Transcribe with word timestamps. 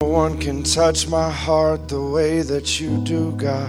No 0.00 0.10
one 0.10 0.38
can 0.38 0.62
touch 0.62 1.08
my 1.08 1.28
heart 1.28 1.88
the 1.88 2.00
way 2.00 2.42
that 2.42 2.78
you 2.78 3.02
do, 3.02 3.32
God. 3.32 3.68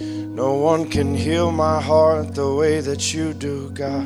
No 0.00 0.54
one 0.54 0.90
can 0.90 1.14
heal 1.14 1.52
my 1.52 1.80
heart 1.80 2.34
the 2.34 2.52
way 2.52 2.80
that 2.80 3.14
you 3.14 3.32
do, 3.32 3.70
God. 3.70 4.04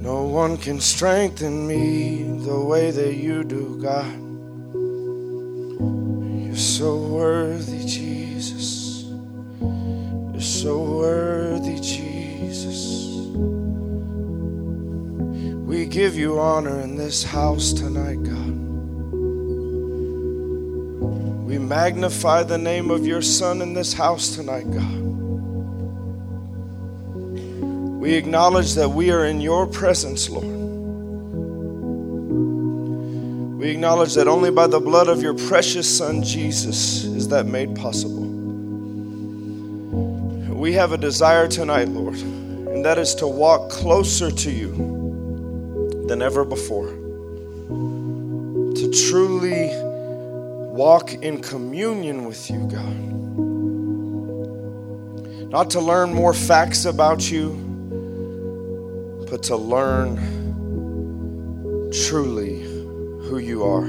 No 0.00 0.22
one 0.22 0.56
can 0.56 0.78
strengthen 0.78 1.66
me 1.66 2.22
the 2.44 2.60
way 2.60 2.92
that 2.92 3.14
you 3.14 3.42
do, 3.42 3.76
God. 3.82 4.14
You're 6.46 6.54
so 6.54 6.96
worthy, 6.96 7.84
Jesus. 7.84 9.06
You're 10.32 10.40
so 10.40 10.80
worthy, 10.80 11.80
Jesus. 11.80 13.03
We 15.74 15.86
give 15.86 16.16
you 16.16 16.38
honor 16.38 16.80
in 16.82 16.94
this 16.94 17.24
house 17.24 17.72
tonight, 17.72 18.22
God. 18.22 18.54
We 21.48 21.58
magnify 21.58 22.44
the 22.44 22.58
name 22.58 22.92
of 22.92 23.04
your 23.04 23.20
Son 23.20 23.60
in 23.60 23.74
this 23.74 23.92
house 23.92 24.36
tonight, 24.36 24.70
God. 24.70 25.00
We 27.98 28.14
acknowledge 28.14 28.74
that 28.74 28.90
we 28.90 29.10
are 29.10 29.24
in 29.24 29.40
your 29.40 29.66
presence, 29.66 30.30
Lord. 30.30 30.46
We 33.58 33.70
acknowledge 33.72 34.14
that 34.14 34.28
only 34.28 34.52
by 34.52 34.68
the 34.68 34.78
blood 34.78 35.08
of 35.08 35.22
your 35.22 35.34
precious 35.34 35.98
Son, 35.98 36.22
Jesus, 36.22 37.02
is 37.02 37.26
that 37.28 37.46
made 37.46 37.74
possible. 37.74 38.26
We 40.54 40.72
have 40.74 40.92
a 40.92 40.98
desire 40.98 41.48
tonight, 41.48 41.88
Lord, 41.88 42.14
and 42.14 42.84
that 42.84 42.96
is 42.96 43.16
to 43.16 43.26
walk 43.26 43.70
closer 43.70 44.30
to 44.30 44.50
you 44.52 44.93
than 46.06 46.22
ever 46.22 46.44
before. 46.44 46.88
To 47.68 48.90
truly 49.08 49.70
walk 50.74 51.14
in 51.14 51.40
communion 51.40 52.24
with 52.24 52.50
you, 52.50 52.66
God. 52.68 53.14
Not 55.50 55.70
to 55.70 55.80
learn 55.80 56.12
more 56.12 56.34
facts 56.34 56.84
about 56.84 57.30
you, 57.30 57.50
but 59.30 59.42
to 59.44 59.56
learn 59.56 60.16
truly 61.92 62.62
who 62.62 63.38
you 63.38 63.62
are 63.64 63.84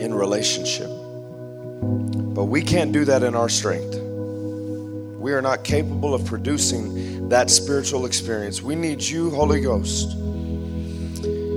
in 0.00 0.14
relationship. 0.14 0.88
But 2.34 2.44
we 2.44 2.62
can't 2.62 2.92
do 2.92 3.04
that 3.04 3.22
in 3.22 3.34
our 3.34 3.48
strength. 3.48 3.96
We 5.18 5.32
are 5.32 5.42
not 5.42 5.64
capable 5.64 6.14
of 6.14 6.24
producing 6.24 7.28
that 7.28 7.50
spiritual 7.50 8.06
experience. 8.06 8.62
We 8.62 8.76
need 8.76 9.02
you, 9.02 9.30
Holy 9.30 9.60
Ghost. 9.60 10.16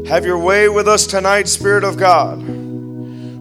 Have 0.07 0.25
your 0.25 0.37
way 0.37 0.67
with 0.67 0.87
us 0.87 1.07
tonight, 1.07 1.47
Spirit 1.47 1.85
of 1.85 1.97
God. 1.97 2.39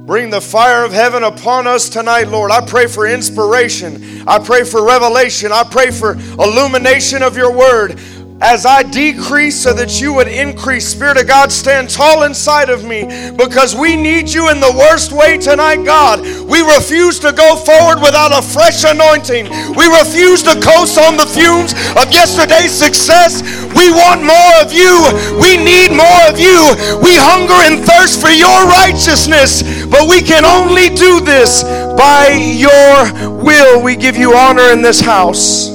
Bring 0.06 0.30
the 0.30 0.40
fire 0.40 0.84
of 0.84 0.92
heaven 0.92 1.24
upon 1.24 1.66
us 1.66 1.88
tonight, 1.88 2.28
Lord. 2.28 2.52
I 2.52 2.64
pray 2.64 2.86
for 2.86 3.06
inspiration. 3.06 4.22
I 4.28 4.38
pray 4.38 4.62
for 4.62 4.84
revelation. 4.84 5.50
I 5.50 5.64
pray 5.64 5.90
for 5.90 6.12
illumination 6.12 7.22
of 7.22 7.36
your 7.36 7.52
word 7.52 7.98
as 8.42 8.66
I 8.66 8.82
decrease 8.82 9.62
so 9.62 9.72
that 9.72 10.00
you 10.00 10.12
would 10.14 10.26
increase. 10.26 10.86
Spirit 10.86 11.16
of 11.16 11.28
God, 11.28 11.52
stand 11.52 11.88
tall 11.88 12.24
inside 12.24 12.70
of 12.70 12.84
me 12.84 13.04
because 13.36 13.76
we 13.76 13.94
need 13.94 14.28
you 14.28 14.50
in 14.50 14.58
the 14.58 14.74
worst 14.76 15.12
way 15.12 15.38
tonight, 15.38 15.84
God. 15.84 16.20
We 16.20 16.60
refuse 16.60 17.20
to 17.20 17.32
go 17.32 17.54
forward 17.54 18.02
without 18.02 18.32
a 18.32 18.42
fresh 18.42 18.82
anointing. 18.84 19.46
We 19.76 19.86
refuse 19.86 20.42
to 20.42 20.60
coast 20.60 20.98
on 20.98 21.16
the 21.16 21.26
fumes 21.26 21.72
of 21.94 22.12
yesterday's 22.12 22.72
success. 22.72 23.42
We 23.82 23.90
want 23.90 24.22
more 24.22 24.62
of 24.62 24.72
you. 24.72 24.94
We 25.42 25.56
need 25.56 25.90
more 25.90 26.22
of 26.30 26.38
you. 26.38 26.70
We 27.02 27.16
hunger 27.18 27.58
and 27.66 27.84
thirst 27.84 28.20
for 28.20 28.30
your 28.30 28.68
righteousness, 28.68 29.84
but 29.86 30.08
we 30.08 30.22
can 30.22 30.44
only 30.44 30.88
do 30.90 31.18
this 31.18 31.64
by 31.98 32.28
your 32.30 33.12
will. 33.42 33.82
We 33.82 33.96
give 33.96 34.16
you 34.16 34.36
honor 34.36 34.70
in 34.70 34.82
this 34.82 35.00
house. 35.00 35.68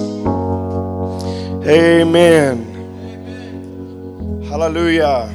Amen. 1.68 2.63
Hallelujah. 4.47 5.29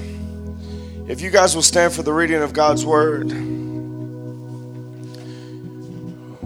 If 1.09 1.21
you 1.21 1.29
guys 1.29 1.55
will 1.55 1.61
stand 1.61 1.93
for 1.93 2.03
the 2.03 2.13
reading 2.15 2.41
of 2.41 2.55
God's 2.55 2.87
word. 2.87 3.33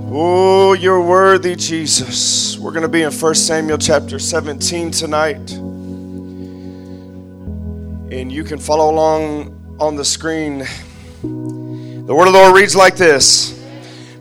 Oh, 0.08 0.72
you're 0.72 1.03
worthy, 1.03 1.54
Jesus. 1.54 2.58
We're 2.58 2.72
going 2.72 2.82
to 2.82 2.88
be 2.88 3.03
in 3.03 3.12
1 3.12 3.34
Samuel 3.37 3.78
chapter 3.78 4.19
17 4.19 4.91
tonight. 4.91 5.56
And 8.11 8.31
you 8.31 8.44
can 8.44 8.61
follow 8.61 8.89
along 8.89 9.77
on 9.81 9.97
the 9.97 10.05
screen. 10.05 10.59
The 11.22 12.15
word 12.15 12.28
of 12.28 12.33
the 12.33 12.39
Lord 12.39 12.55
reads 12.55 12.77
like 12.77 12.97
this 12.97 13.61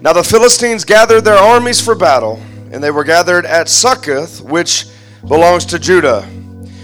Now 0.02 0.12
the 0.12 0.24
Philistines 0.24 0.84
gathered 0.84 1.22
their 1.22 1.38
armies 1.38 1.80
for 1.80 1.94
battle, 1.94 2.42
and 2.72 2.84
they 2.84 2.90
were 2.90 3.04
gathered 3.04 3.46
at 3.46 3.70
Succoth, 3.70 4.42
which 4.42 4.88
belongs 5.28 5.66
to 5.66 5.78
Judah. 5.78 6.28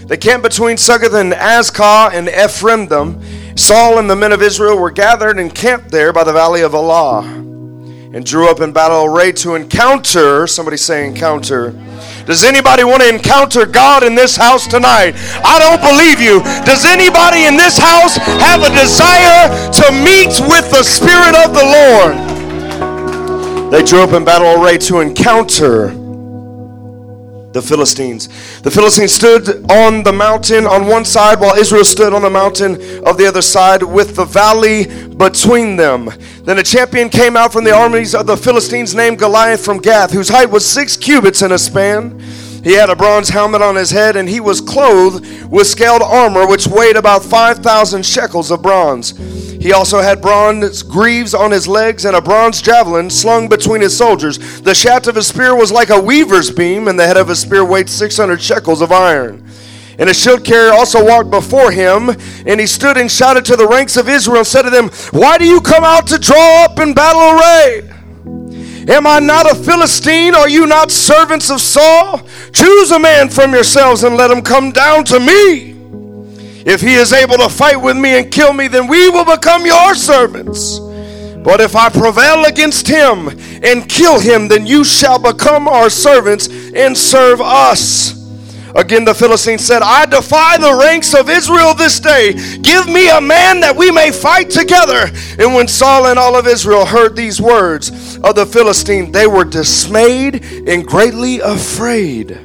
They 0.06 0.16
camped 0.16 0.44
between 0.44 0.76
Succoth 0.76 1.14
and 1.14 1.32
Azekah 1.32 2.12
and 2.12 2.28
Ephraim. 2.28 3.56
Saul 3.56 3.98
and 3.98 4.08
the 4.08 4.14
men 4.14 4.30
of 4.30 4.40
Israel 4.40 4.78
were 4.78 4.92
gathered 4.92 5.40
and 5.40 5.52
camped 5.52 5.90
there 5.90 6.12
by 6.12 6.22
the 6.22 6.32
valley 6.32 6.62
of 6.62 6.72
Elah 6.72 7.22
and 7.22 8.24
drew 8.24 8.48
up 8.48 8.60
in 8.60 8.72
battle 8.72 9.04
array 9.04 9.32
to 9.32 9.56
encounter. 9.56 10.46
Somebody 10.46 10.76
say 10.76 11.06
encounter. 11.06 11.70
Does 12.26 12.44
anybody 12.44 12.84
want 12.84 13.02
to 13.02 13.08
encounter 13.08 13.66
God 13.66 14.04
in 14.04 14.14
this 14.14 14.36
house 14.36 14.66
tonight? 14.66 15.14
I 15.44 15.58
don't 15.58 15.80
believe 15.80 16.20
you. 16.20 16.40
Does 16.64 16.84
anybody 16.84 17.46
in 17.46 17.56
this 17.56 17.76
house 17.78 18.16
have 18.16 18.62
a 18.62 18.70
desire 18.70 19.50
to 19.72 19.92
meet 20.04 20.38
with 20.48 20.70
the 20.70 20.82
Spirit 20.84 21.34
of 21.34 21.52
the 21.52 21.64
Lord? 21.66 22.14
They 23.72 23.82
drew 23.82 24.02
up 24.02 24.12
in 24.12 24.24
battle 24.24 24.62
array 24.62 24.78
to 24.78 25.00
encounter 25.00 25.88
the 27.52 27.62
Philistines. 27.62 28.28
The 28.62 28.70
Philistines 28.70 29.12
stood 29.12 29.70
on 29.72 30.04
the 30.04 30.12
mountain 30.12 30.68
on 30.68 30.86
one 30.86 31.04
side, 31.04 31.40
while 31.40 31.56
Israel 31.56 31.84
stood 31.84 32.12
on 32.12 32.22
the 32.22 32.30
mountain 32.30 32.74
of 33.04 33.18
the 33.18 33.26
other 33.26 33.42
side, 33.42 33.82
with 33.82 34.14
the 34.14 34.24
valley 34.24 34.86
between 35.08 35.74
them. 35.74 36.08
Then 36.44 36.58
a 36.58 36.62
champion 36.62 37.08
came 37.08 37.36
out 37.36 37.52
from 37.52 37.64
the 37.64 37.74
armies 37.74 38.14
of 38.14 38.26
the 38.26 38.36
Philistines 38.36 38.94
named 38.94 39.18
Goliath 39.18 39.64
from 39.64 39.78
Gath, 39.78 40.12
whose 40.12 40.28
height 40.28 40.48
was 40.48 40.64
six 40.64 40.96
cubits 40.96 41.42
in 41.42 41.50
a 41.50 41.58
span. 41.58 42.22
He 42.62 42.74
had 42.74 42.90
a 42.90 42.96
bronze 42.96 43.28
helmet 43.28 43.60
on 43.60 43.74
his 43.74 43.90
head, 43.90 44.14
and 44.14 44.28
he 44.28 44.38
was 44.38 44.60
clothed 44.60 45.46
with 45.50 45.66
scaled 45.66 46.02
armor, 46.02 46.46
which 46.46 46.66
weighed 46.66 46.96
about 46.96 47.24
5,000 47.24 48.04
shekels 48.06 48.50
of 48.50 48.62
bronze. 48.62 49.10
He 49.62 49.72
also 49.72 50.00
had 50.00 50.20
bronze 50.20 50.82
greaves 50.82 51.34
on 51.34 51.52
his 51.52 51.68
legs 51.68 52.04
and 52.04 52.16
a 52.16 52.20
bronze 52.20 52.60
javelin 52.60 53.10
slung 53.10 53.48
between 53.48 53.80
his 53.80 53.96
soldiers. 53.96 54.60
The 54.60 54.74
shaft 54.74 55.06
of 55.06 55.14
his 55.14 55.28
spear 55.28 55.54
was 55.54 55.70
like 55.70 55.90
a 55.90 56.00
weaver's 56.00 56.50
beam, 56.50 56.88
and 56.88 56.98
the 56.98 57.06
head 57.06 57.16
of 57.16 57.28
his 57.28 57.40
spear 57.40 57.64
weighed 57.64 57.88
600 57.88 58.40
shekels 58.42 58.80
of 58.80 58.90
iron. 58.90 59.44
And 59.98 60.08
a 60.08 60.14
shield 60.14 60.44
carrier 60.44 60.72
also 60.72 61.04
walked 61.04 61.30
before 61.30 61.70
him, 61.70 62.10
and 62.46 62.58
he 62.58 62.66
stood 62.66 62.96
and 62.96 63.10
shouted 63.10 63.44
to 63.46 63.56
the 63.56 63.68
ranks 63.68 63.96
of 63.96 64.08
Israel 64.08 64.38
and 64.38 64.46
said 64.46 64.62
to 64.62 64.70
them, 64.70 64.88
Why 65.10 65.38
do 65.38 65.44
you 65.44 65.60
come 65.60 65.84
out 65.84 66.06
to 66.08 66.18
draw 66.18 66.64
up 66.64 66.78
in 66.80 66.94
battle 66.94 67.38
array? 67.38 68.01
Am 68.88 69.06
I 69.06 69.20
not 69.20 69.50
a 69.50 69.54
Philistine? 69.54 70.34
Are 70.34 70.48
you 70.48 70.66
not 70.66 70.90
servants 70.90 71.50
of 71.50 71.60
Saul? 71.60 72.20
Choose 72.52 72.90
a 72.90 72.98
man 72.98 73.28
from 73.28 73.52
yourselves 73.52 74.02
and 74.02 74.16
let 74.16 74.30
him 74.30 74.42
come 74.42 74.72
down 74.72 75.04
to 75.04 75.20
me. 75.20 75.76
If 76.64 76.80
he 76.80 76.94
is 76.94 77.12
able 77.12 77.38
to 77.38 77.48
fight 77.48 77.76
with 77.80 77.96
me 77.96 78.18
and 78.18 78.30
kill 78.30 78.52
me, 78.52 78.68
then 78.68 78.86
we 78.86 79.08
will 79.10 79.24
become 79.24 79.66
your 79.66 79.94
servants. 79.94 80.78
But 80.78 81.60
if 81.60 81.74
I 81.74 81.88
prevail 81.88 82.44
against 82.44 82.86
him 82.86 83.28
and 83.64 83.88
kill 83.88 84.20
him, 84.20 84.46
then 84.48 84.66
you 84.66 84.84
shall 84.84 85.18
become 85.18 85.66
our 85.66 85.90
servants 85.90 86.48
and 86.48 86.96
serve 86.96 87.40
us. 87.40 88.21
Again, 88.74 89.04
the 89.04 89.14
Philistine 89.14 89.58
said, 89.58 89.82
I 89.82 90.06
defy 90.06 90.56
the 90.58 90.74
ranks 90.74 91.14
of 91.14 91.28
Israel 91.28 91.74
this 91.74 92.00
day. 92.00 92.32
Give 92.62 92.86
me 92.86 93.10
a 93.10 93.20
man 93.20 93.60
that 93.60 93.76
we 93.76 93.90
may 93.90 94.10
fight 94.10 94.50
together. 94.50 95.10
And 95.38 95.54
when 95.54 95.68
Saul 95.68 96.06
and 96.06 96.18
all 96.18 96.36
of 96.36 96.46
Israel 96.46 96.86
heard 96.86 97.14
these 97.14 97.40
words 97.40 98.18
of 98.18 98.34
the 98.34 98.46
Philistine, 98.46 99.12
they 99.12 99.26
were 99.26 99.44
dismayed 99.44 100.44
and 100.66 100.86
greatly 100.86 101.40
afraid. 101.40 102.38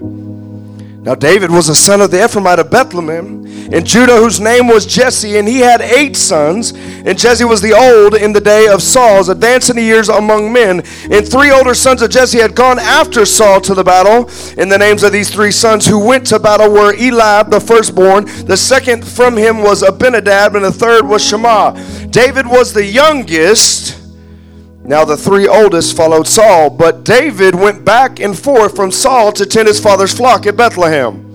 Now, 1.07 1.15
David 1.15 1.51
was 1.51 1.69
a 1.69 1.73
son 1.73 2.01
of 2.01 2.11
the 2.11 2.17
Ephraimite 2.17 2.59
of 2.59 2.69
Bethlehem 2.69 3.45
in 3.71 3.85
Judah, 3.85 4.17
whose 4.17 4.41
name 4.41 4.67
was 4.67 4.85
Jesse, 4.85 5.37
and 5.37 5.47
he 5.47 5.59
had 5.59 5.79
eight 5.79 6.17
sons. 6.17 6.71
And 6.71 7.17
Jesse 7.17 7.45
was 7.45 7.61
the 7.61 7.71
old 7.71 8.13
in 8.13 8.33
the 8.33 8.41
day 8.41 8.67
of 8.67 8.83
Saul's, 8.83 9.29
advancing 9.29 9.77
the 9.77 9.81
years 9.81 10.09
among 10.09 10.51
men. 10.51 10.83
And 11.09 11.25
three 11.25 11.49
older 11.49 11.73
sons 11.75 12.01
of 12.01 12.09
Jesse 12.09 12.39
had 12.39 12.55
gone 12.55 12.77
after 12.77 13.25
Saul 13.25 13.61
to 13.61 13.73
the 13.73 13.85
battle. 13.85 14.29
And 14.57 14.69
the 14.69 14.77
names 14.77 15.01
of 15.01 15.13
these 15.13 15.33
three 15.33 15.51
sons 15.51 15.85
who 15.85 15.97
went 15.97 16.27
to 16.27 16.39
battle 16.39 16.69
were 16.69 16.93
Eliab, 16.93 17.51
the 17.51 17.61
firstborn. 17.61 18.25
The 18.45 18.57
second 18.57 19.07
from 19.07 19.37
him 19.37 19.59
was 19.59 19.83
Abinadab, 19.83 20.57
and 20.57 20.65
the 20.65 20.73
third 20.73 21.07
was 21.07 21.25
Shema. 21.25 21.71
David 22.07 22.47
was 22.47 22.73
the 22.73 22.83
youngest. 22.83 24.06
Now 24.87 25.03
the 25.03 25.17
three 25.17 25.49
oldest 25.49 25.97
followed 25.97 26.27
Saul, 26.27 26.69
but 26.69 27.03
David 27.03 27.53
went 27.53 27.83
back 27.83 28.21
and 28.21 28.39
forth 28.39 28.73
from 28.73 28.89
Saul 28.89 29.33
to 29.33 29.45
tend 29.45 29.67
his 29.67 29.81
father's 29.81 30.15
flock 30.15 30.45
at 30.47 30.55
Bethlehem. 30.55 31.25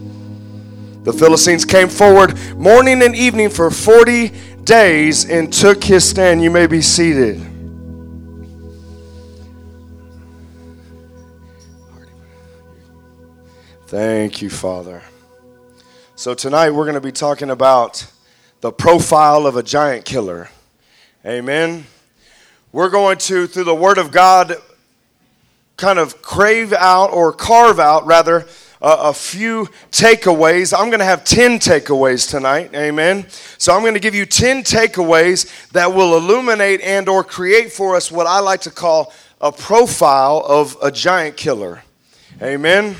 The 1.05 1.13
Philistines 1.13 1.67
came 1.67 1.91
forward 1.91 2.39
morning 2.57 3.03
and 3.03 3.15
evening 3.15 3.51
for 3.51 3.71
40 3.71 4.33
days 4.65 5.29
and 5.29 5.53
took 5.53 5.85
his 5.85 6.09
stand. 6.09 6.43
You 6.43 6.51
may 6.51 6.67
be 6.67 6.81
seated. 6.81 7.47
Thank 13.87 14.41
you, 14.41 14.49
Father. 14.49 15.03
So, 16.15 16.33
tonight 16.33 16.71
we're 16.71 16.85
going 16.85 16.95
to 16.95 17.03
be 17.03 17.13
talking 17.13 17.51
about 17.51 18.07
the 18.63 18.73
profile 18.73 19.47
of 19.47 19.57
a 19.57 19.63
giant 19.63 20.07
killer. 20.07 20.49
Amen. 21.27 21.85
We're 22.73 22.89
going 22.89 23.19
to, 23.19 23.47
through 23.47 23.65
the 23.65 23.75
Word 23.75 23.99
of 23.99 24.11
God, 24.11 24.55
kind 25.77 25.99
of 25.99 26.23
crave 26.23 26.73
out 26.73 27.13
or 27.13 27.31
carve 27.31 27.79
out, 27.79 28.07
rather, 28.07 28.47
a 28.81 29.13
few 29.13 29.67
takeaways. 29.91 30.73
I'm 30.77 30.89
going 30.89 31.01
to 31.01 31.05
have 31.05 31.23
10 31.23 31.59
takeaways 31.59 32.29
tonight. 32.29 32.75
Amen. 32.75 33.27
So 33.59 33.75
I'm 33.75 33.83
going 33.83 33.93
to 33.93 34.01
give 34.01 34.15
you 34.15 34.25
10 34.25 34.63
takeaways 34.63 35.71
that 35.73 35.93
will 35.93 36.17
illuminate 36.17 36.81
and 36.81 37.11
or 37.11 37.23
create 37.23 37.73
for 37.73 37.95
us 37.95 38.11
what 38.11 38.27
I 38.27 38.41
like 38.41 38.63
to 38.63 38.71
call 38.71 39.13
a 39.39 39.53
profile 39.53 40.43
of 40.47 40.75
a 40.83 40.91
giant 40.91 41.37
killer. 41.37 41.83
Amen. 42.41 42.97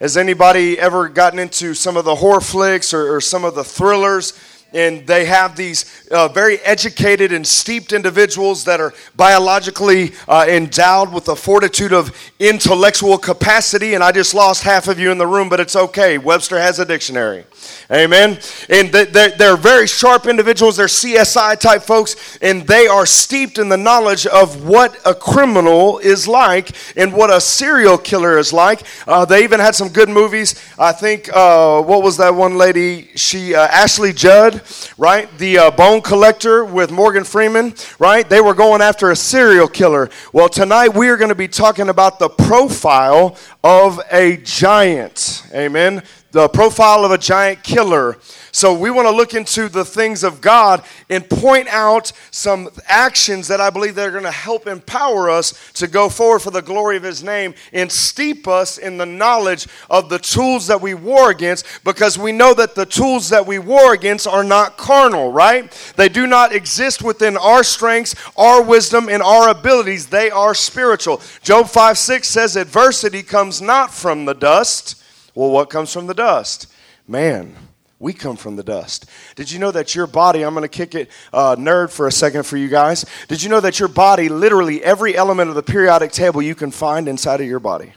Has 0.00 0.16
anybody 0.16 0.76
ever 0.76 1.08
gotten 1.08 1.38
into 1.38 1.74
some 1.74 1.96
of 1.96 2.04
the 2.04 2.16
horror 2.16 2.40
flicks 2.40 2.92
or, 2.92 3.14
or 3.14 3.20
some 3.20 3.44
of 3.44 3.54
the 3.54 3.62
thrillers? 3.62 4.32
And 4.72 5.06
they 5.06 5.24
have 5.26 5.56
these 5.56 6.06
uh, 6.10 6.28
very 6.28 6.58
educated 6.58 7.32
and 7.32 7.46
steeped 7.46 7.92
individuals 7.92 8.64
that 8.64 8.80
are 8.80 8.92
biologically 9.16 10.12
uh, 10.28 10.46
endowed 10.48 11.12
with 11.12 11.28
a 11.28 11.36
fortitude 11.36 11.92
of 11.92 12.16
intellectual 12.38 13.18
capacity. 13.18 13.94
And 13.94 14.02
I 14.02 14.12
just 14.12 14.34
lost 14.34 14.62
half 14.62 14.88
of 14.88 14.98
you 14.98 15.10
in 15.10 15.18
the 15.18 15.26
room, 15.26 15.48
but 15.48 15.60
it's 15.60 15.76
okay. 15.76 16.18
Webster 16.18 16.58
has 16.58 16.78
a 16.78 16.84
dictionary. 16.84 17.44
Amen. 17.90 18.38
And 18.68 18.90
they're 18.90 19.56
very 19.56 19.86
sharp 19.86 20.26
individuals. 20.26 20.76
They're 20.76 20.86
CSI 20.86 21.58
type 21.60 21.82
folks, 21.82 22.38
and 22.40 22.66
they 22.66 22.86
are 22.86 23.06
steeped 23.06 23.58
in 23.58 23.68
the 23.68 23.76
knowledge 23.76 24.26
of 24.26 24.64
what 24.64 24.98
a 25.04 25.14
criminal 25.14 25.98
is 25.98 26.26
like 26.26 26.70
and 26.96 27.12
what 27.12 27.30
a 27.30 27.40
serial 27.40 27.98
killer 27.98 28.38
is 28.38 28.52
like. 28.52 28.82
Uh, 29.06 29.24
they 29.24 29.44
even 29.44 29.60
had 29.60 29.74
some 29.74 29.88
good 29.88 30.08
movies. 30.08 30.54
I 30.78 30.92
think, 30.92 31.28
uh, 31.34 31.82
what 31.82 32.02
was 32.02 32.16
that 32.16 32.34
one 32.34 32.56
lady? 32.56 33.10
She, 33.14 33.54
uh, 33.54 33.66
Ashley 33.66 34.12
Judd, 34.12 34.61
right? 34.98 35.28
The 35.38 35.58
uh, 35.58 35.70
Bone 35.70 36.00
Collector 36.00 36.64
with 36.64 36.90
Morgan 36.90 37.24
Freeman, 37.24 37.74
right? 37.98 38.28
They 38.28 38.40
were 38.40 38.54
going 38.54 38.82
after 38.82 39.10
a 39.10 39.16
serial 39.16 39.68
killer. 39.68 40.10
Well, 40.32 40.48
tonight 40.48 40.94
we 40.94 41.08
are 41.08 41.16
going 41.16 41.28
to 41.28 41.34
be 41.34 41.48
talking 41.48 41.88
about 41.88 42.18
the 42.18 42.28
profile 42.28 43.36
of 43.62 44.00
a 44.10 44.38
giant. 44.38 45.44
Amen 45.54 46.02
the 46.32 46.48
profile 46.48 47.04
of 47.04 47.12
a 47.12 47.18
giant 47.18 47.62
killer. 47.62 48.16
So 48.52 48.74
we 48.74 48.90
want 48.90 49.06
to 49.06 49.14
look 49.14 49.34
into 49.34 49.68
the 49.68 49.84
things 49.84 50.24
of 50.24 50.40
God 50.40 50.82
and 51.08 51.28
point 51.28 51.68
out 51.68 52.12
some 52.30 52.70
actions 52.86 53.48
that 53.48 53.60
I 53.60 53.70
believe 53.70 53.94
that 53.94 54.08
are 54.08 54.10
going 54.10 54.24
to 54.24 54.30
help 54.30 54.66
empower 54.66 55.30
us 55.30 55.72
to 55.74 55.86
go 55.86 56.08
forward 56.08 56.40
for 56.40 56.50
the 56.50 56.62
glory 56.62 56.96
of 56.96 57.02
his 57.02 57.22
name 57.22 57.54
and 57.72 57.92
steep 57.92 58.48
us 58.48 58.78
in 58.78 58.96
the 58.96 59.06
knowledge 59.06 59.68
of 59.90 60.08
the 60.08 60.18
tools 60.18 60.66
that 60.66 60.80
we 60.80 60.94
war 60.94 61.30
against 61.30 61.66
because 61.84 62.18
we 62.18 62.32
know 62.32 62.54
that 62.54 62.74
the 62.74 62.86
tools 62.86 63.28
that 63.28 63.46
we 63.46 63.58
war 63.58 63.92
against 63.92 64.26
are 64.26 64.44
not 64.44 64.78
carnal, 64.78 65.30
right? 65.30 65.70
They 65.96 66.08
do 66.08 66.26
not 66.26 66.54
exist 66.54 67.02
within 67.02 67.36
our 67.36 67.62
strengths, 67.62 68.14
our 68.36 68.62
wisdom, 68.62 69.08
and 69.10 69.22
our 69.22 69.50
abilities. 69.50 70.06
They 70.06 70.30
are 70.30 70.54
spiritual. 70.54 71.20
Job 71.42 71.68
5 71.68 71.98
6 71.98 72.26
says, 72.26 72.56
Adversity 72.56 73.22
comes 73.22 73.60
not 73.60 73.92
from 73.92 74.24
the 74.24 74.34
dust 74.34 75.01
well, 75.34 75.50
what 75.50 75.70
comes 75.70 75.92
from 75.92 76.06
the 76.06 76.14
dust? 76.14 76.72
Man. 77.06 77.56
We 78.02 78.12
come 78.12 78.34
from 78.34 78.56
the 78.56 78.64
dust. 78.64 79.06
Did 79.36 79.52
you 79.52 79.60
know 79.60 79.70
that 79.70 79.94
your 79.94 80.08
body, 80.08 80.44
I'm 80.44 80.54
going 80.54 80.62
to 80.62 80.68
kick 80.68 80.96
it 80.96 81.08
uh, 81.32 81.54
nerd 81.54 81.92
for 81.92 82.08
a 82.08 82.10
second 82.10 82.42
for 82.42 82.56
you 82.56 82.66
guys. 82.66 83.04
Did 83.28 83.44
you 83.44 83.48
know 83.48 83.60
that 83.60 83.78
your 83.78 83.86
body, 83.86 84.28
literally 84.28 84.82
every 84.82 85.16
element 85.16 85.50
of 85.50 85.54
the 85.54 85.62
periodic 85.62 86.10
table 86.10 86.42
you 86.42 86.56
can 86.56 86.72
find 86.72 87.06
inside 87.06 87.40
of 87.40 87.46
your 87.46 87.60
body? 87.60 87.92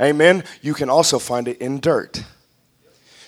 Amen. 0.00 0.44
You 0.62 0.72
can 0.72 0.88
also 0.88 1.18
find 1.18 1.48
it 1.48 1.58
in 1.58 1.80
dirt. 1.80 2.22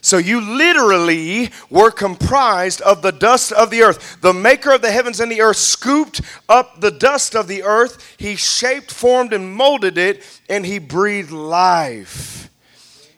So 0.00 0.19
you 0.19 0.41
literally 0.41 1.50
were 1.71 1.91
comprised 1.91 2.81
of 2.82 3.03
the 3.03 3.11
dust 3.11 3.50
of 3.50 3.71
the 3.71 3.82
earth. 3.82 4.21
The 4.21 4.32
maker 4.32 4.71
of 4.71 4.82
the 4.82 4.93
heavens 4.93 5.19
and 5.19 5.32
the 5.32 5.41
earth 5.41 5.56
scooped 5.56 6.21
up 6.49 6.81
the 6.81 6.93
dust 6.93 7.35
of 7.35 7.49
the 7.49 7.65
earth. 7.65 8.15
He 8.17 8.37
shaped, 8.37 8.93
formed, 8.93 9.32
and 9.32 9.53
molded 9.53 9.99
it, 9.99 10.23
and 10.49 10.65
he 10.65 10.79
breathed 10.79 11.32
life 11.32 12.36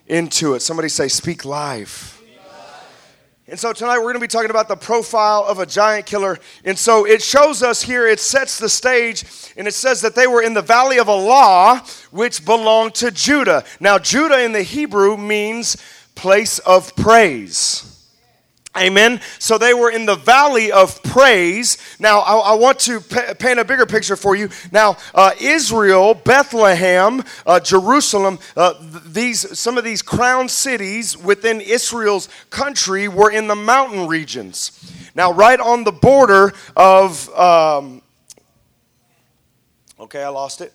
into 0.09 0.55
it. 0.55 0.61
Somebody 0.61 0.89
say, 0.89 1.07
Speak 1.07 1.45
life. 1.45 2.19
And 3.47 3.59
so 3.59 3.73
tonight 3.73 3.97
we're 3.97 4.03
going 4.03 4.15
to 4.15 4.19
be 4.19 4.27
talking 4.27 4.51
about 4.51 4.67
the 4.67 4.75
profile 4.75 5.43
of 5.47 5.57
a 5.57 5.65
giant 5.65 6.05
killer. 6.05 6.37
And 6.65 6.77
so 6.77 7.07
it 7.07 7.23
shows 7.23 7.63
us 7.63 7.81
here, 7.81 8.07
it 8.07 8.19
sets 8.19 8.59
the 8.59 8.69
stage, 8.69 9.23
and 9.57 9.67
it 9.67 9.73
says 9.73 10.01
that 10.01 10.13
they 10.13 10.27
were 10.27 10.43
in 10.43 10.53
the 10.53 10.61
valley 10.61 10.99
of 10.99 11.07
Elah, 11.07 11.83
which 12.11 12.45
belonged 12.45 12.93
to 12.95 13.09
Judah. 13.09 13.63
Now, 13.79 13.97
Judah 13.97 14.43
in 14.43 14.51
the 14.51 14.61
Hebrew 14.61 15.17
means 15.17 15.77
place 16.13 16.59
of 16.59 16.95
praise. 16.95 17.88
Amen. 18.77 19.19
So 19.39 19.57
they 19.57 19.73
were 19.73 19.89
in 19.89 20.05
the 20.05 20.15
valley 20.15 20.71
of 20.71 21.01
praise. 21.01 21.77
Now, 21.99 22.19
I, 22.19 22.51
I 22.51 22.53
want 22.53 22.77
to 22.81 23.01
paint 23.01 23.57
a 23.59 23.65
bigger 23.65 23.87
picture 23.87 24.15
for 24.15 24.35
you. 24.35 24.49
Now, 24.71 24.97
uh, 25.15 25.31
Israel, 25.41 26.13
Bethlehem, 26.13 27.23
uh, 27.47 27.59
Jerusalem, 27.59 28.37
uh, 28.55 28.75
these 29.07 29.57
some 29.57 29.79
of 29.79 29.83
these 29.83 30.03
crown 30.03 30.47
cities 30.49 31.17
within 31.17 31.61
Israel's 31.61 32.29
country 32.51 33.07
were 33.07 33.31
in 33.31 33.47
the 33.47 33.55
mountain 33.55 34.07
regions. 34.07 34.93
Now, 35.15 35.33
right 35.33 35.59
on 35.59 35.83
the 35.83 35.91
border 35.91 36.53
of, 36.75 37.27
um, 37.29 38.03
okay, 39.99 40.23
I 40.23 40.29
lost 40.29 40.61
it. 40.61 40.73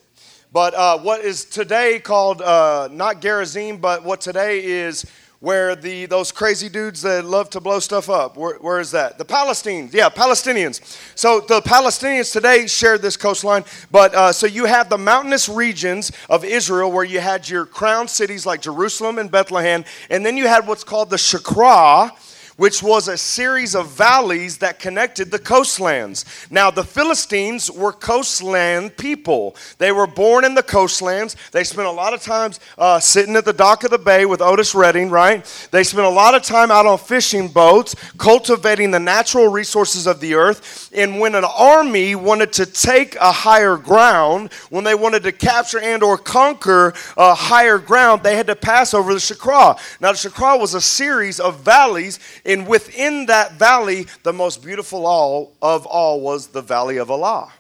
But 0.53 0.75
uh, 0.75 0.99
what 0.99 1.25
is 1.25 1.45
today 1.45 2.01
called 2.01 2.43
uh, 2.43 2.89
not 2.91 3.21
Gerizim, 3.21 3.79
but 3.79 4.05
what 4.05 4.21
today 4.21 4.65
is 4.65 5.05
where 5.45 5.77
the 5.77 6.07
those 6.07 6.33
crazy 6.33 6.71
dudes 6.71 7.03
that 7.03 7.23
love 7.23 7.51
to 7.51 7.61
blow 7.61 7.79
stuff 7.79 8.09
up 8.09 8.35
where, 8.37 8.57
where 8.57 8.81
is 8.81 8.91
that? 8.93 9.19
The 9.19 9.27
palestinians 9.27 9.93
yeah 9.93 10.09
palestinians. 10.09 10.81
So 11.15 11.41
the 11.41 11.61
palestinians 11.61 12.33
today 12.33 12.67
shared 12.67 13.03
this 13.03 13.19
coastline 13.19 13.65
but 13.91 14.15
uh, 14.15 14.33
so 14.33 14.47
you 14.47 14.65
have 14.65 14.89
the 14.89 14.97
mountainous 14.97 15.47
regions 15.47 16.11
of 16.31 16.45
israel 16.45 16.91
where 16.91 17.05
you 17.05 17.21
had 17.21 17.47
your 17.47 17.67
crown 17.67 18.09
cities 18.09 18.47
like 18.47 18.63
jerusalem 18.63 19.19
and 19.19 19.31
bethlehem 19.31 19.85
and 20.09 20.25
then 20.25 20.39
you 20.39 20.49
had 20.49 20.67
what's 20.67 20.83
called 20.83 21.11
the 21.11 21.19
shakra 21.19 22.11
which 22.57 22.83
was 22.83 23.09
a 23.09 23.17
series 23.17 23.75
of 23.75 23.89
valleys 23.89 24.59
that 24.59 24.79
connected 24.79 25.31
the 25.31 25.39
coastlands. 25.39 26.25
Now, 26.51 26.71
the 26.71 26.85
Philistines 26.85 27.71
were 27.71 27.93
coastland 27.93 28.97
people. 28.97 29.57
They 29.79 29.93
were 29.93 30.07
born 30.07 30.45
in 30.45 30.55
the 30.55 30.63
coastlands. 30.63 31.37
They 31.53 31.65
spent 31.65 31.89
a 31.89 31.93
lot 31.93 32.15
of 32.15 32.23
time 32.23 32.53
uh, 32.79 33.01
sitting 33.01 33.37
at 33.37 33.45
the 33.45 33.53
dock 33.53 33.85
of 33.85 33.91
the 33.91 33.99
bay 33.99 34.27
with 34.27 34.41
Otis 34.41 34.75
Redding, 34.75 35.11
right? 35.11 35.45
They 35.71 35.85
spent 35.85 36.07
a 36.07 36.11
lot 36.11 36.35
of 36.35 36.43
time 36.43 36.71
out 36.71 36.87
on 36.87 36.99
fishing 36.99 37.49
boats, 37.49 37.95
cultivating 38.19 38.91
the 38.91 39.01
natural 39.01 39.49
resources 39.49 40.07
of 40.07 40.21
the 40.21 40.35
earth. 40.35 40.91
And 40.95 41.19
when 41.21 41.35
an 41.35 41.45
army 41.45 42.15
wanted 42.15 42.53
to 42.55 42.67
take 42.67 43.17
a 43.17 43.33
higher 43.33 43.77
ground, 43.77 44.53
when 44.71 44.85
they 44.85 44.95
wanted 44.95 45.23
to 45.25 45.33
capture 45.33 45.81
and 45.81 46.03
or 46.03 46.17
conquer 46.19 46.95
a 47.17 47.35
higher 47.35 47.79
ground, 47.79 48.23
they 48.23 48.37
had 48.37 48.47
to 48.47 48.57
pass 48.57 48.95
over 48.95 49.13
the 49.13 49.21
Shakra. 49.21 49.77
Now, 50.01 50.13
the 50.13 50.19
Shakra 50.19 50.57
was 50.57 50.75
a 50.75 50.81
series 50.81 51.41
of 51.41 51.61
valleys 51.61 52.19
and 52.45 52.67
within 52.67 53.27
that 53.27 53.53
valley, 53.53 54.07
the 54.23 54.33
most 54.33 54.63
beautiful 54.63 55.07
all 55.07 55.55
of 55.63 55.87
all 55.87 56.21
was 56.21 56.49
the 56.49 56.63
valley 56.63 56.99
of 56.99 57.11
Elah. 57.11 57.53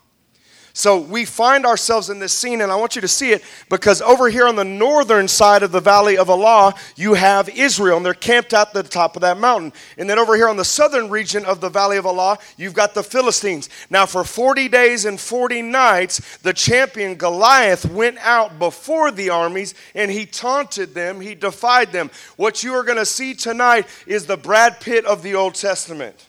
So 0.76 0.99
we 0.99 1.25
find 1.25 1.64
ourselves 1.64 2.11
in 2.11 2.19
this 2.19 2.33
scene, 2.33 2.61
and 2.61 2.73
I 2.73 2.75
want 2.75 2.97
you 2.97 3.00
to 3.02 3.09
see 3.09 3.31
it 3.31 3.45
because 3.71 4.02
over 4.02 4.28
here 4.28 4.49
on 4.49 4.57
the 4.57 4.64
northern 4.64 5.28
side 5.28 5.62
of 5.62 5.71
the 5.71 5.78
valley 5.78 6.19
of 6.19 6.28
Elah, 6.28 6.75
you 6.97 7.14
have 7.14 7.49
Israel, 7.49 7.97
and 7.97 8.04
they're 8.04 8.12
camped 8.12 8.52
at 8.52 8.73
the 8.73 8.83
top 8.83 9.14
of 9.14 9.23
that 9.23 9.38
mountain. 9.38 9.73
And 9.97 10.11
then 10.11 10.19
over 10.19 10.35
here 10.35 10.49
on 10.49 10.57
the 10.57 10.64
southern 10.64 11.11
region 11.11 11.45
of 11.45 11.61
the 11.61 11.69
valley 11.69 11.97
of 11.97 12.07
Elah, 12.07 12.38
you've 12.57 12.75
got 12.75 12.93
the 12.93 13.04
Philistines. 13.04 13.69
Now, 13.88 14.04
for 14.04 14.25
40 14.25 14.69
days 14.69 15.04
and 15.04 15.21
40 15.21 15.62
nights, 15.62 16.38
the 16.38 16.52
champion 16.52 17.14
Goliath 17.14 17.87
went 17.87 18.19
out 18.19 18.59
before 18.59 19.12
the 19.12 19.31
armies 19.31 19.76
and 19.95 20.11
he 20.11 20.26
taunted 20.26 20.93
them, 20.93 21.21
he 21.21 21.37
defied 21.37 21.93
them. 21.93 22.11
What 22.35 22.64
you 22.64 22.75
are 22.75 22.83
going 22.83 22.99
to 22.99 23.07
see 23.07 23.35
tonight 23.35 23.87
is 24.09 24.26
the 24.26 24.37
Brad 24.37 24.81
Pitt 24.81 25.04
of 25.04 25.23
the 25.23 25.37
Old 25.37 25.54
Testament. 25.54 26.26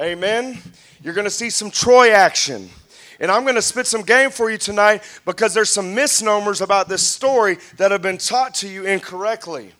Amen. 0.00 0.58
You're 1.02 1.14
going 1.14 1.26
to 1.26 1.30
see 1.30 1.50
some 1.50 1.70
Troy 1.70 2.12
action. 2.12 2.70
And 3.20 3.30
I'm 3.30 3.42
going 3.42 3.56
to 3.56 3.62
spit 3.62 3.86
some 3.86 4.02
game 4.02 4.30
for 4.30 4.50
you 4.50 4.58
tonight 4.58 5.02
because 5.24 5.52
there's 5.52 5.70
some 5.70 5.94
misnomers 5.94 6.60
about 6.60 6.88
this 6.88 7.02
story 7.02 7.58
that 7.76 7.90
have 7.90 8.02
been 8.02 8.18
taught 8.18 8.54
to 8.56 8.68
you 8.68 8.84
incorrectly. 8.86 9.72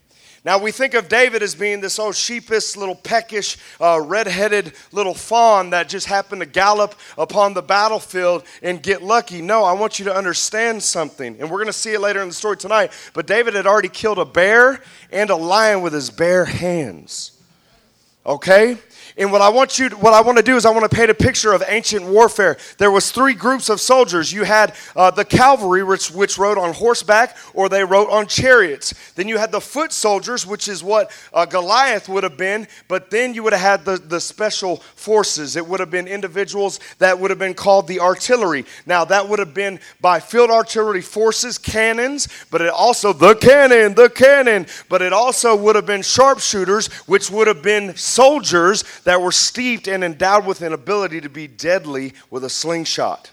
Now, 0.45 0.59
we 0.59 0.71
think 0.73 0.95
of 0.95 1.09
David 1.09 1.43
as 1.43 1.55
being 1.55 1.81
this 1.81 1.99
old 1.99 2.15
sheepish, 2.15 2.77
little 2.77 2.95
peckish, 2.95 3.59
uh, 3.81 4.01
red-headed 4.01 4.73
little 4.93 5.13
fawn 5.13 5.71
that 5.71 5.89
just 5.89 6.07
happened 6.07 6.41
to 6.41 6.47
gallop 6.47 6.95
upon 7.19 7.55
the 7.55 7.63
battlefield 7.63 8.45
and 8.63 8.83
get 8.83 9.03
lucky. 9.03 9.43
No, 9.43 9.65
I 9.65 9.73
want 9.73 9.99
you 9.99 10.05
to 10.07 10.15
understand 10.15 10.83
something, 10.83 11.37
and 11.39 11.51
we're 11.51 11.59
going 11.59 11.67
to 11.67 11.73
see 11.73 11.93
it 11.93 12.01
later 12.01 12.23
in 12.23 12.29
the 12.29 12.35
story 12.35 12.57
tonight. 12.57 12.93
But 13.15 13.27
David 13.27 13.55
had 13.55 13.67
already 13.67 13.89
killed 13.89 14.19
a 14.19 14.25
bear 14.25 14.81
and 15.11 15.29
a 15.29 15.37
lion 15.37 15.83
with 15.83 15.93
his 15.93 16.09
bare 16.09 16.45
hands. 16.45 17.33
Okay? 18.25 18.79
And 19.19 19.33
what 19.33 19.41
I 19.41 19.49
want 19.49 19.81
you, 19.81 19.89
to, 19.89 19.97
what 19.97 20.15
I 20.15 20.21
want 20.21 20.39
to 20.39 20.45
do 20.45 20.55
is 20.55 20.65
I 20.65 20.71
want 20.71 20.89
to 20.89 20.97
paint 20.97 21.11
a 21.11 21.15
picture 21.15 21.53
of 21.53 21.65
ancient 21.67 22.05
warfare. 22.05 22.57
There 22.79 22.93
was 22.93 23.11
three 23.11 23.35
groups 23.35 23.69
of 23.69 23.81
soldiers. 23.81 24.33
You 24.33 24.45
had 24.45 24.77
uh, 24.95 25.11
the 25.11 25.25
cavalry, 25.25 25.83
which, 25.83 26.13
which 26.13 26.39
rode 26.39 26.57
on 26.57 26.73
horseback, 26.73 27.37
or 27.53 27.69
they 27.69 27.83
rode 27.83 28.09
on 28.11 28.29
chariots. 28.29 28.95
Then 29.17 29.27
you 29.27 29.37
had 29.37 29.51
the 29.51 29.61
foot 29.61 29.93
soldiers, 29.93 30.47
which 30.47 30.69
is 30.69 30.85
what 30.85 31.11
uh, 31.35 31.47
Goliath 31.47 32.09
would 32.09 32.23
have 32.23 32.37
been. 32.37 32.69
But 32.87 33.11
then 33.11 33.35
you 33.35 33.43
would 33.43 33.53
have 33.53 33.61
had 33.61 33.85
the, 33.85 33.97
the 33.97 34.21
special 34.21 34.77
forces. 34.77 35.57
It 35.57 35.67
would 35.67 35.81
have 35.81 35.91
been 35.91 36.07
individuals 36.07 36.79
that 36.99 37.19
would 37.19 37.31
have 37.31 37.41
been 37.41 37.55
called 37.55 37.89
the 37.89 37.99
artillery. 37.99 38.67
Now 38.87 39.05
that 39.07 39.29
would 39.29 39.41
have 39.41 39.53
been 39.53 39.81
by 40.01 40.21
field 40.21 40.51
artillery 40.51 41.03
forces, 41.03 41.59
cannons, 41.59 42.29
but 42.53 42.61
it 42.61 42.71
also 42.71 43.13
the 43.13 43.35
cannon, 43.35 43.95
the 43.95 44.11
cannon. 44.11 44.69
But 44.89 45.03
it 45.03 45.13
also 45.13 45.57
would 45.57 45.75
have 45.75 45.87
been 45.87 46.03
sharpshooters, 46.03 46.87
which 47.09 47.33
would 47.33 47.49
have 47.49 47.63
been 47.63 47.97
soldiers 47.97 48.85
that 49.09 49.23
were 49.23 49.33
steeped 49.33 49.89
and 49.89 50.05
endowed 50.05 50.45
with 50.45 50.61
an 50.61 50.75
ability 50.75 51.19
to 51.19 51.31
be 51.31 51.47
deadly 51.47 52.13
with 52.29 52.45
a 52.45 52.51
slingshot. 52.51 53.31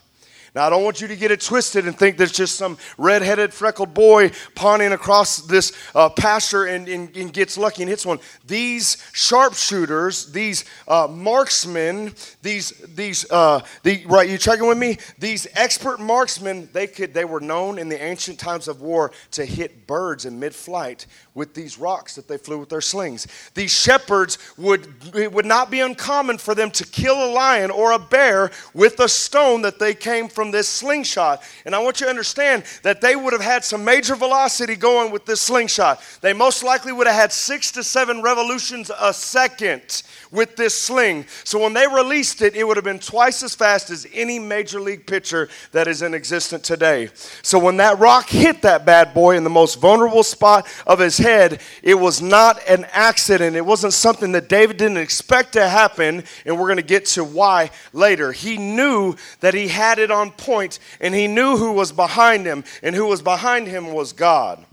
Now, 0.55 0.67
I 0.67 0.69
don't 0.69 0.85
want 0.85 1.01
you 1.01 1.09
to 1.09 1.17
get 1.17 1.31
it 1.31 1.41
twisted 1.41 1.85
and 1.85 1.97
think 1.97 2.15
there's 2.15 2.31
just 2.31 2.55
some 2.55 2.77
red-headed, 2.97 3.53
freckled 3.53 3.93
boy 3.93 4.31
pawning 4.55 4.93
across 4.93 5.39
this 5.39 5.73
uh, 5.93 6.07
pasture 6.07 6.63
and, 6.63 6.87
and, 6.87 7.13
and, 7.17 7.33
gets 7.33 7.57
lucky 7.57 7.83
and 7.83 7.89
hits 7.89 8.05
one. 8.05 8.19
These 8.47 8.95
sharpshooters, 9.11 10.31
these 10.31 10.63
uh, 10.87 11.09
marksmen, 11.11 12.13
these 12.41 12.69
these 12.69 13.29
uh, 13.29 13.59
the, 13.83 14.05
right, 14.05 14.29
you 14.29 14.37
checking 14.37 14.65
with 14.65 14.77
me? 14.77 14.97
These 15.19 15.45
expert 15.55 15.99
marksmen, 15.99 16.69
they 16.71 16.87
could 16.87 17.13
they 17.13 17.25
were 17.25 17.41
known 17.41 17.77
in 17.77 17.89
the 17.89 18.01
ancient 18.01 18.39
times 18.39 18.69
of 18.69 18.79
war 18.79 19.11
to 19.31 19.43
hit 19.43 19.85
birds 19.87 20.23
in 20.23 20.39
mid-flight 20.39 21.05
with 21.33 21.53
these 21.53 21.77
rocks 21.77 22.15
that 22.15 22.29
they 22.29 22.37
flew 22.37 22.59
with 22.59 22.69
their 22.69 22.79
slings. 22.79 23.27
These 23.55 23.77
shepherds 23.77 24.37
would 24.57 24.87
it 25.13 25.33
would 25.33 25.45
not 25.45 25.69
be 25.69 25.81
uncommon 25.81 26.37
for 26.37 26.55
them 26.55 26.71
to 26.71 26.85
kill 26.85 27.21
a 27.25 27.29
lion 27.33 27.71
or 27.71 27.91
a 27.91 27.99
bear 27.99 28.51
with 28.73 29.01
a 29.01 29.09
stone 29.09 29.61
that 29.63 29.79
they 29.79 29.93
came 29.93 30.29
from 30.29 30.44
this 30.51 30.67
slingshot. 30.67 31.43
And 31.65 31.75
I 31.75 31.79
want 31.79 31.99
you 31.99 32.05
to 32.05 32.09
understand 32.09 32.63
that 32.83 33.01
they 33.01 33.15
would 33.15 33.33
have 33.33 33.41
had 33.41 33.63
some 33.63 33.83
major 33.83 34.15
velocity 34.15 34.75
going 34.75 35.11
with 35.11 35.25
this 35.25 35.41
slingshot. 35.41 36.01
They 36.21 36.33
most 36.33 36.63
likely 36.63 36.91
would 36.91 37.07
have 37.07 37.15
had 37.15 37.31
6 37.31 37.71
to 37.73 37.83
7 37.83 38.21
revolutions 38.21 38.91
a 38.99 39.13
second 39.13 40.03
with 40.35 40.55
this 40.55 40.75
sling. 40.75 41.25
So 41.43 41.59
when 41.59 41.73
they 41.73 41.87
released 41.87 42.41
it, 42.41 42.55
it 42.55 42.65
would 42.65 42.77
have 42.77 42.83
been 42.83 42.99
twice 42.99 43.41
as 43.41 43.55
fast 43.55 43.89
as 43.89 44.05
any 44.13 44.37
major 44.37 44.79
league 44.79 45.07
pitcher 45.07 45.49
that 45.71 45.87
is 45.87 46.01
in 46.01 46.13
existence 46.13 46.67
today. 46.67 47.09
So 47.41 47.57
when 47.57 47.77
that 47.77 47.97
rock 47.99 48.29
hit 48.29 48.61
that 48.63 48.85
bad 48.85 49.13
boy 49.13 49.37
in 49.37 49.43
the 49.43 49.49
most 49.49 49.79
vulnerable 49.79 50.23
spot 50.23 50.67
of 50.85 50.99
his 50.99 51.17
head, 51.17 51.61
it 51.81 51.95
was 51.95 52.21
not 52.21 52.59
an 52.67 52.85
accident. 52.91 53.55
It 53.55 53.65
wasn't 53.65 53.93
something 53.93 54.33
that 54.33 54.49
David 54.49 54.77
didn't 54.77 54.97
expect 54.97 55.53
to 55.53 55.67
happen, 55.67 56.23
and 56.45 56.59
we're 56.59 56.67
going 56.67 56.77
to 56.77 56.83
get 56.83 57.05
to 57.07 57.23
why 57.23 57.71
later. 57.93 58.31
He 58.31 58.57
knew 58.57 59.15
that 59.39 59.53
he 59.53 59.67
had 59.67 59.99
it 59.99 60.11
on 60.11 60.31
point, 60.31 60.79
and 60.99 61.15
he 61.15 61.27
knew 61.27 61.57
who 61.57 61.71
was 61.71 61.91
behind 61.91 62.45
him, 62.45 62.63
and 62.83 62.95
who 62.95 63.05
was 63.05 63.21
behind 63.21 63.67
him 63.67 63.93
was 63.93 64.13
God. 64.13 64.65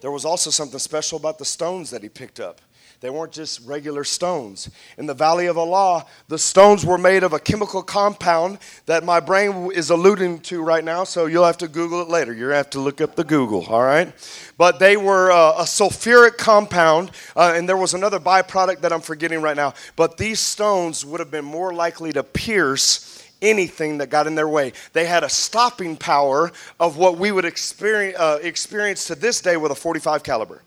There 0.00 0.10
was 0.10 0.24
also 0.24 0.50
something 0.50 0.78
special 0.78 1.18
about 1.18 1.38
the 1.38 1.44
stones 1.44 1.90
that 1.90 2.02
he 2.02 2.08
picked 2.08 2.38
up. 2.38 2.60
They 3.00 3.10
weren't 3.10 3.30
just 3.30 3.64
regular 3.64 4.02
stones. 4.02 4.68
In 4.96 5.06
the 5.06 5.14
Valley 5.14 5.46
of 5.46 5.56
Allah, 5.56 6.04
the 6.26 6.38
stones 6.38 6.84
were 6.84 6.98
made 6.98 7.22
of 7.22 7.32
a 7.32 7.38
chemical 7.38 7.80
compound 7.80 8.58
that 8.86 9.04
my 9.04 9.20
brain 9.20 9.70
is 9.72 9.90
alluding 9.90 10.40
to 10.40 10.64
right 10.64 10.82
now, 10.82 11.04
so 11.04 11.26
you'll 11.26 11.44
have 11.44 11.58
to 11.58 11.68
Google 11.68 12.02
it 12.02 12.08
later. 12.08 12.32
You're 12.32 12.48
going 12.48 12.54
to 12.54 12.56
have 12.56 12.70
to 12.70 12.80
look 12.80 13.00
up 13.00 13.14
the 13.14 13.22
Google, 13.22 13.64
all 13.66 13.84
right? 13.84 14.12
But 14.56 14.80
they 14.80 14.96
were 14.96 15.30
uh, 15.30 15.58
a 15.58 15.62
sulfuric 15.62 16.38
compound, 16.38 17.12
uh, 17.36 17.52
and 17.54 17.68
there 17.68 17.76
was 17.76 17.94
another 17.94 18.18
byproduct 18.18 18.80
that 18.80 18.92
I'm 18.92 19.00
forgetting 19.00 19.42
right 19.42 19.56
now. 19.56 19.74
But 19.94 20.16
these 20.16 20.40
stones 20.40 21.04
would 21.04 21.20
have 21.20 21.30
been 21.30 21.44
more 21.44 21.72
likely 21.72 22.12
to 22.14 22.24
pierce 22.24 23.22
anything 23.40 23.98
that 23.98 24.10
got 24.10 24.26
in 24.26 24.34
their 24.34 24.48
way. 24.48 24.72
They 24.92 25.04
had 25.04 25.22
a 25.22 25.28
stopping 25.28 25.96
power 25.96 26.50
of 26.80 26.96
what 26.96 27.16
we 27.16 27.30
would 27.30 27.44
experience, 27.44 28.18
uh, 28.18 28.40
experience 28.42 29.04
to 29.06 29.14
this 29.14 29.40
day 29.40 29.56
with 29.56 29.70
a 29.70 29.76
45 29.76 30.24
caliber. 30.24 30.62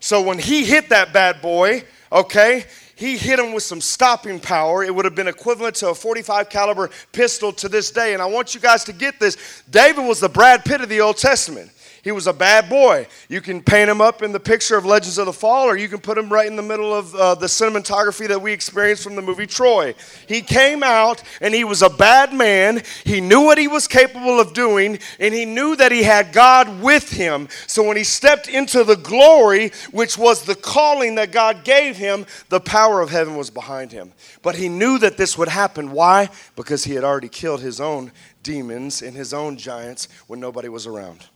So 0.00 0.22
when 0.22 0.38
he 0.38 0.64
hit 0.64 0.88
that 0.88 1.12
bad 1.12 1.40
boy, 1.42 1.84
okay, 2.10 2.64
he 2.96 3.16
hit 3.16 3.38
him 3.38 3.52
with 3.52 3.62
some 3.62 3.80
stopping 3.80 4.40
power. 4.40 4.82
It 4.82 4.94
would 4.94 5.04
have 5.04 5.14
been 5.14 5.28
equivalent 5.28 5.76
to 5.76 5.90
a 5.90 5.94
45 5.94 6.50
caliber 6.50 6.90
pistol 7.12 7.52
to 7.52 7.68
this 7.68 7.90
day. 7.90 8.12
And 8.12 8.22
I 8.22 8.26
want 8.26 8.54
you 8.54 8.60
guys 8.60 8.84
to 8.84 8.92
get 8.92 9.18
this. 9.18 9.62
David 9.70 10.04
was 10.06 10.20
the 10.20 10.28
Brad 10.28 10.64
Pitt 10.64 10.80
of 10.80 10.88
the 10.88 11.00
Old 11.00 11.16
Testament. 11.16 11.70
He 12.02 12.12
was 12.12 12.26
a 12.26 12.32
bad 12.32 12.68
boy. 12.68 13.06
You 13.28 13.40
can 13.40 13.62
paint 13.62 13.90
him 13.90 14.00
up 14.00 14.22
in 14.22 14.32
the 14.32 14.40
picture 14.40 14.76
of 14.76 14.86
Legends 14.86 15.18
of 15.18 15.26
the 15.26 15.32
Fall, 15.32 15.66
or 15.66 15.76
you 15.76 15.88
can 15.88 15.98
put 15.98 16.16
him 16.16 16.32
right 16.32 16.46
in 16.46 16.56
the 16.56 16.62
middle 16.62 16.94
of 16.94 17.14
uh, 17.14 17.34
the 17.34 17.46
cinematography 17.46 18.28
that 18.28 18.40
we 18.40 18.52
experienced 18.52 19.02
from 19.02 19.16
the 19.16 19.22
movie 19.22 19.46
Troy. 19.46 19.94
He 20.26 20.40
came 20.40 20.82
out 20.82 21.22
and 21.40 21.54
he 21.54 21.64
was 21.64 21.82
a 21.82 21.90
bad 21.90 22.32
man. 22.32 22.82
He 23.04 23.20
knew 23.20 23.42
what 23.42 23.58
he 23.58 23.68
was 23.68 23.86
capable 23.86 24.40
of 24.40 24.54
doing, 24.54 24.98
and 25.18 25.34
he 25.34 25.44
knew 25.44 25.76
that 25.76 25.92
he 25.92 26.02
had 26.02 26.32
God 26.32 26.80
with 26.80 27.10
him. 27.10 27.48
So 27.66 27.82
when 27.82 27.96
he 27.96 28.04
stepped 28.04 28.48
into 28.48 28.82
the 28.84 28.96
glory, 28.96 29.72
which 29.90 30.16
was 30.16 30.44
the 30.44 30.54
calling 30.54 31.16
that 31.16 31.32
God 31.32 31.64
gave 31.64 31.96
him, 31.96 32.24
the 32.48 32.60
power 32.60 33.00
of 33.00 33.10
heaven 33.10 33.36
was 33.36 33.50
behind 33.50 33.92
him. 33.92 34.12
But 34.42 34.54
he 34.54 34.68
knew 34.68 34.98
that 34.98 35.16
this 35.16 35.36
would 35.36 35.48
happen. 35.48 35.92
Why? 35.92 36.30
Because 36.56 36.84
he 36.84 36.94
had 36.94 37.04
already 37.04 37.28
killed 37.28 37.60
his 37.60 37.80
own 37.80 38.12
demons 38.42 39.02
and 39.02 39.14
his 39.16 39.34
own 39.34 39.56
giants 39.56 40.08
when 40.26 40.40
nobody 40.40 40.68
was 40.68 40.86
around. 40.86 41.26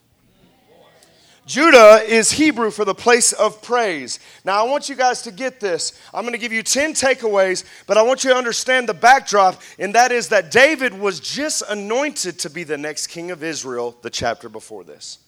Judah 1.46 2.02
is 2.06 2.32
Hebrew 2.32 2.70
for 2.70 2.86
the 2.86 2.94
place 2.94 3.32
of 3.34 3.60
praise. 3.60 4.18
Now, 4.44 4.64
I 4.64 4.68
want 4.68 4.88
you 4.88 4.94
guys 4.94 5.20
to 5.22 5.30
get 5.30 5.60
this. 5.60 5.98
I'm 6.14 6.22
going 6.22 6.32
to 6.32 6.38
give 6.38 6.52
you 6.52 6.62
10 6.62 6.94
takeaways, 6.94 7.64
but 7.86 7.98
I 7.98 8.02
want 8.02 8.24
you 8.24 8.30
to 8.30 8.36
understand 8.36 8.88
the 8.88 8.94
backdrop, 8.94 9.60
and 9.78 9.94
that 9.94 10.10
is 10.10 10.28
that 10.28 10.50
David 10.50 10.98
was 10.98 11.20
just 11.20 11.62
anointed 11.68 12.38
to 12.40 12.50
be 12.50 12.64
the 12.64 12.78
next 12.78 13.08
king 13.08 13.30
of 13.30 13.42
Israel 13.42 13.94
the 14.00 14.10
chapter 14.10 14.48
before 14.48 14.84
this. 14.84 15.18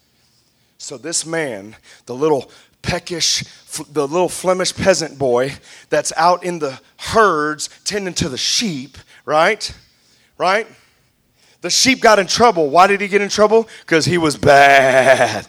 So, 0.78 0.96
this 0.96 1.26
man, 1.26 1.76
the 2.06 2.14
little 2.14 2.50
peckish, 2.80 3.44
the 3.90 4.06
little 4.06 4.28
Flemish 4.28 4.75
peasant 4.75 5.18
boy 5.18 5.52
that's 5.90 6.12
out 6.16 6.44
in 6.44 6.58
the 6.58 6.80
herds 6.99 7.68
tending 7.85 8.14
to 8.14 8.28
the 8.28 8.38
sheep, 8.38 8.96
right? 9.26 9.70
Right? 10.38 10.66
The 11.61 11.70
sheep 11.70 12.00
got 12.00 12.18
in 12.18 12.26
trouble. 12.26 12.70
Why 12.70 12.87
did 12.87 13.00
he 13.00 13.08
get 13.08 13.20
in 13.20 13.28
trouble? 13.28 13.68
Because 13.80 14.04
he 14.04 14.18
was 14.18 14.37
bad. 14.37 15.46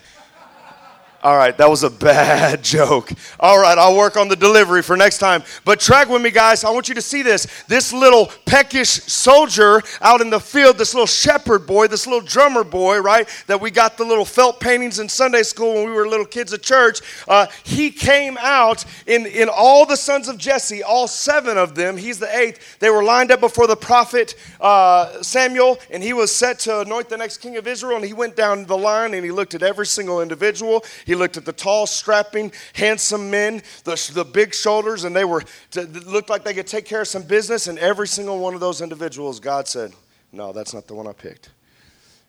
All 1.27 1.35
right, 1.35 1.57
that 1.57 1.69
was 1.69 1.83
a 1.83 1.89
bad 1.89 2.63
joke. 2.63 3.11
All 3.37 3.59
right, 3.59 3.77
I'll 3.77 3.97
work 3.97 4.15
on 4.15 4.29
the 4.29 4.35
delivery 4.37 4.81
for 4.81 4.95
next 4.95 5.17
time. 5.17 5.43
But 5.65 5.81
track 5.81 6.07
with 6.07 6.21
me, 6.21 6.31
guys. 6.31 6.63
I 6.63 6.69
want 6.69 6.87
you 6.87 6.95
to 6.95 7.01
see 7.01 7.21
this. 7.21 7.65
This 7.67 7.91
little 7.91 8.31
peckish 8.45 8.87
soldier 8.87 9.83
out 9.99 10.21
in 10.21 10.29
the 10.29 10.39
field, 10.39 10.77
this 10.77 10.93
little 10.93 11.05
shepherd 11.05 11.67
boy, 11.67 11.87
this 11.87 12.07
little 12.07 12.21
drummer 12.21 12.63
boy, 12.63 12.99
right? 12.99 13.27
That 13.47 13.59
we 13.59 13.71
got 13.71 13.97
the 13.97 14.05
little 14.05 14.23
felt 14.23 14.61
paintings 14.61 14.99
in 14.99 15.09
Sunday 15.09 15.43
school 15.43 15.73
when 15.73 15.87
we 15.87 15.91
were 15.91 16.07
little 16.07 16.25
kids 16.25 16.53
at 16.53 16.63
church. 16.63 17.01
Uh, 17.27 17.47
he 17.65 17.91
came 17.91 18.37
out 18.39 18.85
in, 19.05 19.25
in 19.25 19.49
all 19.49 19.85
the 19.85 19.97
sons 19.97 20.29
of 20.29 20.37
Jesse, 20.37 20.81
all 20.81 21.09
seven 21.09 21.57
of 21.57 21.75
them. 21.75 21.97
He's 21.97 22.19
the 22.19 22.33
eighth. 22.37 22.79
They 22.79 22.89
were 22.89 23.03
lined 23.03 23.31
up 23.31 23.41
before 23.41 23.67
the 23.67 23.75
prophet 23.75 24.33
uh, 24.61 25.21
Samuel, 25.21 25.77
and 25.91 26.01
he 26.01 26.13
was 26.13 26.33
set 26.33 26.59
to 26.59 26.79
anoint 26.79 27.09
the 27.09 27.17
next 27.17 27.39
king 27.39 27.57
of 27.57 27.67
Israel. 27.67 27.97
And 27.97 28.05
he 28.05 28.13
went 28.13 28.37
down 28.37 28.63
the 28.65 28.77
line 28.77 29.13
and 29.13 29.25
he 29.25 29.31
looked 29.31 29.55
at 29.55 29.61
every 29.61 29.87
single 29.87 30.21
individual. 30.21 30.85
He 31.05 31.16
looked 31.17 31.37
at 31.37 31.45
the 31.45 31.53
tall, 31.53 31.87
strapping, 31.87 32.51
handsome 32.73 33.29
men, 33.29 33.61
the, 33.83 34.11
the 34.13 34.23
big 34.23 34.53
shoulders, 34.53 35.03
and 35.03 35.15
they 35.15 35.25
were 35.25 35.43
to, 35.71 35.81
looked 35.81 36.29
like 36.29 36.43
they 36.43 36.53
could 36.53 36.67
take 36.67 36.85
care 36.85 37.01
of 37.01 37.07
some 37.07 37.23
business. 37.23 37.67
And 37.67 37.77
every 37.79 38.07
single 38.07 38.39
one 38.39 38.53
of 38.53 38.59
those 38.59 38.81
individuals, 38.81 39.39
God 39.39 39.67
said, 39.67 39.93
No, 40.31 40.53
that's 40.53 40.73
not 40.73 40.87
the 40.87 40.95
one 40.95 41.07
I 41.07 41.13
picked. 41.13 41.49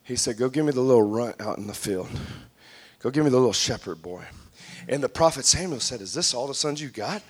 He 0.02 0.16
said, 0.16 0.38
Go 0.38 0.48
give 0.48 0.64
me 0.64 0.72
the 0.72 0.80
little 0.80 1.08
runt 1.08 1.40
out 1.40 1.58
in 1.58 1.66
the 1.66 1.74
field. 1.74 2.08
Go 3.00 3.10
give 3.10 3.24
me 3.24 3.30
the 3.30 3.36
little 3.36 3.52
shepherd 3.52 4.02
boy. 4.02 4.24
And 4.88 5.02
the 5.02 5.08
prophet 5.08 5.44
Samuel 5.44 5.80
said, 5.80 6.00
Is 6.00 6.14
this 6.14 6.32
all 6.32 6.46
the 6.46 6.54
sons 6.54 6.80
you 6.80 6.88
got? 6.88 7.22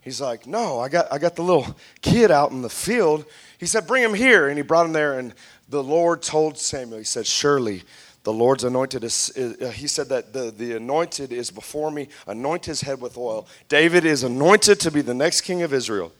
He's 0.00 0.20
like, 0.20 0.46
No, 0.46 0.78
I 0.78 0.88
got, 0.88 1.12
I 1.12 1.18
got 1.18 1.36
the 1.36 1.42
little 1.42 1.76
kid 2.02 2.30
out 2.30 2.52
in 2.52 2.62
the 2.62 2.70
field. 2.70 3.24
He 3.58 3.66
said, 3.66 3.86
Bring 3.86 4.02
him 4.02 4.14
here. 4.14 4.48
And 4.48 4.56
he 4.56 4.62
brought 4.62 4.86
him 4.86 4.92
there. 4.92 5.18
And 5.18 5.34
the 5.68 5.82
Lord 5.82 6.22
told 6.22 6.56
Samuel, 6.56 6.98
He 6.98 7.04
said, 7.04 7.26
Surely 7.26 7.82
the 8.22 8.32
Lord's 8.32 8.64
anointed 8.64 9.02
is, 9.02 9.32
uh, 9.36 9.70
he 9.70 9.86
said 9.86 10.08
that 10.10 10.32
the, 10.32 10.50
the 10.50 10.76
anointed 10.76 11.32
is 11.32 11.50
before 11.50 11.90
me. 11.90 12.08
Anoint 12.26 12.66
his 12.66 12.82
head 12.82 13.00
with 13.00 13.16
oil. 13.16 13.46
David 13.68 14.04
is 14.04 14.22
anointed 14.24 14.78
to 14.80 14.90
be 14.90 15.00
the 15.00 15.14
next 15.14 15.40
king 15.40 15.62
of 15.62 15.72
Israel. 15.72 16.12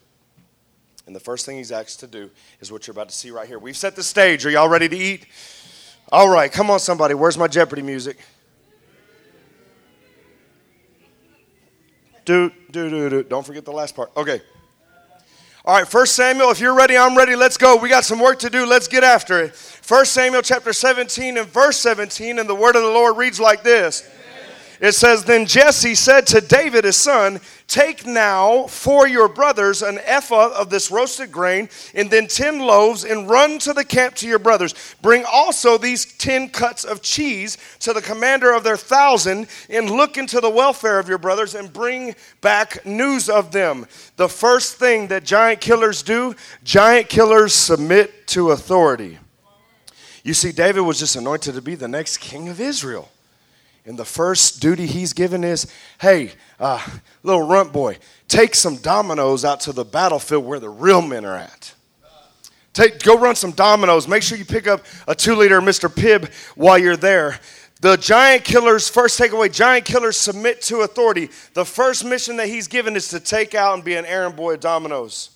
And 1.07 1.15
the 1.15 1.21
first 1.21 1.45
thing 1.45 1.59
he's 1.59 1.73
asked 1.73 2.01
to 2.01 2.07
do 2.07 2.31
is 2.61 2.73
what 2.73 2.87
you're 2.87 2.93
about 2.93 3.11
to 3.11 3.15
see 3.15 3.31
right 3.31 3.47
here. 3.47 3.59
We've 3.59 3.77
set 3.77 3.97
the 3.97 4.03
stage. 4.03 4.47
Are 4.47 4.51
y'all 4.51 4.69
ready 4.69 4.89
to 4.89 4.97
eat? 4.97 5.27
All 6.11 6.29
right, 6.29 6.51
come 6.51 6.71
on, 6.71 6.81
somebody. 6.81 7.15
Where's 7.15 7.37
my 7.37 7.49
Jeopardy 7.49 7.83
music? 7.83 8.19
do, 12.25 12.51
do, 12.71 12.89
do, 12.89 13.11
do. 13.11 13.23
Don't 13.25 13.45
forget 13.45 13.65
the 13.65 13.73
last 13.73 13.95
part. 13.95 14.11
Okay. 14.17 14.41
All 15.71 15.77
right, 15.77 15.87
First 15.87 16.17
Samuel, 16.17 16.51
if 16.51 16.59
you're 16.59 16.75
ready, 16.75 16.99
I'm 16.99 17.17
ready. 17.17 17.37
Let's 17.37 17.57
go. 17.57 17.77
We 17.77 17.89
got 17.89 18.05
some 18.05 18.19
work 18.19 18.41
to 18.41 18.51
do. 18.51 18.67
Let's 18.67 18.89
get 18.89 19.05
after 19.05 19.39
it. 19.39 19.55
First 19.55 20.13
Samuel 20.15 20.43
chapter 20.43 20.73
17 20.73 21.39
and 21.39 21.47
verse 21.47 21.77
17, 21.77 22.41
and 22.41 22.49
the 22.49 22.57
word 22.57 22.75
of 22.75 22.83
the 22.83 22.89
Lord 22.89 23.17
reads 23.17 23.39
like 23.39 23.63
this. 23.63 24.03
It 24.81 24.95
says, 24.95 25.25
Then 25.25 25.45
Jesse 25.45 25.95
said 25.95 26.27
to 26.29 26.41
David 26.41 26.85
his 26.85 26.97
son, 26.97 27.41
Take 27.69 28.07
now 28.07 28.67
for 28.67 29.07
your 29.07 29.29
brothers 29.29 29.83
an 29.83 29.99
ephah 30.05 30.53
of 30.59 30.71
this 30.71 30.91
roasted 30.91 31.31
grain, 31.31 31.69
and 31.95 32.11
then 32.11 32.27
ten 32.27 32.61
loaves, 32.61 33.05
and 33.05 33.29
run 33.29 33.59
to 33.61 33.75
the 33.75 33.85
camp 33.85 34.15
to 34.17 34.27
your 34.27 34.39
brothers. 34.39 34.75
Bring 35.03 35.25
also 35.31 35.77
these 35.77 36.07
ten 36.07 36.49
cuts 36.49 36.85
of 36.85 37.03
cheese 37.03 37.59
to 37.81 37.93
the 37.93 38.01
commander 38.01 38.53
of 38.53 38.65
their 38.65 38.79
thousand, 38.79 39.49
and 39.69 39.91
look 39.91 40.17
into 40.17 40.41
the 40.41 40.51
welfare 40.51 40.99
of 40.99 41.11
your 41.11 41.19
brothers, 41.19 41.55
and 41.55 41.71
bring 41.71 42.15
back 42.41 42.85
news 42.87 43.29
of 43.29 43.53
them. 43.53 43.87
The 44.17 44.31
first 44.31 44.77
thing 44.77 45.09
that 45.09 45.25
giant 45.25 45.61
killers 45.61 46.03
do, 46.03 46.35
giant 46.65 47.11
killers 47.11 47.53
submit 47.53 48.27
to 48.29 48.51
authority. 48.53 49.19
You 50.25 50.33
see, 50.33 50.53
David 50.53 50.81
was 50.81 50.99
just 50.99 51.17
anointed 51.17 51.55
to 51.55 51.63
be 51.63 51.75
the 51.75 51.87
next 51.87 52.17
king 52.17 52.49
of 52.49 52.61
Israel. 52.61 53.11
And 53.87 53.99
the 53.99 54.05
first 54.05 54.61
duty 54.61 54.87
he's 54.87 55.13
given 55.13 55.43
is 55.43 55.67
hey, 56.01 56.33
uh, 56.59 56.85
little 57.23 57.47
runt 57.47 57.73
boy, 57.73 57.99
take 58.29 58.55
some 58.55 58.77
Domino's 58.77 59.45
out 59.45 59.61
to 59.61 59.73
the 59.73 59.85
battlefield 59.85 60.45
where 60.45 60.61
the 60.61 60.69
real 60.69 61.03
men 61.03 61.25
are 61.25 61.37
at. 61.37 61.75
Take, 62.73 63.03
go 63.03 63.19
run 63.19 63.35
some 63.35 63.51
Domino's. 63.51 64.07
Make 64.07 64.23
sure 64.23 64.39
you 64.39 64.45
pick 64.45 64.69
up 64.69 64.85
a 65.09 65.15
two 65.15 65.35
liter 65.35 65.61
Mr. 65.61 65.89
Pibb 65.89 66.33
while 66.55 66.79
you're 66.79 66.97
there. 66.97 67.41
The 67.81 67.97
giant 67.97 68.45
killers, 68.45 68.89
first 68.89 69.19
takeaway 69.19 69.51
giant 69.51 69.87
killers 69.87 70.17
submit 70.19 70.61
to 70.63 70.81
authority. 70.81 71.31
The 71.55 71.65
first 71.65 72.05
mission 72.05 72.37
that 72.37 72.49
he's 72.49 72.69
given 72.69 72.95
is 72.95 73.09
to 73.09 73.21
take 73.21 73.55
out 73.55 73.75
and 73.75 73.83
be 73.83 73.95
an 73.95 74.05
errand 74.05 74.37
boy 74.37 74.55
of 74.55 74.61
Domino's. 74.61 75.31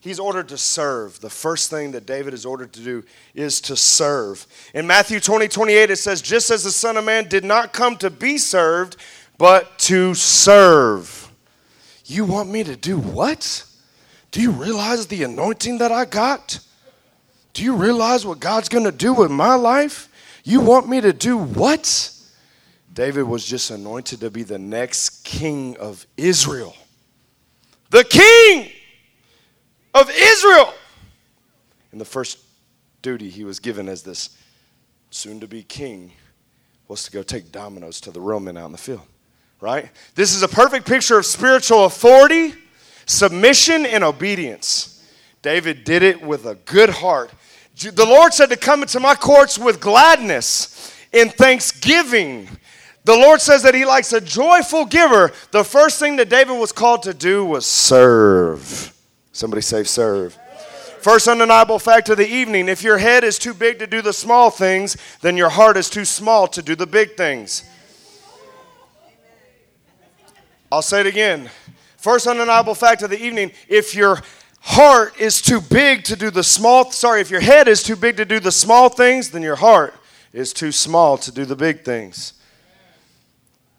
He's 0.00 0.20
ordered 0.20 0.48
to 0.48 0.58
serve. 0.58 1.20
The 1.20 1.30
first 1.30 1.70
thing 1.70 1.90
that 1.92 2.06
David 2.06 2.32
is 2.32 2.46
ordered 2.46 2.72
to 2.74 2.80
do 2.80 3.04
is 3.34 3.60
to 3.62 3.76
serve. 3.76 4.46
In 4.72 4.86
Matthew 4.86 5.18
20, 5.18 5.48
28, 5.48 5.90
it 5.90 5.96
says, 5.96 6.22
Just 6.22 6.50
as 6.50 6.62
the 6.62 6.70
Son 6.70 6.96
of 6.96 7.04
Man 7.04 7.28
did 7.28 7.44
not 7.44 7.72
come 7.72 7.96
to 7.96 8.10
be 8.10 8.38
served, 8.38 8.96
but 9.38 9.78
to 9.80 10.14
serve. 10.14 11.30
You 12.04 12.24
want 12.24 12.48
me 12.48 12.62
to 12.64 12.76
do 12.76 12.98
what? 12.98 13.64
Do 14.30 14.40
you 14.40 14.52
realize 14.52 15.06
the 15.06 15.24
anointing 15.24 15.78
that 15.78 15.90
I 15.90 16.04
got? 16.04 16.60
Do 17.52 17.64
you 17.64 17.74
realize 17.74 18.24
what 18.24 18.38
God's 18.38 18.68
going 18.68 18.84
to 18.84 18.92
do 18.92 19.12
with 19.12 19.30
my 19.30 19.54
life? 19.54 20.08
You 20.44 20.60
want 20.60 20.88
me 20.88 21.00
to 21.00 21.12
do 21.12 21.36
what? 21.36 22.12
David 22.94 23.24
was 23.24 23.44
just 23.44 23.70
anointed 23.70 24.20
to 24.20 24.30
be 24.30 24.44
the 24.44 24.58
next 24.58 25.24
king 25.24 25.76
of 25.76 26.06
Israel. 26.16 26.76
The 27.90 28.04
king! 28.04 28.70
Of 29.98 30.10
Israel. 30.10 30.74
And 31.90 32.00
the 32.00 32.04
first 32.04 32.38
duty 33.02 33.28
he 33.30 33.42
was 33.42 33.58
given 33.58 33.88
as 33.88 34.02
this 34.02 34.36
soon 35.10 35.40
to 35.40 35.48
be 35.48 35.62
king 35.62 36.12
was 36.86 37.02
to 37.04 37.10
go 37.10 37.22
take 37.22 37.50
Domino's 37.50 38.00
to 38.02 38.10
the 38.10 38.20
men 38.20 38.56
out 38.56 38.66
in 38.66 38.72
the 38.72 38.78
field. 38.78 39.02
Right? 39.60 39.90
This 40.14 40.34
is 40.34 40.42
a 40.42 40.48
perfect 40.48 40.86
picture 40.86 41.18
of 41.18 41.26
spiritual 41.26 41.84
authority, 41.84 42.54
submission, 43.06 43.86
and 43.86 44.04
obedience. 44.04 45.04
David 45.42 45.82
did 45.82 46.04
it 46.04 46.22
with 46.22 46.46
a 46.46 46.54
good 46.54 46.90
heart. 46.90 47.32
The 47.76 48.06
Lord 48.06 48.32
said 48.34 48.50
to 48.50 48.56
come 48.56 48.82
into 48.82 49.00
my 49.00 49.16
courts 49.16 49.58
with 49.58 49.80
gladness 49.80 50.94
and 51.12 51.32
thanksgiving. 51.32 52.48
The 53.04 53.16
Lord 53.16 53.40
says 53.40 53.62
that 53.64 53.74
He 53.74 53.84
likes 53.84 54.12
a 54.12 54.20
joyful 54.20 54.84
giver. 54.84 55.32
The 55.50 55.64
first 55.64 55.98
thing 55.98 56.16
that 56.16 56.28
David 56.28 56.58
was 56.58 56.70
called 56.70 57.02
to 57.04 57.14
do 57.14 57.44
was 57.44 57.66
serve. 57.66 58.94
Somebody 59.38 59.62
say 59.62 59.84
serve. 59.84 60.36
First 61.00 61.28
undeniable 61.28 61.78
fact 61.78 62.08
of 62.08 62.16
the 62.16 62.26
evening 62.26 62.68
if 62.68 62.82
your 62.82 62.98
head 62.98 63.22
is 63.22 63.38
too 63.38 63.54
big 63.54 63.78
to 63.78 63.86
do 63.86 64.02
the 64.02 64.12
small 64.12 64.50
things, 64.50 64.96
then 65.20 65.36
your 65.36 65.48
heart 65.48 65.76
is 65.76 65.88
too 65.88 66.04
small 66.04 66.48
to 66.48 66.60
do 66.60 66.74
the 66.74 66.88
big 66.88 67.16
things. 67.16 67.62
I'll 70.72 70.82
say 70.82 70.98
it 70.98 71.06
again. 71.06 71.50
First 71.98 72.26
undeniable 72.26 72.74
fact 72.74 73.02
of 73.02 73.10
the 73.10 73.22
evening 73.22 73.52
if 73.68 73.94
your 73.94 74.20
heart 74.58 75.20
is 75.20 75.40
too 75.40 75.60
big 75.60 76.02
to 76.06 76.16
do 76.16 76.32
the 76.32 76.42
small 76.42 76.90
sorry 76.90 77.20
if 77.20 77.30
your 77.30 77.40
head 77.40 77.68
is 77.68 77.84
too 77.84 77.94
big 77.94 78.16
to 78.16 78.24
do 78.24 78.40
the 78.40 78.50
small 78.50 78.88
things 78.88 79.30
then 79.30 79.40
your 79.40 79.54
heart 79.54 79.94
is 80.32 80.52
too 80.52 80.72
small 80.72 81.16
to 81.16 81.30
do 81.30 81.44
the 81.44 81.54
big 81.54 81.84
things 81.84 82.32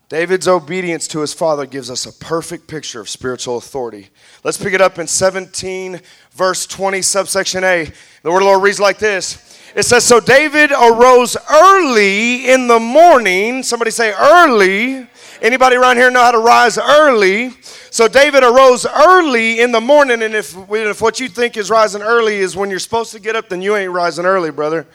David's 0.09 0.47
obedience 0.47 1.07
to 1.09 1.19
his 1.19 1.35
father 1.35 1.67
gives 1.67 1.91
us 1.91 2.07
a 2.07 2.11
perfect 2.11 2.65
picture 2.65 2.99
of 2.99 3.07
spiritual 3.07 3.57
authority. 3.57 4.09
Let's 4.43 4.57
pick 4.57 4.73
it 4.73 4.81
up 4.81 4.97
in 4.97 5.05
17, 5.05 6.01
verse 6.31 6.65
20, 6.65 7.03
subsection 7.03 7.63
A. 7.63 7.91
The 8.23 8.31
word 8.31 8.37
of 8.37 8.45
the 8.45 8.45
Lord 8.47 8.63
reads 8.63 8.79
like 8.79 8.97
this 8.97 9.61
It 9.75 9.83
says, 9.83 10.03
So 10.03 10.19
David 10.19 10.71
arose 10.71 11.37
early 11.51 12.49
in 12.49 12.67
the 12.67 12.79
morning. 12.79 13.61
Somebody 13.61 13.91
say 13.91 14.11
early. 14.13 15.07
Anybody 15.43 15.75
around 15.75 15.97
here 15.97 16.09
know 16.09 16.23
how 16.23 16.31
to 16.31 16.39
rise 16.39 16.79
early? 16.79 17.51
So 17.91 18.07
David 18.07 18.43
arose 18.43 18.87
early 18.87 19.61
in 19.61 19.71
the 19.71 19.79
morning, 19.79 20.23
and 20.23 20.33
if, 20.33 20.55
if 20.71 21.01
what 21.01 21.19
you 21.19 21.29
think 21.29 21.55
is 21.55 21.69
rising 21.69 22.01
early 22.01 22.37
is 22.37 22.55
when 22.55 22.71
you're 22.71 22.79
supposed 22.79 23.11
to 23.11 23.19
get 23.19 23.35
up, 23.35 23.47
then 23.49 23.61
you 23.61 23.75
ain't 23.75 23.91
rising 23.91 24.25
early, 24.25 24.49
brother. 24.49 24.87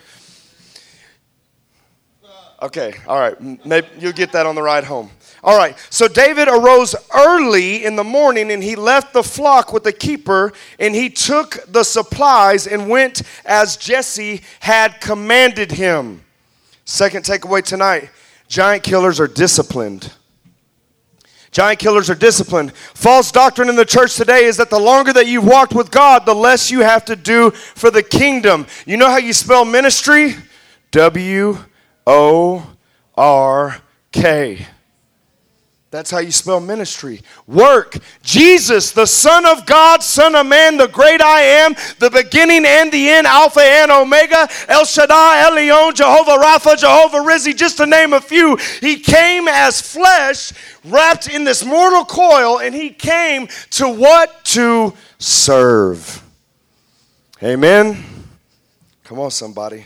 Okay, 2.64 2.94
all 3.06 3.20
right. 3.20 3.38
Maybe 3.66 3.86
you'll 3.98 4.14
get 4.14 4.32
that 4.32 4.46
on 4.46 4.54
the 4.54 4.62
ride 4.62 4.84
home. 4.84 5.10
All 5.42 5.58
right. 5.58 5.76
So 5.90 6.08
David 6.08 6.48
arose 6.48 6.94
early 7.14 7.84
in 7.84 7.94
the 7.94 8.02
morning 8.02 8.50
and 8.50 8.62
he 8.62 8.74
left 8.74 9.12
the 9.12 9.22
flock 9.22 9.70
with 9.74 9.84
the 9.84 9.92
keeper 9.92 10.54
and 10.78 10.94
he 10.94 11.10
took 11.10 11.58
the 11.68 11.82
supplies 11.84 12.66
and 12.66 12.88
went 12.88 13.20
as 13.44 13.76
Jesse 13.76 14.40
had 14.60 14.98
commanded 15.02 15.72
him. 15.72 16.24
Second 16.86 17.26
takeaway 17.26 17.62
tonight 17.62 18.08
giant 18.48 18.82
killers 18.82 19.20
are 19.20 19.28
disciplined. 19.28 20.10
Giant 21.50 21.78
killers 21.78 22.08
are 22.08 22.14
disciplined. 22.14 22.74
False 22.74 23.30
doctrine 23.30 23.68
in 23.68 23.76
the 23.76 23.84
church 23.84 24.16
today 24.16 24.44
is 24.44 24.56
that 24.56 24.70
the 24.70 24.80
longer 24.80 25.12
that 25.12 25.26
you've 25.26 25.44
walked 25.44 25.74
with 25.74 25.90
God, 25.90 26.24
the 26.24 26.34
less 26.34 26.70
you 26.70 26.80
have 26.80 27.04
to 27.04 27.14
do 27.14 27.50
for 27.50 27.90
the 27.90 28.02
kingdom. 28.02 28.66
You 28.86 28.96
know 28.96 29.10
how 29.10 29.18
you 29.18 29.34
spell 29.34 29.66
ministry? 29.66 30.36
W 30.92 31.58
O 32.06 32.66
R 33.16 33.80
K. 34.12 34.66
That's 35.94 36.10
how 36.10 36.18
you 36.18 36.32
spell 36.32 36.58
ministry. 36.58 37.20
Work. 37.46 37.98
Jesus, 38.20 38.90
the 38.90 39.06
Son 39.06 39.46
of 39.46 39.64
God, 39.64 40.02
Son 40.02 40.34
of 40.34 40.44
Man, 40.44 40.76
the 40.76 40.88
great 40.88 41.20
I 41.20 41.40
am, 41.42 41.76
the 42.00 42.10
beginning 42.10 42.64
and 42.66 42.90
the 42.90 43.10
end, 43.10 43.28
Alpha 43.28 43.60
and 43.60 43.92
Omega, 43.92 44.48
El 44.66 44.86
Shaddai, 44.86 45.44
Elyon, 45.48 45.94
Jehovah 45.94 46.42
Rapha, 46.42 46.76
Jehovah 46.76 47.18
Nissi, 47.18 47.56
just 47.56 47.76
to 47.76 47.86
name 47.86 48.12
a 48.12 48.20
few. 48.20 48.56
He 48.80 48.98
came 48.98 49.46
as 49.46 49.80
flesh 49.80 50.52
wrapped 50.84 51.28
in 51.28 51.44
this 51.44 51.64
mortal 51.64 52.04
coil, 52.04 52.58
and 52.58 52.74
he 52.74 52.90
came 52.90 53.46
to 53.70 53.88
what? 53.88 54.44
To 54.46 54.94
serve. 55.18 56.24
Amen. 57.40 58.02
Come 59.04 59.20
on, 59.20 59.30
somebody. 59.30 59.84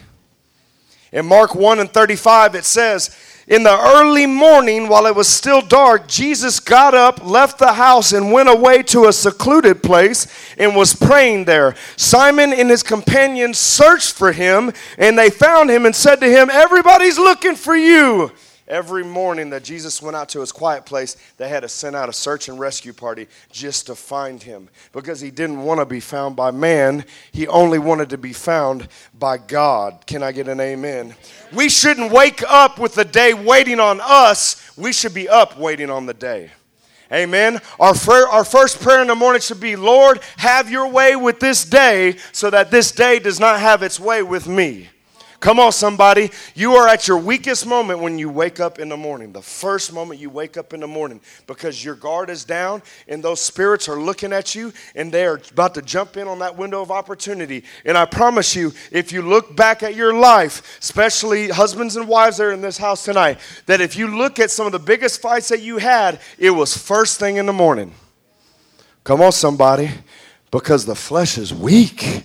In 1.12 1.26
Mark 1.26 1.54
1 1.54 1.78
and 1.78 1.90
35, 1.90 2.54
it 2.54 2.64
says, 2.64 3.16
In 3.46 3.62
the 3.62 3.78
early 3.78 4.26
morning, 4.26 4.88
while 4.88 5.06
it 5.06 5.14
was 5.14 5.26
still 5.26 5.62
dark, 5.62 6.06
Jesus 6.06 6.60
got 6.60 6.94
up, 6.94 7.24
left 7.24 7.58
the 7.58 7.72
house, 7.72 8.12
and 8.12 8.30
went 8.30 8.50
away 8.50 8.82
to 8.84 9.06
a 9.06 9.12
secluded 9.12 9.82
place 9.82 10.26
and 10.58 10.76
was 10.76 10.94
praying 10.94 11.46
there. 11.46 11.74
Simon 11.96 12.52
and 12.52 12.68
his 12.68 12.82
companions 12.82 13.58
searched 13.58 14.12
for 14.12 14.32
him, 14.32 14.72
and 14.98 15.18
they 15.18 15.30
found 15.30 15.70
him 15.70 15.86
and 15.86 15.96
said 15.96 16.16
to 16.20 16.28
him, 16.28 16.50
Everybody's 16.50 17.18
looking 17.18 17.56
for 17.56 17.74
you. 17.74 18.32
Every 18.68 19.02
morning 19.02 19.48
that 19.50 19.64
Jesus 19.64 20.02
went 20.02 20.14
out 20.14 20.28
to 20.30 20.40
his 20.40 20.52
quiet 20.52 20.84
place, 20.84 21.16
they 21.38 21.48
had 21.48 21.60
to 21.60 21.70
send 21.70 21.96
out 21.96 22.10
a 22.10 22.12
search 22.12 22.50
and 22.50 22.60
rescue 22.60 22.92
party 22.92 23.26
just 23.50 23.86
to 23.86 23.94
find 23.94 24.42
him 24.42 24.68
because 24.92 25.22
he 25.22 25.30
didn't 25.30 25.62
want 25.62 25.80
to 25.80 25.86
be 25.86 26.00
found 26.00 26.36
by 26.36 26.50
man. 26.50 27.06
He 27.32 27.46
only 27.46 27.78
wanted 27.78 28.10
to 28.10 28.18
be 28.18 28.34
found 28.34 28.88
by 29.18 29.38
God. 29.38 30.06
Can 30.06 30.22
I 30.22 30.32
get 30.32 30.48
an 30.48 30.60
amen? 30.60 31.14
We 31.50 31.70
shouldn't 31.70 32.12
wake 32.12 32.42
up 32.46 32.78
with 32.78 32.94
the 32.94 33.06
day 33.06 33.32
waiting 33.32 33.80
on 33.80 34.02
us. 34.02 34.70
We 34.76 34.92
should 34.92 35.14
be 35.14 35.30
up 35.30 35.58
waiting 35.58 35.88
on 35.88 36.04
the 36.04 36.14
day. 36.14 36.50
Amen. 37.10 37.62
Our, 37.80 37.94
our 38.28 38.44
first 38.44 38.82
prayer 38.82 39.00
in 39.00 39.08
the 39.08 39.14
morning 39.14 39.40
should 39.40 39.60
be 39.60 39.76
Lord, 39.76 40.20
have 40.36 40.70
your 40.70 40.88
way 40.88 41.16
with 41.16 41.40
this 41.40 41.64
day 41.64 42.16
so 42.32 42.50
that 42.50 42.70
this 42.70 42.92
day 42.92 43.18
does 43.18 43.40
not 43.40 43.60
have 43.60 43.82
its 43.82 43.98
way 43.98 44.22
with 44.22 44.46
me. 44.46 44.90
Come 45.40 45.60
on, 45.60 45.70
somebody. 45.70 46.32
You 46.56 46.72
are 46.74 46.88
at 46.88 47.06
your 47.06 47.18
weakest 47.18 47.64
moment 47.64 48.00
when 48.00 48.18
you 48.18 48.28
wake 48.28 48.58
up 48.58 48.80
in 48.80 48.88
the 48.88 48.96
morning. 48.96 49.32
The 49.32 49.40
first 49.40 49.92
moment 49.92 50.18
you 50.18 50.30
wake 50.30 50.56
up 50.56 50.72
in 50.72 50.80
the 50.80 50.88
morning 50.88 51.20
because 51.46 51.84
your 51.84 51.94
guard 51.94 52.28
is 52.28 52.44
down 52.44 52.82
and 53.06 53.22
those 53.22 53.40
spirits 53.40 53.88
are 53.88 54.00
looking 54.00 54.32
at 54.32 54.56
you 54.56 54.72
and 54.96 55.12
they 55.12 55.24
are 55.26 55.40
about 55.52 55.74
to 55.74 55.82
jump 55.82 56.16
in 56.16 56.26
on 56.26 56.40
that 56.40 56.56
window 56.56 56.82
of 56.82 56.90
opportunity. 56.90 57.62
And 57.84 57.96
I 57.96 58.04
promise 58.04 58.56
you, 58.56 58.72
if 58.90 59.12
you 59.12 59.22
look 59.22 59.54
back 59.54 59.84
at 59.84 59.94
your 59.94 60.12
life, 60.12 60.80
especially 60.80 61.50
husbands 61.50 61.94
and 61.94 62.08
wives 62.08 62.38
that 62.38 62.44
are 62.44 62.52
in 62.52 62.60
this 62.60 62.78
house 62.78 63.04
tonight, 63.04 63.38
that 63.66 63.80
if 63.80 63.96
you 63.96 64.08
look 64.08 64.40
at 64.40 64.50
some 64.50 64.66
of 64.66 64.72
the 64.72 64.80
biggest 64.80 65.22
fights 65.22 65.50
that 65.50 65.62
you 65.62 65.78
had, 65.78 66.18
it 66.36 66.50
was 66.50 66.76
first 66.76 67.20
thing 67.20 67.36
in 67.36 67.46
the 67.46 67.52
morning. 67.52 67.92
Come 69.04 69.20
on, 69.20 69.30
somebody. 69.30 69.90
Because 70.50 70.84
the 70.84 70.96
flesh 70.96 71.38
is 71.38 71.54
weak, 71.54 72.24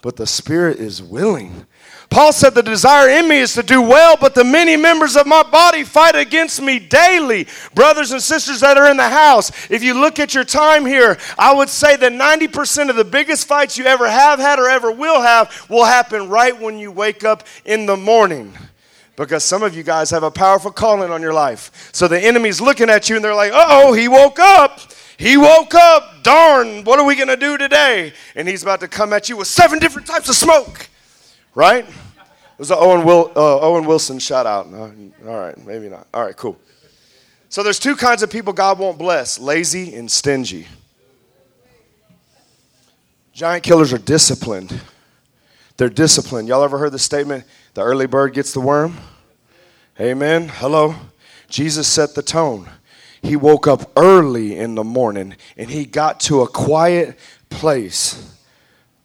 but 0.00 0.16
the 0.16 0.26
spirit 0.26 0.78
is 0.78 1.02
willing. 1.02 1.66
Paul 2.10 2.32
said, 2.32 2.54
The 2.54 2.62
desire 2.62 3.08
in 3.08 3.28
me 3.28 3.38
is 3.38 3.54
to 3.54 3.62
do 3.62 3.80
well, 3.80 4.16
but 4.20 4.34
the 4.34 4.42
many 4.42 4.76
members 4.76 5.16
of 5.16 5.28
my 5.28 5.44
body 5.44 5.84
fight 5.84 6.16
against 6.16 6.60
me 6.60 6.80
daily. 6.80 7.46
Brothers 7.72 8.10
and 8.10 8.20
sisters 8.20 8.60
that 8.60 8.76
are 8.76 8.90
in 8.90 8.96
the 8.96 9.08
house, 9.08 9.52
if 9.70 9.84
you 9.84 9.94
look 9.94 10.18
at 10.18 10.34
your 10.34 10.44
time 10.44 10.84
here, 10.84 11.16
I 11.38 11.54
would 11.54 11.68
say 11.68 11.96
that 11.96 12.12
90% 12.12 12.90
of 12.90 12.96
the 12.96 13.04
biggest 13.04 13.46
fights 13.46 13.78
you 13.78 13.84
ever 13.84 14.10
have 14.10 14.40
had 14.40 14.58
or 14.58 14.68
ever 14.68 14.90
will 14.90 15.22
have 15.22 15.66
will 15.70 15.84
happen 15.84 16.28
right 16.28 16.58
when 16.60 16.78
you 16.78 16.90
wake 16.90 17.22
up 17.22 17.44
in 17.64 17.86
the 17.86 17.96
morning 17.96 18.52
because 19.14 19.44
some 19.44 19.62
of 19.62 19.76
you 19.76 19.82
guys 19.82 20.10
have 20.10 20.22
a 20.22 20.30
powerful 20.30 20.72
calling 20.72 21.12
on 21.12 21.22
your 21.22 21.34
life. 21.34 21.90
So 21.92 22.08
the 22.08 22.18
enemy's 22.18 22.60
looking 22.60 22.90
at 22.90 23.08
you 23.08 23.16
and 23.16 23.24
they're 23.24 23.34
like, 23.34 23.52
uh 23.52 23.66
oh, 23.68 23.92
he 23.92 24.08
woke 24.08 24.40
up. 24.40 24.80
He 25.16 25.36
woke 25.36 25.74
up. 25.74 26.22
Darn, 26.22 26.82
what 26.84 26.98
are 26.98 27.04
we 27.04 27.14
going 27.14 27.28
to 27.28 27.36
do 27.36 27.56
today? 27.56 28.14
And 28.34 28.48
he's 28.48 28.62
about 28.62 28.80
to 28.80 28.88
come 28.88 29.12
at 29.12 29.28
you 29.28 29.36
with 29.36 29.46
seven 29.46 29.78
different 29.78 30.08
types 30.08 30.28
of 30.28 30.34
smoke. 30.34 30.89
Right? 31.54 31.84
It 31.86 32.58
was 32.58 32.70
an 32.70 32.76
Owen, 32.78 33.04
Will, 33.04 33.32
uh, 33.34 33.60
Owen 33.60 33.84
Wilson 33.86 34.18
shout 34.18 34.46
out. 34.46 34.66
all 34.66 34.92
right, 35.24 35.56
maybe 35.66 35.88
not. 35.88 36.06
All 36.12 36.24
right, 36.24 36.36
cool. 36.36 36.58
So 37.48 37.62
there's 37.62 37.78
two 37.78 37.96
kinds 37.96 38.22
of 38.22 38.30
people 38.30 38.52
God 38.52 38.78
won't 38.78 38.98
bless 38.98 39.38
lazy 39.38 39.94
and 39.94 40.10
stingy. 40.10 40.66
Giant 43.32 43.64
killers 43.64 43.92
are 43.92 43.98
disciplined. 43.98 44.80
They're 45.76 45.88
disciplined. 45.88 46.46
Y'all 46.48 46.62
ever 46.62 46.78
heard 46.78 46.92
the 46.92 46.98
statement, 46.98 47.44
the 47.74 47.82
early 47.82 48.06
bird 48.06 48.34
gets 48.34 48.52
the 48.52 48.60
worm? 48.60 48.98
Amen. 49.98 50.48
Hello. 50.48 50.94
Jesus 51.48 51.88
set 51.88 52.14
the 52.14 52.22
tone. 52.22 52.68
He 53.22 53.36
woke 53.36 53.66
up 53.66 53.90
early 53.96 54.56
in 54.56 54.74
the 54.74 54.84
morning 54.84 55.36
and 55.56 55.70
he 55.70 55.86
got 55.86 56.20
to 56.20 56.42
a 56.42 56.48
quiet 56.48 57.18
place 57.48 58.39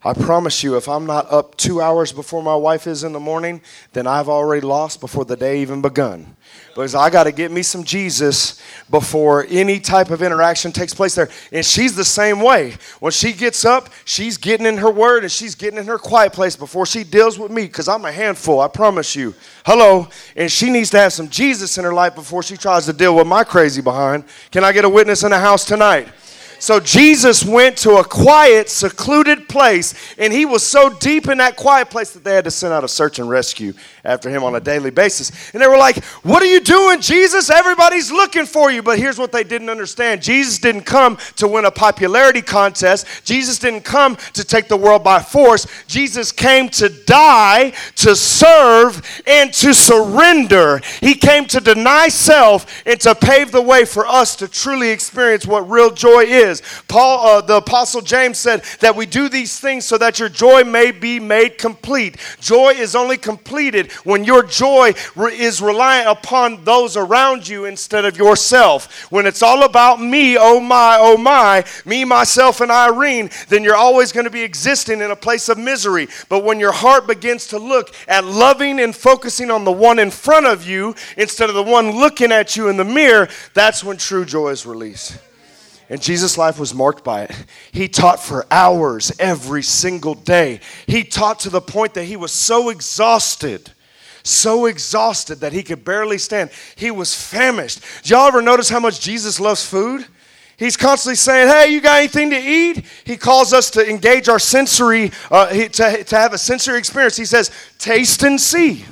I 0.05 0.13
promise 0.13 0.61
you, 0.61 0.77
if 0.77 0.87
I'm 0.87 1.07
not 1.07 1.31
up 1.31 1.57
two 1.57 1.81
hours 1.81 2.13
before 2.13 2.43
my 2.43 2.55
wife 2.55 2.85
is 2.85 3.03
in 3.03 3.11
the 3.11 3.19
morning, 3.19 3.59
then 3.93 4.05
I've 4.05 4.29
already 4.29 4.61
lost 4.61 5.01
before 5.01 5.25
the 5.25 5.35
day 5.35 5.63
even 5.63 5.81
begun. 5.81 6.35
Because 6.67 6.93
I 6.93 7.09
got 7.09 7.23
to 7.23 7.31
get 7.31 7.51
me 7.51 7.63
some 7.63 7.83
Jesus 7.83 8.61
before 8.91 9.47
any 9.49 9.79
type 9.79 10.11
of 10.11 10.21
interaction 10.21 10.71
takes 10.71 10.93
place 10.93 11.15
there. 11.15 11.27
And 11.51 11.65
she's 11.65 11.95
the 11.95 12.05
same 12.05 12.39
way. 12.39 12.75
When 12.99 13.13
she 13.13 13.33
gets 13.33 13.65
up, 13.65 13.89
she's 14.03 14.37
getting 14.37 14.67
in 14.67 14.77
her 14.77 14.91
word 14.91 15.23
and 15.23 15.31
she's 15.31 15.55
getting 15.55 15.79
in 15.79 15.87
her 15.87 15.97
quiet 15.97 16.33
place 16.33 16.55
before 16.55 16.85
she 16.85 17.03
deals 17.03 17.39
with 17.39 17.49
me 17.49 17.63
because 17.63 17.87
I'm 17.87 18.05
a 18.05 18.11
handful, 18.11 18.59
I 18.61 18.67
promise 18.67 19.15
you. 19.15 19.33
Hello. 19.65 20.07
And 20.35 20.51
she 20.51 20.69
needs 20.69 20.91
to 20.91 20.99
have 20.99 21.13
some 21.13 21.29
Jesus 21.29 21.79
in 21.79 21.83
her 21.83 21.93
life 21.93 22.13
before 22.13 22.43
she 22.43 22.57
tries 22.57 22.85
to 22.85 22.93
deal 22.93 23.15
with 23.15 23.25
my 23.25 23.43
crazy 23.43 23.81
behind. 23.81 24.25
Can 24.51 24.63
I 24.63 24.71
get 24.71 24.85
a 24.85 24.89
witness 24.89 25.23
in 25.23 25.31
the 25.31 25.39
house 25.39 25.65
tonight? 25.65 26.09
So 26.59 26.79
Jesus 26.79 27.43
went 27.43 27.77
to 27.79 27.97
a 27.97 28.03
quiet, 28.03 28.69
secluded 28.69 29.47
place, 29.49 29.93
and 30.17 30.31
he 30.31 30.45
was 30.45 30.63
so 30.63 30.89
deep 30.89 31.27
in 31.27 31.37
that 31.39 31.55
quiet 31.55 31.89
place 31.89 32.11
that 32.11 32.23
they 32.23 32.35
had 32.35 32.45
to 32.45 32.51
send 32.51 32.73
out 32.73 32.83
a 32.83 32.87
search 32.87 33.19
and 33.19 33.29
rescue 33.29 33.73
after 34.03 34.29
him 34.29 34.43
on 34.43 34.55
a 34.55 34.59
daily 34.59 34.91
basis. 34.91 35.53
And 35.53 35.61
they 35.61 35.67
were 35.67 35.77
like, 35.77 36.03
What 36.23 36.41
are 36.43 36.47
you 36.47 36.59
doing, 36.59 37.01
Jesus? 37.01 37.49
Everybody's 37.49 38.11
looking 38.11 38.45
for 38.45 38.71
you. 38.71 38.81
But 38.81 38.99
here's 38.99 39.17
what 39.17 39.31
they 39.31 39.43
didn't 39.43 39.69
understand 39.69 40.21
Jesus 40.21 40.59
didn't 40.59 40.83
come 40.83 41.17
to 41.37 41.47
win 41.47 41.65
a 41.65 41.71
popularity 41.71 42.41
contest, 42.41 43.25
Jesus 43.25 43.59
didn't 43.59 43.81
come 43.81 44.15
to 44.33 44.43
take 44.43 44.67
the 44.67 44.77
world 44.77 45.03
by 45.03 45.21
force. 45.21 45.67
Jesus 45.87 46.31
came 46.31 46.69
to 46.69 46.89
die, 46.89 47.73
to 47.95 48.15
serve, 48.15 49.01
and 49.27 49.53
to 49.53 49.73
surrender. 49.73 50.81
He 51.01 51.15
came 51.15 51.45
to 51.47 51.59
deny 51.59 52.07
self 52.07 52.83
and 52.85 52.99
to 53.01 53.15
pave 53.15 53.51
the 53.51 53.61
way 53.61 53.85
for 53.85 54.05
us 54.07 54.35
to 54.37 54.47
truly 54.47 54.89
experience 54.89 55.45
what 55.45 55.69
real 55.69 55.91
joy 55.91 56.23
is. 56.23 56.44
Paul, 56.87 57.27
uh, 57.27 57.41
the 57.41 57.57
Apostle 57.57 58.01
James 58.01 58.37
said 58.37 58.63
that 58.79 58.95
we 58.95 59.05
do 59.05 59.29
these 59.29 59.59
things 59.59 59.85
so 59.85 59.97
that 59.97 60.19
your 60.19 60.29
joy 60.29 60.63
may 60.63 60.91
be 60.91 61.19
made 61.19 61.57
complete. 61.57 62.17
Joy 62.39 62.71
is 62.71 62.95
only 62.95 63.17
completed 63.17 63.91
when 64.03 64.23
your 64.23 64.43
joy 64.43 64.93
re- 65.15 65.37
is 65.37 65.61
reliant 65.61 66.07
upon 66.09 66.63
those 66.63 66.97
around 66.97 67.47
you 67.47 67.65
instead 67.65 68.05
of 68.05 68.17
yourself. 68.17 69.11
When 69.11 69.25
it's 69.25 69.41
all 69.41 69.63
about 69.63 70.01
me, 70.01 70.37
oh 70.37 70.59
my, 70.59 70.97
oh 70.99 71.17
my, 71.17 71.63
me, 71.85 72.05
myself, 72.05 72.61
and 72.61 72.71
Irene, 72.71 73.29
then 73.49 73.63
you're 73.63 73.75
always 73.75 74.11
going 74.11 74.25
to 74.25 74.29
be 74.29 74.43
existing 74.43 75.01
in 75.01 75.11
a 75.11 75.15
place 75.15 75.49
of 75.49 75.57
misery. 75.57 76.07
But 76.29 76.43
when 76.43 76.59
your 76.59 76.71
heart 76.71 77.07
begins 77.07 77.47
to 77.47 77.59
look 77.59 77.93
at 78.07 78.25
loving 78.25 78.79
and 78.79 78.95
focusing 78.95 79.51
on 79.51 79.63
the 79.63 79.71
one 79.71 79.99
in 79.99 80.11
front 80.11 80.45
of 80.45 80.67
you 80.67 80.95
instead 81.17 81.49
of 81.49 81.55
the 81.55 81.63
one 81.63 81.91
looking 81.91 82.31
at 82.31 82.55
you 82.55 82.67
in 82.67 82.77
the 82.77 82.85
mirror, 82.85 83.27
that's 83.53 83.83
when 83.83 83.97
true 83.97 84.25
joy 84.25 84.49
is 84.49 84.65
released. 84.65 85.17
And 85.89 86.01
Jesus' 86.01 86.37
life 86.37 86.59
was 86.59 86.73
marked 86.73 87.03
by 87.03 87.23
it. 87.23 87.45
He 87.71 87.87
taught 87.87 88.19
for 88.19 88.45
hours 88.49 89.11
every 89.19 89.61
single 89.61 90.15
day. 90.15 90.61
He 90.87 91.03
taught 91.03 91.39
to 91.41 91.49
the 91.49 91.61
point 91.61 91.93
that 91.93 92.05
he 92.05 92.15
was 92.15 92.31
so 92.31 92.69
exhausted 92.69 93.71
so 94.25 94.65
exhausted 94.65 95.41
that 95.41 95.53
he 95.53 95.61
could 95.61 95.85
barely 95.85 96.17
stand. 96.17 96.49
He 96.75 96.89
was 96.89 97.13
famished. 97.13 97.81
Did 98.01 98.09
y'all 98.09 98.27
ever 98.27 98.41
notice 98.41 98.69
how 98.69 98.79
much 98.79 98.99
Jesus 98.99 99.39
loves 99.39 99.63
food? 99.63 100.05
He's 100.57 100.77
constantly 100.77 101.15
saying, 101.15 101.47
Hey, 101.47 101.71
you 101.71 101.81
got 101.81 101.99
anything 101.99 102.31
to 102.31 102.39
eat? 102.39 102.85
He 103.03 103.17
calls 103.17 103.53
us 103.53 103.69
to 103.71 103.87
engage 103.87 104.29
our 104.29 104.39
sensory, 104.39 105.11
uh, 105.29 105.47
to, 105.49 106.03
to 106.03 106.17
have 106.17 106.33
a 106.33 106.37
sensory 106.37 106.79
experience. 106.79 107.17
He 107.17 107.25
says, 107.25 107.51
Taste 107.77 108.23
and 108.23 108.39
see 108.39 108.85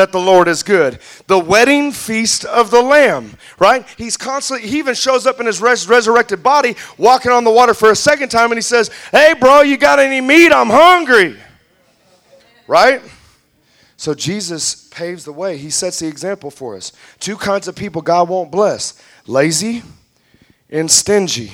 that 0.00 0.12
the 0.12 0.18
Lord 0.18 0.48
is 0.48 0.62
good. 0.62 0.98
The 1.26 1.38
wedding 1.38 1.92
feast 1.92 2.46
of 2.46 2.70
the 2.70 2.80
Lamb, 2.80 3.36
right? 3.58 3.86
He's 3.98 4.16
constantly, 4.16 4.66
he 4.66 4.78
even 4.78 4.94
shows 4.94 5.26
up 5.26 5.40
in 5.40 5.46
his 5.46 5.60
res- 5.60 5.86
resurrected 5.86 6.42
body, 6.42 6.74
walking 6.96 7.30
on 7.30 7.44
the 7.44 7.50
water 7.50 7.74
for 7.74 7.90
a 7.90 7.96
second 7.96 8.30
time, 8.30 8.50
and 8.50 8.56
he 8.56 8.62
says, 8.62 8.90
Hey, 9.10 9.34
bro, 9.38 9.60
you 9.60 9.76
got 9.76 9.98
any 9.98 10.22
meat? 10.22 10.52
I'm 10.52 10.70
hungry, 10.70 11.36
right? 12.66 13.02
So 13.98 14.14
Jesus 14.14 14.88
paves 14.88 15.26
the 15.26 15.32
way. 15.32 15.58
He 15.58 15.68
sets 15.68 15.98
the 15.98 16.08
example 16.08 16.50
for 16.50 16.76
us. 16.76 16.92
Two 17.18 17.36
kinds 17.36 17.68
of 17.68 17.76
people 17.76 18.00
God 18.00 18.30
won't 18.30 18.50
bless 18.50 19.00
lazy 19.26 19.82
and 20.70 20.90
stingy. 20.90 21.52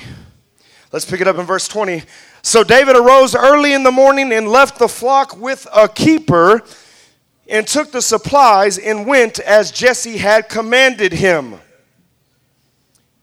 Let's 0.92 1.04
pick 1.04 1.20
it 1.20 1.26
up 1.26 1.36
in 1.36 1.46
verse 1.46 1.66
20. 1.66 2.04
So 2.42 2.62
David 2.62 2.94
arose 2.94 3.34
early 3.34 3.72
in 3.72 3.82
the 3.82 3.90
morning 3.90 4.32
and 4.32 4.46
left 4.46 4.78
the 4.78 4.86
flock 4.86 5.36
with 5.36 5.66
a 5.74 5.88
keeper 5.88 6.62
and 7.48 7.66
took 7.66 7.92
the 7.92 8.02
supplies 8.02 8.78
and 8.78 9.06
went 9.06 9.38
as 9.40 9.70
Jesse 9.70 10.16
had 10.16 10.48
commanded 10.48 11.12
him. 11.12 11.56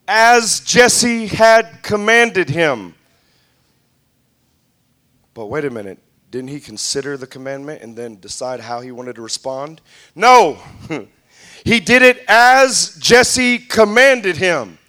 As 0.07 0.59
Jesse 0.61 1.27
had 1.27 1.81
commanded 1.81 2.49
him. 2.49 2.95
But 5.33 5.47
wait 5.47 5.65
a 5.65 5.69
minute. 5.69 5.99
Didn't 6.29 6.49
he 6.49 6.59
consider 6.59 7.15
the 7.15 7.27
commandment 7.27 7.81
and 7.81 7.95
then 7.95 8.19
decide 8.19 8.59
how 8.59 8.81
he 8.81 8.91
wanted 8.91 9.15
to 9.15 9.21
respond? 9.21 9.81
No. 10.15 10.57
he 11.63 11.79
did 11.79 12.01
it 12.01 12.23
as 12.27 12.95
Jesse 12.99 13.59
commanded 13.59 14.37
him. 14.37 14.79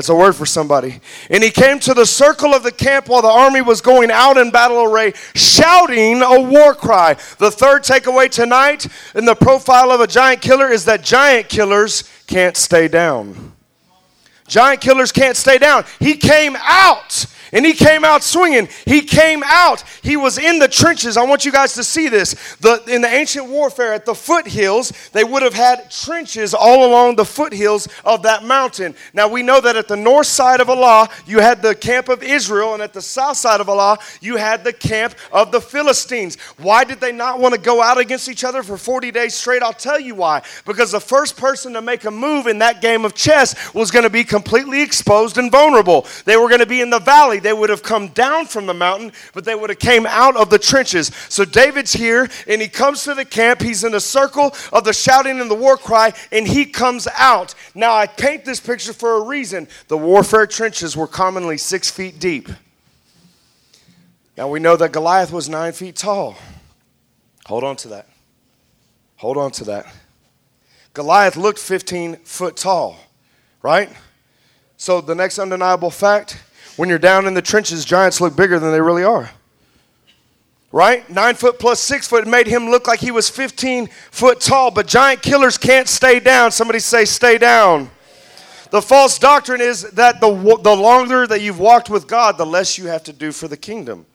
That's 0.00 0.08
a 0.08 0.14
word 0.14 0.34
for 0.34 0.46
somebody. 0.46 0.98
And 1.28 1.44
he 1.44 1.50
came 1.50 1.78
to 1.80 1.92
the 1.92 2.06
circle 2.06 2.54
of 2.54 2.62
the 2.62 2.72
camp 2.72 3.10
while 3.10 3.20
the 3.20 3.28
army 3.28 3.60
was 3.60 3.82
going 3.82 4.10
out 4.10 4.38
in 4.38 4.50
battle 4.50 4.82
array, 4.82 5.12
shouting 5.34 6.22
a 6.22 6.40
war 6.40 6.74
cry. 6.74 7.18
The 7.36 7.50
third 7.50 7.82
takeaway 7.82 8.30
tonight 8.30 8.86
in 9.14 9.26
the 9.26 9.34
profile 9.34 9.90
of 9.90 10.00
a 10.00 10.06
giant 10.06 10.40
killer 10.40 10.68
is 10.68 10.86
that 10.86 11.04
giant 11.04 11.50
killers 11.50 12.04
can't 12.26 12.56
stay 12.56 12.88
down. 12.88 13.52
Giant 14.48 14.80
killers 14.80 15.12
can't 15.12 15.36
stay 15.36 15.58
down. 15.58 15.84
He 15.98 16.16
came 16.16 16.56
out 16.60 17.26
and 17.52 17.64
he 17.64 17.72
came 17.72 18.04
out 18.04 18.22
swinging. 18.22 18.68
He 18.84 19.02
came 19.02 19.42
out. 19.44 19.82
He 20.02 20.16
was 20.16 20.38
in 20.38 20.58
the 20.58 20.68
trenches. 20.68 21.16
I 21.16 21.24
want 21.24 21.44
you 21.44 21.52
guys 21.52 21.74
to 21.74 21.84
see 21.84 22.08
this. 22.08 22.56
The, 22.56 22.82
in 22.86 23.02
the 23.02 23.08
ancient 23.08 23.48
warfare 23.48 23.92
at 23.92 24.04
the 24.04 24.14
foothills, 24.14 24.92
they 25.12 25.24
would 25.24 25.42
have 25.42 25.54
had 25.54 25.90
trenches 25.90 26.54
all 26.54 26.86
along 26.86 27.16
the 27.16 27.24
foothills 27.24 27.88
of 28.04 28.22
that 28.22 28.44
mountain. 28.44 28.94
Now 29.12 29.28
we 29.28 29.42
know 29.42 29.60
that 29.60 29.76
at 29.76 29.88
the 29.88 29.96
north 29.96 30.26
side 30.26 30.60
of 30.60 30.70
Allah, 30.70 31.08
you 31.26 31.40
had 31.40 31.62
the 31.62 31.74
camp 31.74 32.08
of 32.08 32.22
Israel, 32.22 32.74
and 32.74 32.82
at 32.82 32.92
the 32.92 33.02
south 33.02 33.36
side 33.36 33.60
of 33.60 33.68
Allah, 33.68 33.98
you 34.20 34.36
had 34.36 34.64
the 34.64 34.72
camp 34.72 35.14
of 35.32 35.52
the 35.52 35.60
Philistines. 35.60 36.36
Why 36.58 36.84
did 36.84 37.00
they 37.00 37.12
not 37.12 37.40
want 37.40 37.54
to 37.54 37.60
go 37.60 37.82
out 37.82 37.98
against 37.98 38.28
each 38.28 38.44
other 38.44 38.62
for 38.62 38.76
40 38.76 39.10
days 39.10 39.34
straight? 39.34 39.62
I'll 39.62 39.72
tell 39.72 39.98
you 39.98 40.14
why. 40.14 40.42
Because 40.64 40.92
the 40.92 41.00
first 41.00 41.36
person 41.36 41.72
to 41.72 41.82
make 41.82 42.04
a 42.04 42.10
move 42.10 42.46
in 42.46 42.58
that 42.58 42.80
game 42.80 43.04
of 43.04 43.14
chess 43.14 43.74
was 43.74 43.90
going 43.90 44.04
to 44.04 44.10
be 44.10 44.24
completely 44.24 44.82
exposed 44.82 45.38
and 45.38 45.50
vulnerable. 45.50 46.06
They 46.24 46.36
were 46.36 46.48
going 46.48 46.60
to 46.60 46.66
be 46.66 46.80
in 46.80 46.90
the 46.90 46.98
valley 46.98 47.39
They 47.42 47.52
would 47.52 47.70
have 47.70 47.82
come 47.82 48.08
down 48.08 48.46
from 48.46 48.66
the 48.66 48.74
mountain, 48.74 49.12
but 49.32 49.44
they 49.44 49.54
would 49.54 49.70
have 49.70 49.78
came 49.78 50.06
out 50.06 50.36
of 50.36 50.50
the 50.50 50.58
trenches. 50.58 51.10
So 51.28 51.44
David's 51.44 51.92
here 51.92 52.28
and 52.46 52.62
he 52.62 52.68
comes 52.68 53.04
to 53.04 53.14
the 53.14 53.24
camp. 53.24 53.60
He's 53.60 53.84
in 53.84 53.94
a 53.94 54.00
circle 54.00 54.54
of 54.72 54.84
the 54.84 54.92
shouting 54.92 55.40
and 55.40 55.50
the 55.50 55.54
war 55.54 55.76
cry 55.76 56.12
and 56.30 56.46
he 56.46 56.66
comes 56.66 57.08
out. 57.16 57.54
Now 57.74 57.94
I 57.94 58.06
paint 58.06 58.44
this 58.44 58.60
picture 58.60 58.92
for 58.92 59.16
a 59.16 59.24
reason. 59.24 59.68
The 59.88 59.98
warfare 59.98 60.46
trenches 60.46 60.96
were 60.96 61.06
commonly 61.06 61.58
six 61.58 61.90
feet 61.90 62.18
deep. 62.18 62.48
Now 64.36 64.48
we 64.48 64.60
know 64.60 64.76
that 64.76 64.92
Goliath 64.92 65.32
was 65.32 65.48
nine 65.48 65.72
feet 65.72 65.96
tall. 65.96 66.36
Hold 67.46 67.64
on 67.64 67.76
to 67.76 67.88
that. 67.88 68.08
Hold 69.16 69.36
on 69.36 69.50
to 69.52 69.64
that. 69.64 69.86
Goliath 70.94 71.36
looked 71.36 71.58
15 71.58 72.16
foot 72.16 72.56
tall, 72.56 72.96
right? 73.62 73.90
So 74.76 75.00
the 75.00 75.14
next 75.14 75.38
undeniable 75.38 75.90
fact 75.90 76.42
when 76.80 76.88
you're 76.88 76.98
down 76.98 77.26
in 77.26 77.34
the 77.34 77.42
trenches, 77.42 77.84
giants 77.84 78.22
look 78.22 78.34
bigger 78.34 78.58
than 78.58 78.72
they 78.72 78.80
really 78.80 79.04
are. 79.04 79.30
Right? 80.72 81.08
Nine 81.10 81.34
foot 81.34 81.58
plus 81.58 81.78
six 81.78 82.08
foot 82.08 82.26
made 82.26 82.46
him 82.46 82.70
look 82.70 82.88
like 82.88 83.00
he 83.00 83.10
was 83.10 83.28
15 83.28 83.88
foot 84.10 84.40
tall, 84.40 84.70
but 84.70 84.86
giant 84.86 85.20
killers 85.20 85.58
can't 85.58 85.86
stay 85.86 86.20
down. 86.20 86.50
Somebody 86.50 86.78
say, 86.78 87.04
stay 87.04 87.36
down. 87.36 87.90
The 88.70 88.80
false 88.80 89.18
doctrine 89.18 89.60
is 89.60 89.90
that 89.90 90.22
the, 90.22 90.30
the 90.62 90.74
longer 90.74 91.26
that 91.26 91.42
you've 91.42 91.58
walked 91.58 91.90
with 91.90 92.06
God, 92.06 92.38
the 92.38 92.46
less 92.46 92.78
you 92.78 92.86
have 92.86 93.04
to 93.04 93.12
do 93.12 93.30
for 93.30 93.46
the 93.46 93.58
kingdom 93.58 94.06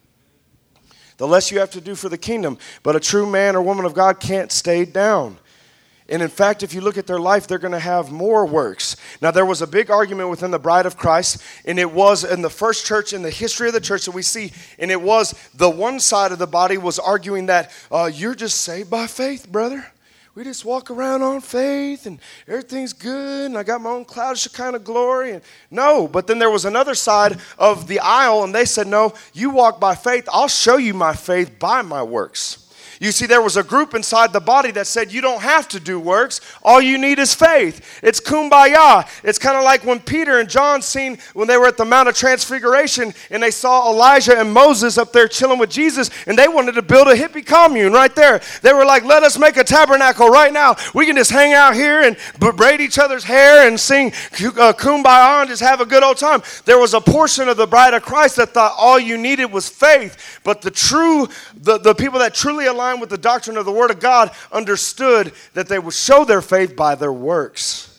the 1.17 1.25
less 1.25 1.49
you 1.49 1.59
have 1.59 1.71
to 1.71 1.79
do 1.79 1.95
for 1.95 2.09
the 2.09 2.17
kingdom. 2.17 2.57
But 2.83 2.97
a 2.97 2.99
true 2.99 3.25
man 3.25 3.55
or 3.55 3.61
woman 3.61 3.85
of 3.85 3.93
God 3.93 4.19
can't 4.19 4.51
stay 4.51 4.83
down. 4.83 5.37
And 6.07 6.21
in 6.21 6.29
fact, 6.29 6.61
if 6.61 6.73
you 6.73 6.81
look 6.81 6.97
at 6.97 7.07
their 7.07 7.19
life, 7.19 7.47
they're 7.47 7.57
going 7.57 7.71
to 7.71 7.79
have 7.79 8.11
more 8.11 8.45
works. 8.45 8.95
Now, 9.21 9.31
there 9.31 9.45
was 9.45 9.63
a 9.63 9.67
big 9.67 9.89
argument 9.89 10.29
within 10.29 10.51
the 10.51 10.59
bride 10.59 10.85
of 10.85 10.97
Christ, 10.97 11.41
and 11.65 11.79
it 11.79 11.91
was 11.91 12.23
in 12.23 12.43
the 12.43 12.49
first 12.49 12.85
church, 12.85 13.11
in 13.11 13.23
the 13.23 13.31
history 13.31 13.67
of 13.67 13.73
the 13.73 13.81
church 13.81 14.05
that 14.05 14.11
we 14.11 14.21
see, 14.21 14.51
and 14.77 14.91
it 14.91 15.01
was 15.01 15.33
the 15.55 15.69
one 15.69 15.99
side 15.99 16.31
of 16.31 16.37
the 16.37 16.47
body 16.47 16.77
was 16.77 16.99
arguing 16.99 17.47
that 17.47 17.71
uh, 17.91 18.09
you're 18.13 18.35
just 18.35 18.61
saved 18.61 18.89
by 18.89 19.07
faith, 19.07 19.51
brother 19.51 19.85
we 20.35 20.43
just 20.43 20.65
walk 20.65 20.91
around 20.91 21.21
on 21.21 21.39
faith 21.39 22.05
and 22.05 22.19
everything's 22.45 22.91
good 22.91 23.45
and 23.45 23.57
I 23.57 23.63
got 23.63 23.79
my 23.79 23.89
own 23.89 24.03
cloud 24.03 24.33
of 24.33 24.39
Shekinah 24.39 24.79
glory. 24.79 25.31
And 25.31 25.41
no, 25.71 26.09
but 26.09 26.27
then 26.27 26.39
there 26.39 26.49
was 26.49 26.65
another 26.65 26.93
side 26.93 27.39
of 27.57 27.87
the 27.87 27.99
aisle 27.99 28.43
and 28.43 28.53
they 28.53 28.65
said, 28.65 28.85
No, 28.85 29.13
you 29.33 29.49
walk 29.49 29.79
by 29.79 29.95
faith. 29.95 30.27
I'll 30.29 30.49
show 30.49 30.75
you 30.75 30.93
my 30.93 31.13
faith 31.13 31.57
by 31.57 31.81
my 31.83 32.03
works. 32.03 32.64
You 33.05 33.11
see, 33.11 33.27
there 33.27 33.43
was 33.43 33.55
a 33.55 33.61
group 33.61 33.93
inside 33.93 34.33
the 34.33 34.39
body 34.39 34.71
that 34.71 34.87
said, 34.87 35.13
You 35.13 35.21
don't 35.21 35.43
have 35.43 35.67
to 35.67 35.79
do 35.79 35.99
works. 35.99 36.41
All 36.63 36.81
you 36.81 36.97
need 36.97 37.19
is 37.19 37.35
faith. 37.35 37.99
It's 38.01 38.19
kumbaya. 38.19 39.07
It's 39.23 39.37
kind 39.37 39.55
of 39.55 39.63
like 39.63 39.85
when 39.85 39.99
Peter 39.99 40.39
and 40.39 40.49
John 40.49 40.81
seen 40.81 41.19
when 41.35 41.47
they 41.47 41.55
were 41.55 41.67
at 41.67 41.77
the 41.77 41.85
Mount 41.85 42.09
of 42.09 42.15
Transfiguration 42.15 43.13
and 43.29 43.43
they 43.43 43.51
saw 43.51 43.91
Elijah 43.91 44.39
and 44.39 44.51
Moses 44.51 44.97
up 44.97 45.13
there 45.13 45.27
chilling 45.27 45.59
with 45.59 45.69
Jesus 45.69 46.09
and 46.25 46.35
they 46.35 46.47
wanted 46.47 46.71
to 46.73 46.81
build 46.81 47.07
a 47.07 47.15
hippie 47.15 47.45
commune 47.45 47.93
right 47.93 48.13
there. 48.15 48.41
They 48.63 48.73
were 48.73 48.85
like, 48.85 49.03
Let 49.03 49.21
us 49.21 49.37
make 49.37 49.57
a 49.57 49.63
tabernacle 49.63 50.29
right 50.29 50.51
now. 50.51 50.75
We 50.95 51.05
can 51.05 51.15
just 51.15 51.29
hang 51.29 51.53
out 51.53 51.75
here 51.75 52.01
and 52.01 52.17
braid 52.39 52.81
each 52.81 52.97
other's 52.97 53.23
hair 53.23 53.67
and 53.67 53.79
sing 53.79 54.07
uh, 54.07 54.73
kumbaya 54.73 55.41
and 55.41 55.49
just 55.49 55.61
have 55.61 55.79
a 55.79 55.85
good 55.85 56.01
old 56.01 56.17
time. 56.17 56.41
There 56.65 56.79
was 56.79 56.95
a 56.95 57.01
portion 57.01 57.49
of 57.49 57.57
the 57.57 57.67
bride 57.67 57.93
of 57.93 58.01
Christ 58.01 58.37
that 58.37 58.55
thought 58.55 58.73
all 58.75 58.97
you 58.97 59.15
needed 59.15 59.45
was 59.51 59.69
faith, 59.69 60.39
but 60.43 60.63
the 60.63 60.71
true, 60.71 61.27
the, 61.53 61.77
the 61.77 61.93
people 61.93 62.17
that 62.17 62.33
truly 62.33 62.65
aligned 62.65 62.94
with 62.99 63.09
the 63.09 63.17
doctrine 63.17 63.57
of 63.57 63.65
the 63.65 63.71
Word 63.71 63.91
of 63.91 63.99
God 63.99 64.31
understood 64.51 65.33
that 65.53 65.67
they 65.67 65.79
would 65.79 65.93
show 65.93 66.25
their 66.25 66.41
faith 66.41 66.75
by 66.75 66.95
their 66.95 67.13
works. 67.13 67.91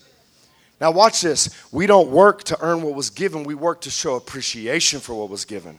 Now, 0.81 0.91
watch 0.91 1.23
this. 1.23 1.49
We 1.73 1.87
don't 1.87 2.11
work 2.11 2.45
to 2.45 2.59
earn 2.61 2.83
what 2.83 2.95
was 2.95 3.11
given, 3.11 3.45
we 3.45 3.55
work 3.55 3.83
to 3.83 3.91
show 3.91 4.17
appreciation 4.17 5.01
for 5.01 5.15
what 5.15 5.31
was 5.31 5.45
given. 5.45 5.79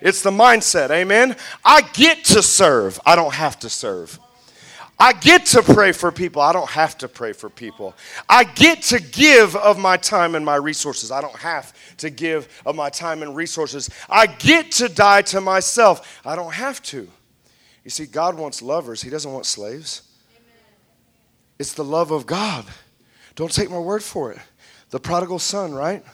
It's 0.00 0.22
the 0.22 0.30
mindset, 0.30 0.90
amen? 0.90 1.36
I 1.64 1.80
get 1.80 2.24
to 2.26 2.42
serve, 2.42 3.00
I 3.06 3.16
don't 3.16 3.34
have 3.34 3.58
to 3.60 3.68
serve. 3.68 4.18
I 4.98 5.12
get 5.12 5.44
to 5.46 5.62
pray 5.62 5.92
for 5.92 6.10
people. 6.10 6.40
I 6.40 6.52
don't 6.52 6.70
have 6.70 6.96
to 6.98 7.08
pray 7.08 7.34
for 7.34 7.50
people. 7.50 7.94
I 8.30 8.44
get 8.44 8.80
to 8.84 8.98
give 8.98 9.54
of 9.54 9.78
my 9.78 9.98
time 9.98 10.34
and 10.34 10.44
my 10.44 10.54
resources. 10.56 11.10
I 11.10 11.20
don't 11.20 11.36
have 11.36 11.74
to 11.98 12.08
give 12.08 12.62
of 12.64 12.76
my 12.76 12.88
time 12.88 13.22
and 13.22 13.36
resources. 13.36 13.90
I 14.08 14.26
get 14.26 14.72
to 14.72 14.88
die 14.88 15.20
to 15.22 15.42
myself. 15.42 16.20
I 16.24 16.34
don't 16.34 16.54
have 16.54 16.82
to. 16.84 17.08
You 17.86 17.90
see, 17.90 18.06
God 18.06 18.36
wants 18.36 18.62
lovers, 18.62 19.00
He 19.00 19.10
doesn't 19.10 19.32
want 19.32 19.46
slaves. 19.46 20.02
It's 21.56 21.72
the 21.72 21.84
love 21.84 22.10
of 22.10 22.26
God. 22.26 22.64
Don't 23.36 23.54
take 23.54 23.70
my 23.70 23.78
word 23.78 24.02
for 24.02 24.32
it. 24.32 24.40
The 24.90 24.98
prodigal 24.98 25.38
son, 25.38 25.72
right? 25.72 26.04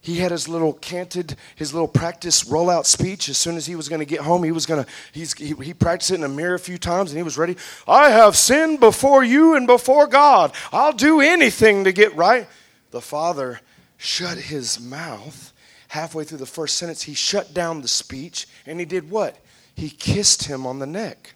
He 0.00 0.18
had 0.18 0.30
his 0.30 0.48
little 0.48 0.74
canted, 0.74 1.34
his 1.56 1.74
little 1.74 1.88
practice 1.88 2.44
rollout 2.44 2.86
speech. 2.86 3.28
As 3.28 3.36
soon 3.36 3.56
as 3.56 3.66
he 3.66 3.74
was 3.74 3.88
going 3.88 3.98
to 3.98 4.06
get 4.06 4.20
home, 4.20 4.44
he 4.44 4.52
was 4.52 4.64
going 4.64 4.84
to, 4.84 4.90
he's, 5.10 5.34
he, 5.34 5.54
he 5.54 5.74
practiced 5.74 6.12
it 6.12 6.14
in 6.14 6.22
a 6.22 6.28
mirror 6.28 6.54
a 6.54 6.58
few 6.60 6.78
times 6.78 7.10
and 7.10 7.16
he 7.16 7.24
was 7.24 7.36
ready. 7.36 7.56
I 7.88 8.10
have 8.10 8.36
sinned 8.36 8.78
before 8.78 9.24
you 9.24 9.56
and 9.56 9.66
before 9.66 10.06
God. 10.06 10.52
I'll 10.72 10.92
do 10.92 11.20
anything 11.20 11.82
to 11.82 11.92
get 11.92 12.14
right. 12.14 12.46
The 12.92 13.00
father 13.00 13.60
shut 13.96 14.38
his 14.38 14.78
mouth 14.78 15.52
halfway 15.88 16.22
through 16.22 16.38
the 16.38 16.46
first 16.46 16.76
sentence. 16.76 17.02
He 17.02 17.14
shut 17.14 17.52
down 17.52 17.82
the 17.82 17.88
speech 17.88 18.46
and 18.66 18.78
he 18.78 18.86
did 18.86 19.10
what? 19.10 19.36
He 19.76 19.90
kissed 19.90 20.44
him 20.44 20.66
on 20.66 20.78
the 20.78 20.86
neck. 20.86 21.34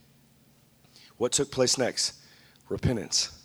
What 1.19 1.33
took 1.33 1.53
place 1.53 1.77
next? 1.77 2.15
Repentance. 2.71 3.37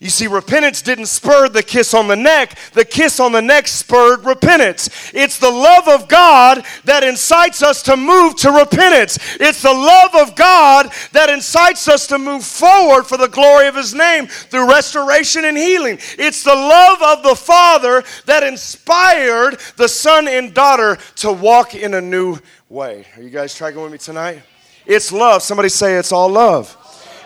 You 0.00 0.10
see, 0.10 0.26
repentance 0.26 0.82
didn't 0.82 1.06
spur 1.06 1.48
the 1.48 1.62
kiss 1.62 1.94
on 1.94 2.08
the 2.08 2.16
neck. 2.16 2.58
The 2.72 2.84
kiss 2.84 3.20
on 3.20 3.32
the 3.32 3.42
neck 3.42 3.68
spurred 3.68 4.24
repentance. 4.24 4.88
It's 5.14 5.38
the 5.38 5.50
love 5.50 5.86
of 5.86 6.08
God 6.08 6.64
that 6.84 7.04
incites 7.04 7.62
us 7.62 7.82
to 7.84 7.96
move 7.96 8.34
to 8.36 8.50
repentance. 8.50 9.18
It's 9.38 9.62
the 9.62 9.72
love 9.72 10.14
of 10.14 10.34
God 10.34 10.90
that 11.12 11.30
incites 11.30 11.86
us 11.86 12.06
to 12.08 12.18
move 12.18 12.44
forward 12.44 13.04
for 13.04 13.16
the 13.16 13.28
glory 13.28 13.68
of 13.68 13.76
His 13.76 13.94
name 13.94 14.26
through 14.26 14.68
restoration 14.68 15.44
and 15.44 15.56
healing. 15.56 15.98
It's 16.18 16.42
the 16.42 16.54
love 16.54 17.00
of 17.00 17.22
the 17.22 17.36
Father 17.36 18.02
that 18.26 18.42
inspired 18.42 19.60
the 19.76 19.88
son 19.88 20.26
and 20.26 20.52
daughter 20.52 20.96
to 21.16 21.32
walk 21.32 21.74
in 21.74 21.94
a 21.94 22.00
new 22.00 22.38
way. 22.74 23.06
Are 23.16 23.22
you 23.22 23.30
guys 23.30 23.54
tracking 23.54 23.80
with 23.80 23.92
me 23.92 23.98
tonight? 23.98 24.42
It's 24.84 25.12
love. 25.12 25.42
Somebody 25.42 25.70
say 25.70 25.94
it's 25.94 26.12
all 26.12 26.28
love. 26.28 26.76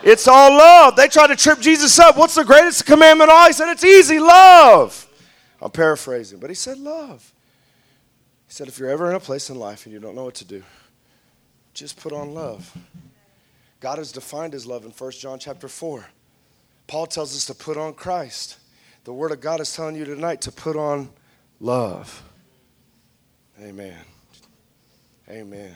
It's 0.05 0.29
all 0.29 0.51
love. 0.51 0.95
They 0.95 1.09
tried 1.09 1.29
to 1.29 1.37
trip 1.37 1.59
Jesus 1.59 1.99
up. 1.99 2.17
What's 2.17 2.37
the 2.37 2.45
greatest 2.45 2.87
commandment 2.87 3.31
all? 3.31 3.47
He 3.47 3.53
said, 3.53 3.71
It's 3.73 3.85
easy, 3.85 4.21
love. 4.21 5.07
I'm 5.61 5.71
paraphrasing, 5.71 6.39
but 6.39 6.51
he 6.51 6.55
said, 6.55 6.79
Love. 6.79 7.33
He 8.47 8.53
said, 8.53 8.69
If 8.69 8.79
you're 8.79 8.91
ever 8.91 9.09
in 9.09 9.17
a 9.17 9.21
place 9.21 9.51
in 9.51 9.59
life 9.59 9.87
and 9.87 9.93
you 9.93 9.99
don't 9.99 10.15
know 10.15 10.25
what 10.25 10.37
to 10.37 10.45
do, 10.45 10.63
just 11.75 11.99
put 11.99 12.13
on 12.13 12.35
love. 12.35 12.77
God 13.81 13.99
has 13.99 14.13
defined 14.13 14.53
his 14.53 14.67
love 14.67 14.85
in 14.85 14.91
1 14.91 15.11
John 15.13 15.39
chapter 15.39 15.69
4. 15.69 16.07
Paul 16.87 17.07
tells 17.07 17.35
us 17.35 17.47
to 17.47 17.55
put 17.55 17.77
on 17.77 17.95
Christ. 17.95 18.59
The 19.05 19.13
Word 19.13 19.31
of 19.31 19.41
God 19.41 19.61
is 19.61 19.75
telling 19.75 19.97
you 19.97 20.05
tonight 20.05 20.43
to 20.43 20.53
put 20.53 20.77
on 20.77 21.11
love. 21.61 22.23
Amen. 23.61 23.99
Amen. 25.31 25.75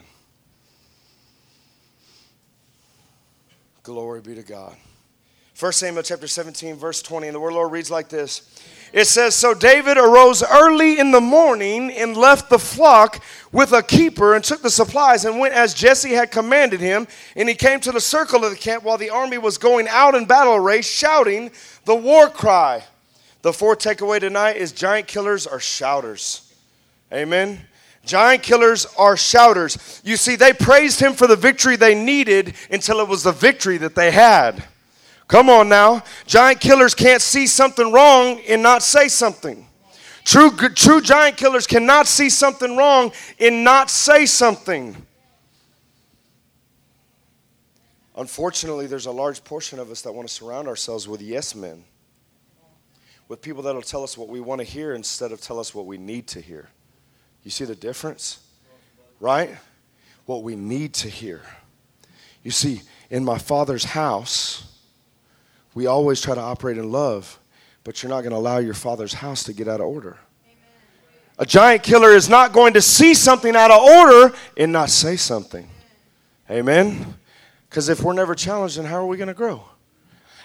Glory 3.83 4.21
be 4.21 4.35
to 4.35 4.43
God. 4.43 4.75
1 5.59 5.73
Samuel 5.73 6.03
chapter 6.03 6.27
17, 6.27 6.77
verse 6.77 7.03
20, 7.03 7.29
and 7.29 7.35
the 7.35 7.41
word 7.41 7.53
Lord 7.53 7.71
reads 7.71 7.91
like 7.91 8.09
this. 8.09 8.59
It 8.93 9.07
says, 9.07 9.35
So 9.35 9.53
David 9.53 9.99
arose 9.99 10.43
early 10.43 10.99
in 10.99 11.11
the 11.11 11.21
morning 11.21 11.91
and 11.93 12.17
left 12.17 12.49
the 12.49 12.59
flock 12.59 13.23
with 13.53 13.73
a 13.73 13.83
keeper 13.83 14.35
and 14.35 14.43
took 14.43 14.62
the 14.62 14.71
supplies 14.71 15.25
and 15.25 15.38
went 15.38 15.55
as 15.55 15.75
Jesse 15.75 16.12
had 16.12 16.31
commanded 16.31 16.81
him. 16.81 17.07
And 17.37 17.49
he 17.49 17.55
came 17.55 17.81
to 17.81 17.93
the 17.93 18.01
circle 18.01 18.45
of 18.45 18.51
the 18.51 18.57
camp 18.57 18.85
while 18.85 18.99
the 18.99 19.11
army 19.11 19.38
was 19.38 19.59
going 19.59 19.87
out 19.88 20.15
in 20.15 20.25
battle 20.25 20.55
array, 20.55 20.81
shouting 20.81 21.51
the 21.85 21.95
war 21.95 22.31
cry. 22.31 22.85
The 23.43 23.53
fourth 23.53 23.81
takeaway 23.81 24.21
tonight 24.21 24.57
is 24.57 24.73
giant 24.73 25.09
killers 25.09 25.47
are 25.47 25.61
shouters. 25.61 26.55
Amen. 27.12 27.61
Giant 28.05 28.43
killers 28.43 28.87
are 28.99 29.17
shouters. 29.17 30.01
You 30.05 30.17
see, 30.17 30.37
they 30.37 30.53
praised 30.53 31.01
him 31.01 31.12
for 31.12 31.27
the 31.27 31.37
victory 31.37 31.77
they 31.77 31.95
needed 31.95 32.55
until 32.71 33.01
it 33.01 33.09
was 33.09 33.23
the 33.23 33.33
victory 33.33 33.79
that 33.79 33.95
they 33.95 34.11
had. 34.11 34.65
Come 35.29 35.49
on 35.49 35.69
now. 35.69 36.03
Giant 36.27 36.61
killers 36.61 36.95
can't 36.95 37.23
see 37.23 37.47
something 37.47 37.93
wrong 37.93 38.41
and 38.49 38.62
not 38.62 38.83
say 38.83 39.09
something. 39.09 39.67
True, 40.25 40.51
true 40.51 41.01
giant 41.01 41.37
killers 41.37 41.67
cannot 41.67 42.07
see 42.07 42.29
something 42.29 42.77
wrong 42.77 43.12
and 43.41 43.65
not 43.65 43.91
say 43.91 44.27
something. 44.27 44.97
Unfortunately, 48.15 48.87
there's 48.87 49.07
a 49.07 49.11
large 49.11 49.43
portion 49.43 49.79
of 49.79 49.91
us 49.91 50.03
that 50.03 50.12
want 50.12 50.29
to 50.29 50.35
surround 50.35 50.69
ourselves 50.69 51.09
with 51.09 51.23
yes 51.23 51.55
men, 51.55 51.83
with 53.27 53.41
people 53.41 53.62
that 53.62 53.75
will 53.75 53.83
tell 53.83 54.05
us 54.05 54.19
what 54.19 54.29
we 54.29 54.41
want 54.41 54.61
to 54.61 54.65
hear 54.65 54.93
instead 54.93 55.33
of 55.33 55.41
tell 55.41 55.59
us 55.59 55.75
what 55.75 55.87
we 55.87 55.97
need 55.97 56.27
to 56.29 56.41
hear. 56.41 56.69
You 57.45 57.51
see 57.51 57.65
the 57.65 57.75
difference? 57.75 58.39
Right? 59.21 59.57
What 60.27 60.43
we 60.43 60.57
need 60.57 60.95
to 60.95 61.09
hear. 61.09 61.43
You 62.43 62.51
see, 62.51 62.83
in 63.11 63.25
my 63.25 63.39
father's 63.39 63.85
house, 63.85 64.65
we 65.75 65.87
always 65.87 66.21
try 66.21 66.35
to 66.35 66.41
operate 66.41 66.79
in 66.79 66.91
love, 66.91 67.39
but 67.85 68.03
you're 68.03 68.11
not 68.11 68.21
going 68.21 68.33
to 68.33 68.37
allow 68.37 68.59
your 68.59 68.75
father's 68.75 69.15
house 69.15 69.45
to 69.45 69.53
get 69.53 69.69
out 69.69 69.81
of 69.81 69.87
order. 69.87 70.19
A 71.39 71.47
giant 71.47 71.83
killer 71.83 72.11
is 72.11 72.29
not 72.29 72.53
going 72.53 72.75
to 72.75 72.83
see 72.83 73.15
something 73.15 73.57
out 73.57 73.71
of 73.71 73.83
order 73.83 74.35
and 74.57 74.71
not 74.71 74.91
say 74.91 75.17
something. 75.17 75.69
Amen? 76.51 77.15
Because 77.69 77.89
if 77.89 78.03
we're 78.03 78.13
never 78.13 78.35
challenged, 78.35 78.79
then 78.79 78.85
how 78.85 78.97
are 78.97 79.07
we 79.07 79.17
going 79.17 79.29
to 79.29 79.35
grow? 79.35 79.65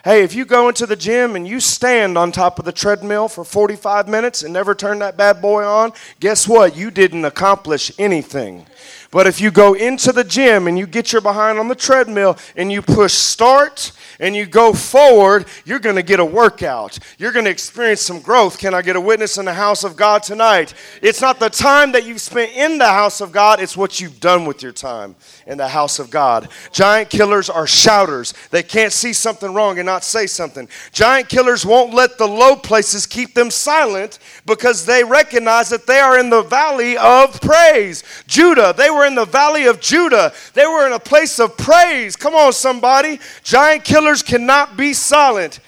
Hey, 0.07 0.23
if 0.23 0.33
you 0.33 0.45
go 0.45 0.69
into 0.69 0.85
the 0.85 0.95
gym 0.95 1.35
and 1.35 1.45
you 1.45 1.59
stand 1.59 2.17
on 2.17 2.31
top 2.31 2.59
of 2.59 2.63
the 2.63 2.71
treadmill 2.71 3.27
for 3.27 3.43
45 3.43 4.07
minutes 4.07 4.41
and 4.41 4.53
never 4.53 4.73
turn 4.73 4.99
that 4.99 5.17
bad 5.17 5.41
boy 5.41 5.65
on, 5.65 5.91
guess 6.21 6.47
what? 6.47 6.77
You 6.77 6.91
didn't 6.91 7.25
accomplish 7.25 7.91
anything. 7.99 8.65
But 9.11 9.27
if 9.27 9.41
you 9.41 9.51
go 9.51 9.73
into 9.73 10.13
the 10.13 10.23
gym 10.23 10.67
and 10.67 10.79
you 10.79 10.87
get 10.87 11.11
your 11.11 11.19
behind 11.19 11.59
on 11.59 11.67
the 11.67 11.75
treadmill 11.75 12.37
and 12.55 12.71
you 12.71 12.81
push 12.81 13.11
start 13.11 13.91
and 14.17 14.33
you 14.33 14.45
go 14.45 14.71
forward, 14.71 15.45
you're 15.65 15.77
going 15.77 15.97
to 15.97 16.03
get 16.03 16.21
a 16.21 16.25
workout. 16.25 16.97
You're 17.17 17.33
going 17.33 17.43
to 17.43 17.51
experience 17.51 17.99
some 17.99 18.21
growth. 18.21 18.57
Can 18.57 18.73
I 18.73 18.81
get 18.83 18.95
a 18.95 19.01
witness 19.01 19.37
in 19.37 19.43
the 19.43 19.53
house 19.53 19.83
of 19.83 19.97
God 19.97 20.23
tonight? 20.23 20.73
It's 21.01 21.19
not 21.19 21.37
the 21.37 21.49
time 21.49 21.91
that 21.91 22.05
you've 22.05 22.21
spent 22.21 22.53
in 22.53 22.77
the 22.77 22.87
house 22.87 23.19
of 23.19 23.33
God, 23.33 23.59
it's 23.59 23.75
what 23.75 23.99
you've 23.99 24.21
done 24.21 24.45
with 24.45 24.63
your 24.63 24.71
time 24.71 25.17
in 25.47 25.57
the 25.57 25.67
house 25.67 25.97
of 25.97 26.09
God. 26.09 26.49
Giant 26.73 27.09
killers 27.09 27.49
are 27.49 27.65
shouters. 27.65 28.33
They 28.51 28.61
can't 28.61 28.91
see 28.91 29.13
something 29.13 29.53
wrong 29.53 29.79
and 29.79 29.85
not 29.85 30.03
say 30.03 30.27
something. 30.27 30.67
Giant 30.91 31.29
killers 31.29 31.65
won't 31.65 31.93
let 31.93 32.17
the 32.17 32.27
low 32.27 32.55
places 32.57 33.05
keep 33.05 33.33
them 33.33 33.49
silent 33.49 34.19
because 34.45 34.85
they 34.85 35.05
recognize 35.05 35.69
that 35.69 35.87
they 35.87 35.99
are 35.99 36.19
in 36.19 36.29
the 36.29 36.43
valley 36.43 36.97
of 36.97 37.39
praise. 37.39 38.03
Judah, 38.27 38.73
they 38.77 38.89
were 38.89 39.05
in 39.05 39.15
the 39.15 39.25
valley 39.25 39.65
of 39.67 39.79
Judah. 39.79 40.33
They 40.53 40.67
were 40.67 40.85
in 40.85 40.93
a 40.93 40.99
place 40.99 41.39
of 41.39 41.55
praise. 41.55 42.17
Come 42.17 42.35
on, 42.35 42.51
somebody. 42.51 43.19
Giant 43.43 43.85
killers 43.85 44.21
cannot 44.21 44.75
be 44.75 44.91
silent. 44.91 45.61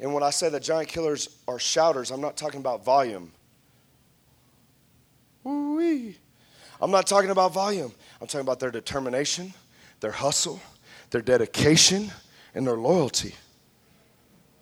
And 0.00 0.14
when 0.14 0.22
I 0.22 0.30
say 0.30 0.48
that 0.48 0.62
giant 0.62 0.88
killers 0.88 1.28
are 1.46 1.58
shouters, 1.58 2.10
I'm 2.10 2.22
not 2.22 2.38
talking 2.38 2.60
about 2.60 2.84
volume. 2.84 3.32
Woo-wee. 5.44 6.16
I'm 6.80 6.90
not 6.90 7.06
talking 7.06 7.30
about 7.30 7.52
volume. 7.52 7.92
I'm 8.20 8.26
talking 8.26 8.40
about 8.40 8.60
their 8.60 8.70
determination, 8.70 9.52
their 10.00 10.10
hustle, 10.10 10.60
their 11.10 11.20
dedication, 11.20 12.10
and 12.54 12.66
their 12.66 12.76
loyalty. 12.76 13.34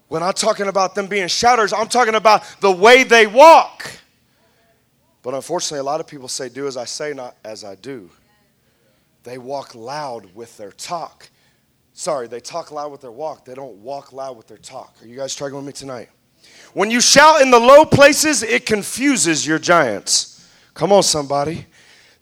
When 0.08 0.22
I'm 0.22 0.32
talking 0.32 0.68
about 0.68 0.94
them 0.94 1.06
being 1.06 1.28
shouters, 1.28 1.72
I'm 1.72 1.88
talking 1.88 2.14
about 2.14 2.44
the 2.60 2.70
way 2.70 3.04
they 3.04 3.26
walk. 3.26 3.90
But 5.22 5.34
unfortunately, 5.34 5.78
a 5.78 5.84
lot 5.84 6.00
of 6.00 6.06
people 6.06 6.28
say, 6.28 6.48
Do 6.48 6.66
as 6.66 6.76
I 6.76 6.84
say, 6.84 7.14
not 7.14 7.36
as 7.44 7.64
I 7.64 7.76
do. 7.76 8.10
They 9.22 9.38
walk 9.38 9.74
loud 9.74 10.34
with 10.34 10.56
their 10.58 10.72
talk. 10.72 11.30
Sorry, 11.94 12.26
they 12.26 12.40
talk 12.40 12.72
loud 12.72 12.92
with 12.92 13.00
their 13.00 13.12
walk. 13.12 13.44
They 13.44 13.54
don't 13.54 13.76
walk 13.76 14.12
loud 14.12 14.36
with 14.36 14.48
their 14.48 14.58
talk. 14.58 14.96
Are 15.00 15.06
you 15.06 15.16
guys 15.16 15.32
struggling 15.32 15.64
with 15.64 15.74
me 15.74 15.78
tonight? 15.78 16.10
When 16.74 16.90
you 16.90 17.00
shout 17.00 17.40
in 17.40 17.50
the 17.50 17.58
low 17.58 17.84
places, 17.84 18.42
it 18.42 18.66
confuses 18.66 19.46
your 19.46 19.58
giants. 19.58 20.46
Come 20.74 20.92
on, 20.92 21.02
somebody 21.02 21.66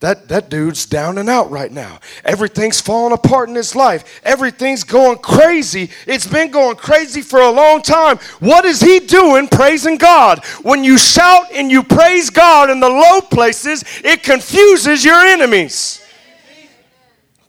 that, 0.03 0.27
that 0.31 0.51
dude's 0.51 0.85
down 0.85 1.17
and 1.19 1.31
out 1.31 1.49
right 1.53 1.71
now. 1.71 2.01
Everything's 2.25 2.81
falling 2.81 3.13
apart 3.13 3.49
in 3.49 3.55
his 3.55 3.77
life. 3.77 4.21
Everything's 4.25 4.83
going 4.83 5.19
crazy. 5.19 5.91
It's 6.09 6.27
been 6.27 6.51
going 6.51 6.75
crazy 6.75 7.23
for 7.23 7.41
a 7.41 7.51
long 7.51 7.83
time. 7.83 8.19
What 8.41 8.65
is 8.65 8.81
he 8.81 8.99
doing 8.99 9.47
praising 9.47 9.99
God? 9.99 10.45
When 10.63 10.83
you 10.83 10.99
shout 10.99 11.53
and 11.53 11.71
you 11.71 11.85
praise 11.85 12.31
God 12.31 12.69
in 12.69 12.81
the 12.81 12.89
low 12.89 13.21
places, 13.21 13.85
it 14.03 14.25
confuses 14.25 15.05
your 15.05 15.21
enemies. 15.21 16.05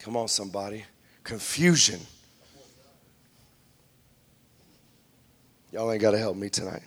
Come 0.01 0.15
on, 0.15 0.27
somebody. 0.27 0.85
Confusion. 1.23 2.01
Y'all 5.71 5.91
ain't 5.91 6.01
got 6.01 6.11
to 6.11 6.19
help 6.19 6.37
me 6.37 6.49
tonight 6.49 6.83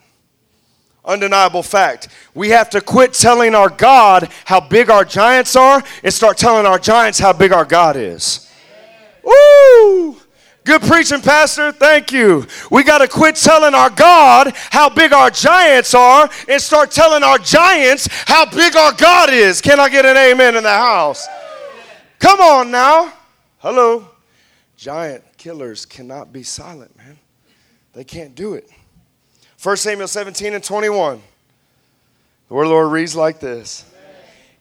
undeniable 1.07 1.63
fact. 1.63 2.09
We 2.35 2.51
have 2.51 2.69
to 2.71 2.81
quit 2.81 3.13
telling 3.13 3.55
our 3.55 3.69
God 3.69 4.31
how 4.45 4.61
big 4.61 4.91
our 4.91 5.05
giants 5.05 5.57
are 5.57 5.83
and 6.03 6.13
start 6.13 6.37
telling 6.37 6.67
our 6.67 6.79
giants 6.79 7.19
how 7.19 7.33
big 7.33 7.53
our 7.53 7.65
God 7.65 7.97
is. 7.97 8.51
Woo! 9.23 10.17
Good 10.65 10.83
preaching, 10.83 11.21
Pastor. 11.21 11.71
Thank 11.71 12.11
you. 12.11 12.45
We 12.73 12.83
got 12.83 12.99
to 12.99 13.07
quit 13.07 13.37
telling 13.37 13.73
our 13.73 13.89
God 13.89 14.53
how 14.71 14.89
big 14.89 15.13
our 15.13 15.31
giants 15.31 15.95
are 15.95 16.29
and 16.49 16.61
start 16.61 16.91
telling 16.91 17.23
our 17.23 17.39
giants 17.39 18.09
how 18.27 18.51
big 18.51 18.75
our 18.75 18.93
God 18.93 19.31
is. 19.31 19.61
Can 19.61 19.79
I 19.79 19.89
get 19.89 20.05
an 20.05 20.17
amen 20.17 20.57
in 20.57 20.65
the 20.65 20.69
house? 20.69 21.29
Come 22.19 22.41
on 22.41 22.73
now. 22.73 23.13
Hello. 23.59 24.11
Giant 24.77 25.23
killers 25.37 25.87
cannot 25.87 26.33
be 26.33 26.43
silent, 26.43 26.97
man. 26.97 27.17
They 27.93 28.03
can't 28.03 28.35
do 28.35 28.55
it. 28.55 28.69
1 29.63 29.77
Samuel 29.79 30.07
17 30.07 30.53
and 30.55 30.63
21. 30.63 31.23
The 32.49 32.55
word 32.55 32.67
the 32.67 32.71
Lord 32.71 32.93
reads 32.93 33.17
like 33.17 33.41
this 33.41 33.85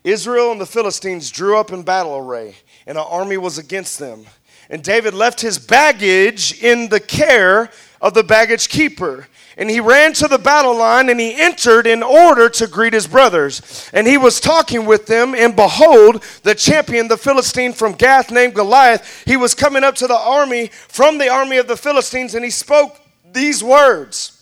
Israel 0.04 0.52
and 0.52 0.62
the 0.62 0.66
Philistines 0.66 1.32
drew 1.32 1.58
up 1.58 1.72
in 1.72 1.84
battle 1.84 2.16
array, 2.18 2.56
and 2.88 2.98
an 2.98 3.06
army 3.08 3.38
was 3.38 3.58
against 3.58 4.00
them. 4.00 4.26
And 4.70 4.82
David 4.82 5.14
left 5.14 5.42
his 5.42 5.60
baggage 5.60 6.64
in 6.64 6.90
the 6.90 7.00
care 7.00 7.70
of 8.02 8.14
the 8.14 8.24
baggage 8.24 8.70
keeper. 8.70 9.28
And 9.58 9.70
he 9.70 9.80
ran 9.80 10.14
to 10.14 10.28
the 10.28 10.40
battle 10.40 10.76
line 10.76 11.08
and 11.10 11.20
he 11.20 11.40
entered 11.40 11.88
in 11.88 12.02
order 12.04 12.50
to 12.50 12.68
greet 12.68 12.94
his 12.94 13.08
brothers. 13.08 13.90
And 13.94 14.08
he 14.08 14.18
was 14.18 14.42
talking 14.42 14.86
with 14.86 15.06
them, 15.06 15.36
and 15.36 15.56
behold, 15.56 16.24
the 16.44 16.56
champion, 16.56 17.08
the 17.08 17.16
Philistine 17.16 17.74
from 17.74 17.94
Gath 17.94 18.32
named 18.32 18.56
Goliath, 18.56 19.24
he 19.26 19.38
was 19.38 19.54
coming 19.54 19.84
up 19.84 19.96
to 19.96 20.08
the 20.08 20.18
army 20.18 20.68
from 20.68 21.20
the 21.20 21.30
army 21.30 21.58
of 21.58 21.68
the 21.68 21.78
Philistines, 21.78 22.34
and 22.34 22.44
he 22.44 22.52
spoke 22.52 23.00
these 23.32 23.64
words. 23.64 24.35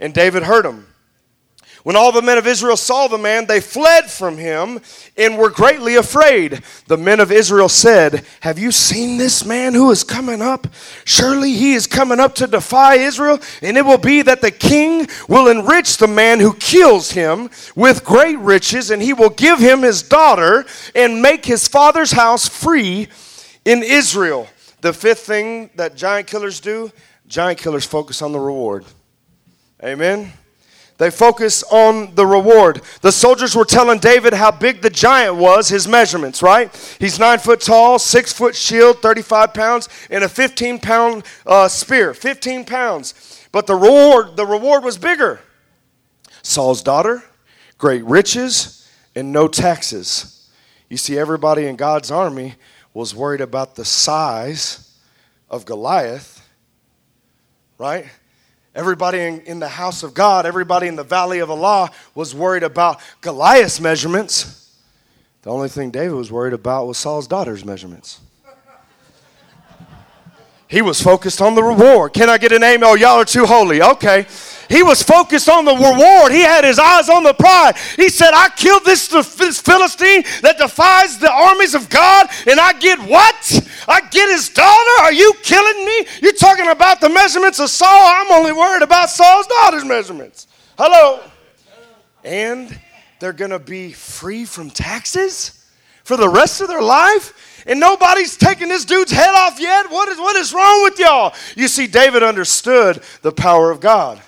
And 0.00 0.12
David 0.12 0.42
heard 0.42 0.66
him. 0.66 0.86
When 1.84 1.96
all 1.96 2.12
the 2.12 2.22
men 2.22 2.38
of 2.38 2.46
Israel 2.46 2.78
saw 2.78 3.08
the 3.08 3.18
man, 3.18 3.44
they 3.44 3.60
fled 3.60 4.10
from 4.10 4.38
him 4.38 4.80
and 5.18 5.36
were 5.36 5.50
greatly 5.50 5.96
afraid. 5.96 6.62
The 6.86 6.96
men 6.96 7.20
of 7.20 7.30
Israel 7.30 7.68
said, 7.68 8.24
Have 8.40 8.58
you 8.58 8.72
seen 8.72 9.18
this 9.18 9.44
man 9.44 9.74
who 9.74 9.90
is 9.90 10.02
coming 10.02 10.40
up? 10.40 10.66
Surely 11.04 11.52
he 11.52 11.74
is 11.74 11.86
coming 11.86 12.20
up 12.20 12.34
to 12.36 12.46
defy 12.46 12.94
Israel, 12.94 13.38
and 13.60 13.76
it 13.76 13.84
will 13.84 13.98
be 13.98 14.22
that 14.22 14.40
the 14.40 14.50
king 14.50 15.06
will 15.28 15.48
enrich 15.48 15.98
the 15.98 16.06
man 16.06 16.40
who 16.40 16.54
kills 16.54 17.10
him 17.10 17.50
with 17.76 18.02
great 18.02 18.38
riches, 18.38 18.90
and 18.90 19.02
he 19.02 19.12
will 19.12 19.28
give 19.28 19.58
him 19.58 19.82
his 19.82 20.02
daughter 20.02 20.64
and 20.94 21.20
make 21.20 21.44
his 21.44 21.68
father's 21.68 22.12
house 22.12 22.48
free 22.48 23.08
in 23.66 23.82
Israel. 23.82 24.48
The 24.80 24.94
fifth 24.94 25.26
thing 25.26 25.68
that 25.74 25.96
giant 25.96 26.28
killers 26.28 26.60
do 26.60 26.90
giant 27.26 27.58
killers 27.58 27.84
focus 27.84 28.22
on 28.22 28.32
the 28.32 28.40
reward. 28.40 28.84
Amen. 29.84 30.32
They 30.96 31.10
focus 31.10 31.64
on 31.64 32.14
the 32.14 32.24
reward. 32.24 32.80
The 33.00 33.10
soldiers 33.10 33.56
were 33.56 33.64
telling 33.64 33.98
David 33.98 34.32
how 34.32 34.52
big 34.52 34.80
the 34.80 34.90
giant 34.90 35.36
was, 35.36 35.68
his 35.68 35.88
measurements, 35.88 36.40
right? 36.40 36.74
He's 37.00 37.18
nine 37.18 37.40
foot 37.40 37.60
tall, 37.60 37.98
six 37.98 38.32
foot 38.32 38.54
shield, 38.54 39.02
35 39.02 39.52
pounds, 39.52 39.88
and 40.08 40.22
a 40.22 40.28
15 40.28 40.78
pound 40.78 41.24
uh, 41.44 41.66
spear. 41.68 42.14
15 42.14 42.64
pounds. 42.64 43.48
But 43.50 43.66
the 43.66 43.74
reward, 43.74 44.36
the 44.36 44.46
reward 44.46 44.84
was 44.84 44.96
bigger. 44.96 45.40
Saul's 46.42 46.82
daughter, 46.82 47.24
great 47.76 48.04
riches, 48.04 48.88
and 49.16 49.32
no 49.32 49.48
taxes. 49.48 50.48
You 50.88 50.96
see, 50.96 51.18
everybody 51.18 51.66
in 51.66 51.76
God's 51.76 52.10
army 52.10 52.54
was 52.92 53.14
worried 53.14 53.40
about 53.40 53.74
the 53.74 53.84
size 53.84 54.96
of 55.50 55.64
Goliath, 55.64 56.48
right? 57.78 58.06
Everybody 58.74 59.20
in, 59.20 59.40
in, 59.42 59.60
the 59.60 59.68
house 59.68 60.02
of 60.02 60.14
God, 60.14 60.46
everybody 60.46 60.88
in 60.88 60.96
the 60.96 61.04
valley 61.04 61.38
of 61.38 61.48
Elah 61.48 61.90
was 62.14 62.34
worried 62.34 62.64
about 62.64 63.00
Goliath's 63.20 63.80
measurements. 63.80 64.68
The 65.42 65.50
only 65.50 65.68
thing 65.68 65.90
David 65.90 66.14
was 66.14 66.32
worried 66.32 66.54
about 66.54 66.86
was 66.86 66.98
Saul's 66.98 67.28
daughter's 67.28 67.64
measurements. 67.64 68.20
He 70.66 70.82
was 70.82 71.00
focused 71.00 71.40
on 71.40 71.54
the 71.54 71.62
reward. 71.62 72.14
Can 72.14 72.28
I 72.28 72.36
get 72.38 72.50
an 72.50 72.64
amen? 72.64 72.82
Oh, 72.82 72.94
y'all 72.94 73.20
are 73.20 73.24
too 73.24 73.46
holy. 73.46 73.80
Okay. 73.80 74.26
He 74.68 74.82
was 74.82 75.02
focused 75.02 75.48
on 75.48 75.64
the 75.64 75.74
reward. 75.74 76.32
He 76.32 76.40
had 76.40 76.64
his 76.64 76.78
eyes 76.78 77.08
on 77.08 77.22
the 77.22 77.34
prize. 77.34 77.76
He 77.94 78.08
said, 78.08 78.32
I 78.34 78.48
killed 78.50 78.84
this, 78.84 79.08
this 79.08 79.60
Philistine 79.60 80.24
that 80.42 80.58
defies 80.58 81.18
the 81.18 81.30
armies 81.30 81.74
of 81.74 81.88
God, 81.88 82.28
and 82.46 82.58
I 82.58 82.72
get 82.74 82.98
what? 83.00 83.68
I 83.88 84.00
get 84.10 84.28
his 84.30 84.48
daughter? 84.48 85.02
Are 85.02 85.12
you 85.12 85.34
killing 85.42 85.84
me? 85.84 86.06
You're 86.22 86.32
talking 86.32 86.68
about 86.68 87.00
the 87.00 87.08
measurements 87.08 87.60
of 87.60 87.70
Saul. 87.70 87.88
I'm 87.88 88.30
only 88.32 88.52
worried 88.52 88.82
about 88.82 89.10
Saul's 89.10 89.46
daughter's 89.46 89.84
measurements. 89.84 90.46
Hello. 90.78 91.20
And 92.22 92.78
they're 93.20 93.32
going 93.32 93.50
to 93.50 93.58
be 93.58 93.92
free 93.92 94.44
from 94.44 94.70
taxes 94.70 95.64
for 96.04 96.16
the 96.16 96.28
rest 96.28 96.60
of 96.60 96.68
their 96.68 96.82
life? 96.82 97.62
And 97.66 97.80
nobody's 97.80 98.36
taking 98.36 98.68
this 98.68 98.84
dude's 98.84 99.10
head 99.10 99.34
off 99.34 99.58
yet? 99.58 99.90
What 99.90 100.08
is, 100.10 100.18
what 100.18 100.36
is 100.36 100.52
wrong 100.52 100.82
with 100.82 100.98
y'all? 100.98 101.34
You 101.56 101.66
see, 101.66 101.86
David 101.86 102.22
understood 102.22 103.02
the 103.22 103.32
power 103.32 103.70
of 103.70 103.80
God. 103.80 104.20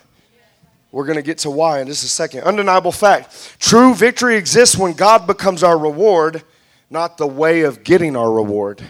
We're 0.97 1.05
going 1.05 1.17
to 1.17 1.23
get 1.23 1.37
to 1.41 1.51
why 1.51 1.81
in 1.81 1.89
just 1.89 2.05
a 2.05 2.09
second. 2.09 2.45
Undeniable 2.45 2.91
fact 2.91 3.59
true 3.59 3.95
victory 3.95 4.39
exists 4.39 4.79
when 4.79 4.95
God 4.95 5.27
becomes 5.27 5.63
our 5.63 5.77
reward, 5.77 6.43
not 6.89 7.19
the 7.19 7.27
way 7.27 7.65
of 7.65 7.85
getting 7.85 8.17
our 8.17 8.33
reward. 8.33 8.83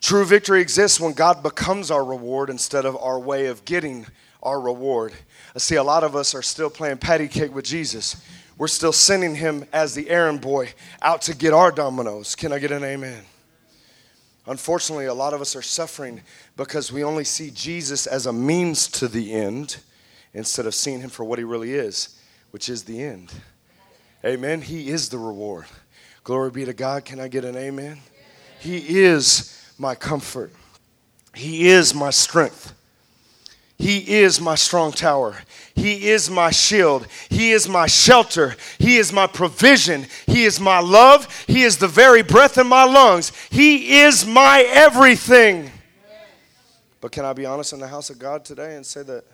True 0.00 0.24
victory 0.24 0.62
exists 0.62 0.98
when 0.98 1.12
God 1.12 1.42
becomes 1.42 1.90
our 1.90 2.02
reward 2.02 2.48
instead 2.48 2.86
of 2.86 2.96
our 2.96 3.20
way 3.20 3.48
of 3.48 3.66
getting 3.66 4.06
our 4.42 4.58
reward. 4.58 5.12
I 5.54 5.58
see 5.58 5.74
a 5.74 5.82
lot 5.82 6.02
of 6.04 6.16
us 6.16 6.34
are 6.34 6.40
still 6.40 6.70
playing 6.70 6.96
patty 6.96 7.28
cake 7.28 7.54
with 7.54 7.66
Jesus. 7.66 8.16
We're 8.56 8.68
still 8.68 8.92
sending 8.92 9.34
him 9.34 9.66
as 9.74 9.94
the 9.94 10.08
errand 10.08 10.40
boy 10.40 10.72
out 11.02 11.20
to 11.22 11.36
get 11.36 11.52
our 11.52 11.70
Domino's. 11.70 12.34
Can 12.34 12.50
I 12.54 12.60
get 12.60 12.72
an 12.72 12.82
amen? 12.82 13.24
Unfortunately, 14.46 15.04
a 15.04 15.12
lot 15.12 15.34
of 15.34 15.42
us 15.42 15.54
are 15.54 15.60
suffering 15.60 16.22
because 16.56 16.90
we 16.90 17.04
only 17.04 17.24
see 17.24 17.50
Jesus 17.50 18.06
as 18.06 18.24
a 18.24 18.32
means 18.32 18.88
to 18.92 19.06
the 19.06 19.34
end 19.34 19.76
instead 20.34 20.66
of 20.66 20.74
seeing 20.74 21.00
him 21.00 21.10
for 21.10 21.24
what 21.24 21.38
he 21.38 21.44
really 21.44 21.74
is, 21.74 22.20
which 22.50 22.68
is 22.68 22.84
the 22.84 23.02
end. 23.02 23.32
Amen. 24.24 24.60
He 24.62 24.90
is 24.90 25.08
the 25.08 25.18
reward. 25.18 25.66
Glory 26.24 26.50
be 26.50 26.64
to 26.64 26.72
God. 26.72 27.04
Can 27.04 27.20
I 27.20 27.28
get 27.28 27.44
an 27.44 27.56
amen? 27.56 27.98
He 28.60 29.00
is 29.00 29.72
my 29.78 29.94
comfort. 29.94 30.52
He 31.34 31.68
is 31.68 31.94
my 31.94 32.10
strength. 32.10 32.74
He 33.78 34.18
is 34.18 34.40
my 34.40 34.56
strong 34.56 34.90
tower. 34.90 35.36
He 35.76 36.08
is 36.08 36.28
my 36.28 36.50
shield. 36.50 37.06
He 37.30 37.52
is 37.52 37.68
my 37.68 37.86
shelter. 37.86 38.56
He 38.78 38.96
is 38.96 39.12
my 39.12 39.28
provision. 39.28 40.06
He 40.26 40.44
is 40.44 40.58
my 40.58 40.80
love. 40.80 41.44
He 41.46 41.62
is 41.62 41.78
the 41.78 41.86
very 41.86 42.22
breath 42.22 42.58
in 42.58 42.66
my 42.66 42.82
lungs. 42.82 43.30
He 43.50 44.00
is 44.00 44.26
my 44.26 44.64
everything. 44.68 45.70
But 47.00 47.12
can 47.12 47.24
I 47.24 47.32
be 47.32 47.46
honest 47.46 47.72
in 47.72 47.78
the 47.78 47.86
house 47.86 48.10
of 48.10 48.18
God 48.18 48.44
today 48.44 48.74
and 48.74 48.84
say 48.84 49.04
that 49.04 49.24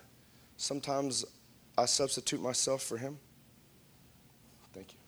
sometimes 0.57 1.25
I 1.77 1.87
substitute 1.87 2.41
myself 2.41 2.83
for 2.83 2.97
Him? 2.97 3.19
Thank 4.73 4.93
you. 4.93 4.99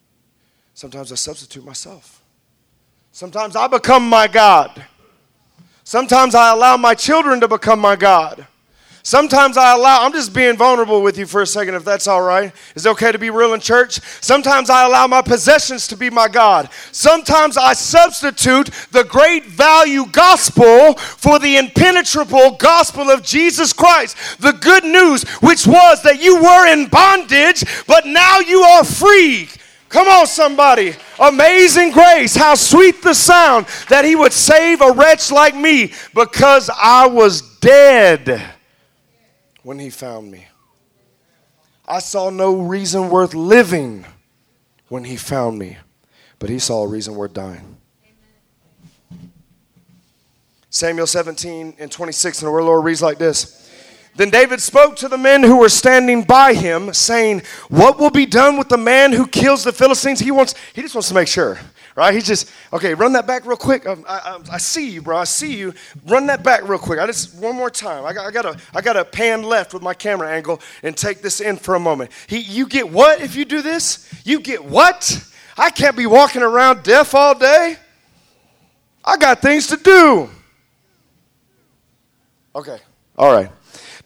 Sometimes 0.74 1.12
I 1.12 1.14
substitute 1.14 1.64
myself. 1.64 2.22
Sometimes 3.12 3.57
I 3.57 3.66
become 3.66 4.09
my 4.09 4.26
God. 4.26 4.84
Sometimes 5.84 6.34
I 6.34 6.53
allow 6.53 6.76
my 6.76 6.94
children 6.94 7.40
to 7.40 7.49
become 7.49 7.80
my 7.80 7.97
God. 7.97 8.47
Sometimes 9.07 9.57
I 9.57 9.73
allow, 9.73 10.05
I'm 10.05 10.13
just 10.13 10.35
being 10.35 10.57
vulnerable 10.57 11.01
with 11.01 11.17
you 11.17 11.27
for 11.27 11.41
a 11.41 11.47
second, 11.47 11.77
if 11.77 11.85
that's 11.85 12.09
all 12.09 12.23
right. 12.23 12.53
Is 12.75 12.87
it 12.87 12.89
okay 12.89 13.13
to 13.13 13.21
be 13.21 13.31
real 13.31 13.55
in 13.55 13.61
church? 13.61 14.01
Sometimes 14.21 14.69
I 14.69 14.85
allow 14.85 15.07
my 15.07 15.23
possessions 15.23 15.87
to 15.87 15.97
be 15.97 16.11
my 16.11 16.27
God. 16.27 16.69
Sometimes 16.91 17.57
I 17.57 17.75
substitute 17.75 18.71
the 18.91 19.05
great 19.05 19.45
value 19.45 20.07
gospel 20.07 20.95
for 20.95 21.39
the 21.39 21.57
impenetrable 21.57 22.57
gospel 22.57 23.09
of 23.09 23.23
Jesus 23.23 23.73
Christ. 23.73 24.41
The 24.41 24.55
good 24.55 24.83
news, 24.83 25.23
which 25.39 25.69
was 25.69 26.03
that 26.03 26.21
you 26.21 26.43
were 26.43 26.67
in 26.67 26.89
bondage, 26.89 27.63
but 27.87 28.07
now 28.07 28.41
you 28.41 28.63
are 28.63 28.83
free. 28.83 29.49
Come 29.89 30.09
on, 30.09 30.27
somebody. 30.27 30.97
Amazing 31.21 31.93
grace. 31.93 32.35
How 32.35 32.57
sweet 32.57 33.03
the 33.03 33.15
sound 33.15 33.67
that 33.89 34.05
he 34.05 34.17
would 34.17 34.33
save 34.33 34.81
a 34.81 34.91
wretch 34.91 35.31
like 35.31 35.55
me 35.55 35.93
because 36.13 36.69
I 36.77 37.07
was 37.07 37.41
dead 37.61 38.56
when 39.67 39.81
he 39.81 39.91
found 39.91 40.31
me. 40.31 40.47
I 41.89 41.99
saw 41.99 42.31
no 42.31 42.55
reason 42.55 43.11
worth 43.11 43.35
living 43.35 44.07
when 44.89 45.03
he 45.03 45.17
found 45.17 45.59
me, 45.59 45.77
but 46.39 46.49
he 46.49 46.61
saw 46.61 46.85
a 46.85 46.87
reason 46.87 47.17
worth 47.17 47.33
dying. 47.33 47.77
Samuel 50.71 51.09
17 51.09 51.75
and 51.81 51.91
26, 51.91 52.43
and 52.43 52.47
the 52.47 52.53
word 52.53 52.62
Lord 52.62 52.85
reads 52.85 53.03
like 53.03 53.19
this. 53.19 53.69
Then 54.14 54.31
David 54.31 54.62
spoke 54.62 54.95
to 54.99 55.09
the 55.09 55.19
men 55.19 55.43
who 55.43 55.57
were 55.57 55.69
standing 55.69 56.23
by 56.23 56.55
him, 56.55 56.95
saying, 56.95 57.43
What 57.69 57.99
will 57.99 58.11
be 58.11 58.25
done 58.25 58.57
with 58.57 58.69
the 58.69 58.79
man 58.79 59.12
who 59.12 59.27
kills 59.27 59.64
the 59.64 59.73
Philistines? 59.73 60.21
He 60.21 60.31
wants, 60.31 60.55
he 60.75 60.83
just 60.83 60.95
wants 60.95 61.09
to 61.09 61.14
make 61.14 61.27
sure 61.27 61.59
right? 61.97 62.14
He's 62.14 62.26
just, 62.26 62.51
okay, 62.72 62.94
run 62.94 63.14
that 63.14 63.26
back 63.26 63.44
real 63.47 63.57
quick. 63.57 63.86
Um, 63.86 64.05
I, 64.09 64.18
I, 64.18 64.55
I, 64.55 64.59
see 64.59 64.90
you, 64.90 65.03
bro. 65.03 65.16
I 65.16 65.24
see 65.24 65.57
you. 65.57 65.74
Run 66.07 66.26
that 66.26 66.44
back 66.44 66.68
real 66.68 66.78
quick. 66.78 67.01
I 67.01 67.07
just, 67.07 67.34
one 67.34 67.57
more 67.57 67.70
time. 67.70 68.05
I 68.05 68.12
got, 68.12 68.26
I 68.26 68.30
got, 68.30 68.42
to, 68.42 68.61
I 68.74 68.82
got 68.82 69.11
pan 69.11 69.42
left 69.42 69.74
with 69.74 69.82
my 69.82 69.94
camera 69.94 70.30
angle 70.30 70.61
and 70.82 70.97
take 70.97 71.22
this 71.22 71.40
in 71.40 71.57
for 71.57 71.74
a 71.74 71.80
moment. 71.80 72.12
He, 72.28 72.38
you 72.38 72.68
get 72.68 72.88
what 72.88 73.20
if 73.20 73.34
you 73.34 73.44
do 73.44 73.62
this? 73.62 74.09
You 74.24 74.40
get 74.40 74.64
what? 74.64 75.26
I 75.57 75.70
can't 75.70 75.97
be 75.97 76.07
walking 76.07 76.42
around 76.42 76.82
deaf 76.82 77.14
all 77.14 77.36
day. 77.36 77.76
I 79.03 79.16
got 79.16 79.40
things 79.40 79.66
to 79.68 79.76
do. 79.76 80.28
Okay, 82.55 82.78
all 83.16 83.32
right. 83.32 83.51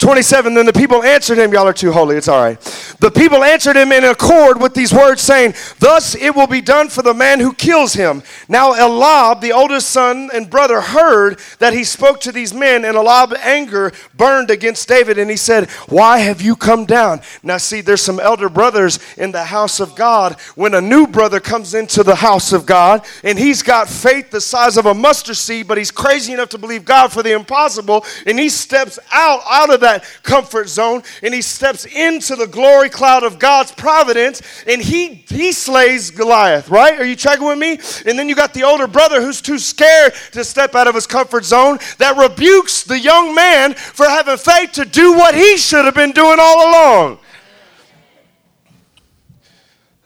27, 0.00 0.54
then 0.54 0.64
the 0.64 0.72
people 0.72 1.02
answered 1.02 1.36
him, 1.36 1.52
Y'all 1.52 1.68
are 1.68 1.74
too 1.74 1.92
holy, 1.92 2.16
it's 2.16 2.26
all 2.26 2.42
right. 2.42 2.58
The 3.00 3.10
people 3.10 3.44
answered 3.44 3.76
him 3.76 3.92
in 3.92 4.02
accord 4.04 4.58
with 4.58 4.72
these 4.72 4.94
words, 4.94 5.20
saying, 5.20 5.52
Thus 5.78 6.14
it 6.14 6.34
will 6.34 6.46
be 6.46 6.62
done 6.62 6.88
for 6.88 7.02
the 7.02 7.12
man 7.12 7.38
who 7.38 7.52
kills 7.52 7.92
him. 7.92 8.22
Now 8.48 8.72
Eliab, 8.72 9.42
the 9.42 9.52
oldest 9.52 9.90
son 9.90 10.30
and 10.32 10.48
brother, 10.48 10.80
heard 10.80 11.38
that 11.58 11.74
he 11.74 11.84
spoke 11.84 12.18
to 12.20 12.32
these 12.32 12.54
men, 12.54 12.86
and 12.86 12.96
Eliab's 12.96 13.34
anger 13.42 13.92
burned 14.16 14.50
against 14.50 14.88
David, 14.88 15.18
and 15.18 15.30
he 15.30 15.36
said, 15.36 15.68
Why 15.90 16.20
have 16.20 16.40
you 16.40 16.56
come 16.56 16.86
down? 16.86 17.20
Now, 17.42 17.58
see, 17.58 17.82
there's 17.82 18.00
some 18.00 18.20
elder 18.20 18.48
brothers 18.48 18.98
in 19.18 19.32
the 19.32 19.44
house 19.44 19.80
of 19.80 19.94
God. 19.96 20.40
When 20.54 20.72
a 20.72 20.80
new 20.80 21.06
brother 21.08 21.40
comes 21.40 21.74
into 21.74 22.02
the 22.02 22.16
house 22.16 22.54
of 22.54 22.64
God, 22.64 23.04
and 23.22 23.38
he's 23.38 23.62
got 23.62 23.86
faith 23.86 24.30
the 24.30 24.40
size 24.40 24.78
of 24.78 24.86
a 24.86 24.94
mustard 24.94 25.36
seed, 25.36 25.68
but 25.68 25.76
he's 25.76 25.90
crazy 25.90 26.32
enough 26.32 26.48
to 26.50 26.58
believe 26.58 26.86
God 26.86 27.12
for 27.12 27.22
the 27.22 27.32
impossible, 27.32 28.06
and 28.24 28.38
he 28.38 28.48
steps 28.48 28.98
out, 29.12 29.42
out 29.46 29.68
of 29.68 29.80
that 29.80 29.89
that 29.90 30.04
comfort 30.22 30.68
zone 30.68 31.02
and 31.22 31.34
he 31.34 31.42
steps 31.42 31.84
into 31.86 32.36
the 32.36 32.46
glory 32.46 32.88
cloud 32.88 33.22
of 33.22 33.38
God's 33.38 33.72
providence 33.72 34.42
and 34.66 34.80
he, 34.80 35.14
he 35.14 35.52
slays 35.52 36.10
Goliath, 36.10 36.68
right? 36.68 36.98
Are 36.98 37.04
you 37.04 37.16
checking 37.16 37.46
with 37.46 37.58
me? 37.58 37.78
And 38.06 38.18
then 38.18 38.28
you 38.28 38.34
got 38.34 38.54
the 38.54 38.62
older 38.62 38.86
brother 38.86 39.20
who's 39.20 39.40
too 39.40 39.58
scared 39.58 40.14
to 40.32 40.44
step 40.44 40.74
out 40.74 40.86
of 40.86 40.94
his 40.94 41.06
comfort 41.06 41.44
zone 41.44 41.78
that 41.98 42.16
rebukes 42.16 42.84
the 42.84 42.98
young 42.98 43.34
man 43.34 43.74
for 43.74 44.06
having 44.06 44.36
faith 44.36 44.72
to 44.72 44.84
do 44.84 45.12
what 45.12 45.34
he 45.34 45.56
should 45.56 45.84
have 45.84 45.94
been 45.94 46.12
doing 46.12 46.38
all 46.40 46.70
along. 46.70 47.18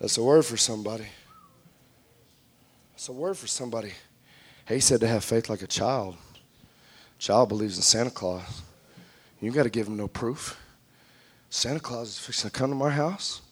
That's 0.01 0.19
a 0.19 0.23
word 0.23 0.45
for 0.45 0.57
somebody. 0.57 1.07
That's 2.93 3.09
a 3.09 3.13
word 3.13 3.37
for 3.37 3.47
somebody. 3.47 3.93
He 4.69 4.81
said 4.81 5.01
to 5.01 5.07
have 5.07 5.25
faith 5.25 5.49
like 5.49 5.63
a 5.63 5.67
child. 5.67 6.17
Child 7.19 7.49
believes 7.49 7.77
in 7.77 7.83
Santa 7.83 8.11
Claus. 8.11 8.64
You 9.45 9.53
got 9.53 9.65
to 9.65 9.71
give 9.71 9.87
him 9.87 9.97
no 9.97 10.09
proof. 10.09 10.59
Santa 11.51 11.81
Claus 11.81 12.09
is 12.09 12.19
fixing 12.19 12.51
to 12.51 12.57
come 12.57 12.71
to 12.71 12.77
my 12.77 12.91
house. 12.91 13.43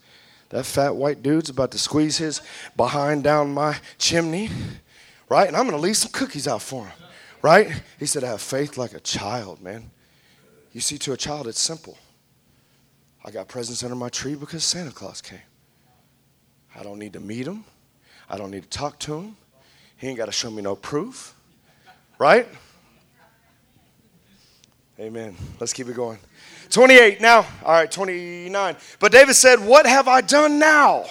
That 0.49 0.65
fat 0.65 0.97
white 0.97 1.23
dude's 1.23 1.51
about 1.51 1.71
to 1.73 1.79
squeeze 1.79 2.19
his 2.19 2.41
behind 2.77 3.25
down 3.25 3.55
my 3.55 3.77
chimney, 3.99 4.51
right? 5.29 5.47
And 5.47 5.57
I'm 5.57 5.65
going 5.65 5.77
to 5.77 5.83
leave 5.83 5.97
some 5.97 6.11
cookies 6.13 6.49
out 6.49 6.63
for 6.63 6.87
him, 6.87 6.93
right? 7.43 7.83
He 7.99 8.07
said, 8.07 8.25
I 8.25 8.29
have 8.29 8.41
faith 8.41 8.77
like 8.77 8.93
a 8.93 9.01
child, 9.01 9.63
man. 9.63 9.91
You 10.73 10.81
see, 10.81 10.99
to 10.99 11.13
a 11.13 11.17
child, 11.17 11.47
it's 11.47 11.61
simple. 11.61 11.97
I 13.25 13.31
got 13.31 13.49
presents 13.49 13.85
under 13.85 13.95
my 13.95 14.09
tree 14.09 14.35
because 14.35 14.65
Santa 14.65 14.91
Claus 14.91 15.21
came. 15.21 15.39
I 16.75 16.83
don't 16.83 16.99
need 16.99 17.13
to 17.13 17.21
meet 17.21 17.47
him. 17.47 17.65
I 18.29 18.39
don't 18.39 18.51
need 18.51 18.63
to 18.63 18.69
talk 18.69 18.99
to 19.01 19.17
him. 19.17 19.37
He 19.97 20.09
ain't 20.09 20.19
got 20.19 20.27
to 20.27 20.33
show 20.33 20.51
me 20.51 20.63
no 20.63 20.75
proof, 20.75 21.35
right? 22.19 22.49
Amen. 24.99 25.37
Let's 25.59 25.73
keep 25.73 25.89
it 25.89 25.97
going. 25.97 26.19
28 26.71 27.21
now. 27.21 27.47
All 27.65 27.73
right, 27.73 27.91
29. 27.91 28.77
But 28.99 29.13
David 29.13 29.35
said, 29.35 29.59
What 29.61 29.87
have 29.87 30.09
I 30.09 30.21
done 30.21 30.59
now? 30.59 31.07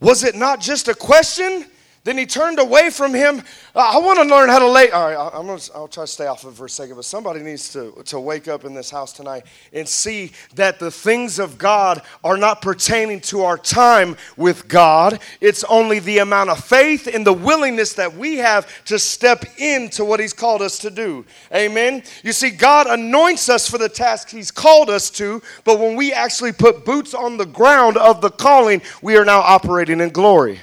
Was 0.00 0.24
it 0.24 0.34
not 0.34 0.60
just 0.60 0.88
a 0.88 0.94
question? 0.94 1.66
Then 2.04 2.18
he 2.18 2.26
turned 2.26 2.58
away 2.58 2.90
from 2.90 3.14
him. 3.14 3.42
I 3.76 3.98
want 3.98 4.18
to 4.18 4.24
learn 4.24 4.48
how 4.48 4.58
to 4.58 4.68
lay. 4.68 4.90
All 4.90 5.06
right, 5.06 5.30
I'm 5.32 5.46
gonna, 5.46 5.62
I'll 5.72 5.86
try 5.86 6.02
to 6.02 6.08
stay 6.08 6.26
off 6.26 6.42
of 6.42 6.54
it 6.54 6.56
for 6.56 6.66
a 6.66 6.70
second, 6.70 6.96
but 6.96 7.04
somebody 7.04 7.40
needs 7.40 7.72
to, 7.74 7.92
to 8.06 8.18
wake 8.18 8.48
up 8.48 8.64
in 8.64 8.74
this 8.74 8.90
house 8.90 9.12
tonight 9.12 9.44
and 9.72 9.88
see 9.88 10.32
that 10.56 10.80
the 10.80 10.90
things 10.90 11.38
of 11.38 11.58
God 11.58 12.02
are 12.24 12.36
not 12.36 12.60
pertaining 12.60 13.20
to 13.20 13.42
our 13.42 13.56
time 13.56 14.16
with 14.36 14.66
God. 14.66 15.20
It's 15.40 15.62
only 15.64 16.00
the 16.00 16.18
amount 16.18 16.50
of 16.50 16.64
faith 16.64 17.06
and 17.06 17.24
the 17.24 17.32
willingness 17.32 17.92
that 17.94 18.16
we 18.16 18.38
have 18.38 18.84
to 18.86 18.98
step 18.98 19.44
into 19.58 20.04
what 20.04 20.18
He's 20.18 20.32
called 20.32 20.60
us 20.60 20.80
to 20.80 20.90
do. 20.90 21.24
Amen. 21.54 22.02
You 22.24 22.32
see, 22.32 22.50
God 22.50 22.88
anoints 22.88 23.48
us 23.48 23.68
for 23.68 23.78
the 23.78 23.88
task 23.88 24.28
He's 24.28 24.50
called 24.50 24.90
us 24.90 25.08
to, 25.10 25.40
but 25.62 25.78
when 25.78 25.94
we 25.94 26.12
actually 26.12 26.52
put 26.52 26.84
boots 26.84 27.14
on 27.14 27.36
the 27.36 27.46
ground 27.46 27.96
of 27.96 28.20
the 28.20 28.30
calling, 28.30 28.82
we 29.02 29.16
are 29.16 29.24
now 29.24 29.38
operating 29.38 30.00
in 30.00 30.10
glory. 30.10 30.58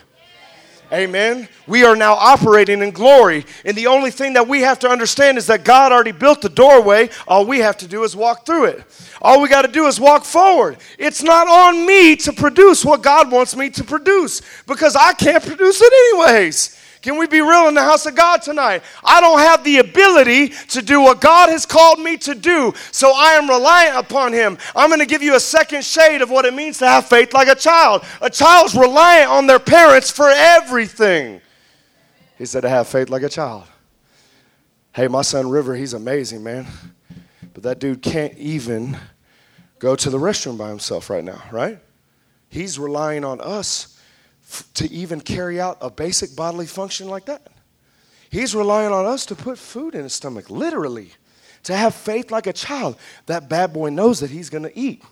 Amen. 0.91 1.47
We 1.67 1.83
are 1.83 1.95
now 1.95 2.13
operating 2.13 2.81
in 2.81 2.89
glory. 2.89 3.45
And 3.63 3.77
the 3.77 3.85
only 3.85 4.09
thing 4.09 4.33
that 4.33 4.47
we 4.47 4.61
have 4.61 4.79
to 4.79 4.89
understand 4.89 5.37
is 5.37 5.45
that 5.47 5.63
God 5.63 5.91
already 5.91 6.11
built 6.11 6.41
the 6.41 6.49
doorway. 6.49 7.09
All 7.27 7.45
we 7.45 7.59
have 7.59 7.77
to 7.77 7.87
do 7.87 8.03
is 8.03 8.15
walk 8.15 8.43
through 8.45 8.65
it. 8.65 8.83
All 9.21 9.39
we 9.39 9.49
got 9.49 9.63
to 9.63 9.71
do 9.71 9.85
is 9.85 9.99
walk 9.99 10.25
forward. 10.25 10.77
It's 10.97 11.21
not 11.21 11.47
on 11.47 11.85
me 11.85 12.15
to 12.17 12.33
produce 12.33 12.83
what 12.83 13.03
God 13.03 13.31
wants 13.31 13.55
me 13.55 13.69
to 13.71 13.83
produce 13.83 14.41
because 14.65 14.95
I 14.95 15.13
can't 15.13 15.45
produce 15.45 15.79
it 15.79 15.93
anyways. 15.93 16.78
Can 17.01 17.17
we 17.17 17.27
be 17.27 17.39
real 17.39 17.69
in 17.69 17.75
the 17.75 17.83
house 17.83 18.05
of 18.05 18.15
God 18.15 18.41
tonight? 18.41 18.83
I 19.03 19.21
don't 19.21 19.39
have 19.39 19.63
the 19.63 19.77
ability 19.77 20.49
to 20.49 20.81
do 20.81 21.01
what 21.01 21.21
God 21.21 21.49
has 21.49 21.65
called 21.65 21.99
me 21.99 22.17
to 22.17 22.35
do, 22.35 22.73
so 22.91 23.13
I 23.15 23.33
am 23.33 23.49
reliant 23.49 23.97
upon 23.97 24.33
Him. 24.33 24.57
I'm 24.75 24.89
going 24.89 24.99
to 24.99 25.05
give 25.05 25.23
you 25.23 25.35
a 25.35 25.39
second 25.39 25.85
shade 25.85 26.21
of 26.21 26.29
what 26.29 26.43
it 26.43 26.53
means 26.53 26.77
to 26.79 26.87
have 26.87 27.05
faith 27.05 27.33
like 27.33 27.47
a 27.47 27.55
child. 27.55 28.03
A 28.21 28.29
child's 28.29 28.75
reliant 28.75 29.31
on 29.31 29.47
their 29.47 29.59
parents 29.59 30.11
for 30.11 30.29
everything. 30.29 31.39
He 32.37 32.45
said 32.45 32.61
to 32.61 32.69
have 32.69 32.87
faith 32.87 33.09
like 33.09 33.23
a 33.23 33.29
child. 33.29 33.63
Hey, 34.93 35.07
my 35.07 35.21
son 35.21 35.49
River, 35.49 35.75
he's 35.75 35.93
amazing, 35.93 36.43
man. 36.43 36.67
But 37.53 37.63
that 37.63 37.79
dude 37.79 38.01
can't 38.01 38.37
even 38.37 38.97
go 39.79 39.95
to 39.95 40.09
the 40.09 40.17
restroom 40.17 40.57
by 40.57 40.69
himself 40.69 41.09
right 41.09 41.23
now, 41.23 41.41
right? 41.51 41.79
He's 42.49 42.77
relying 42.77 43.23
on 43.23 43.39
us 43.39 43.88
to 44.75 44.91
even 44.91 45.21
carry 45.21 45.59
out 45.59 45.77
a 45.81 45.89
basic 45.89 46.35
bodily 46.35 46.65
function 46.65 47.07
like 47.07 47.25
that. 47.25 47.47
He's 48.29 48.53
relying 48.53 48.91
on 48.91 49.05
us 49.05 49.25
to 49.27 49.35
put 49.35 49.57
food 49.57 49.95
in 49.95 50.03
his 50.03 50.13
stomach, 50.13 50.49
literally, 50.49 51.11
to 51.63 51.75
have 51.75 51.95
faith 51.95 52.31
like 52.31 52.47
a 52.47 52.53
child. 52.53 52.97
That 53.25 53.49
bad 53.49 53.73
boy 53.73 53.89
knows 53.89 54.19
that 54.19 54.29
he's 54.29 54.49
going 54.49 54.63
to 54.63 54.77
eat. 54.77 55.03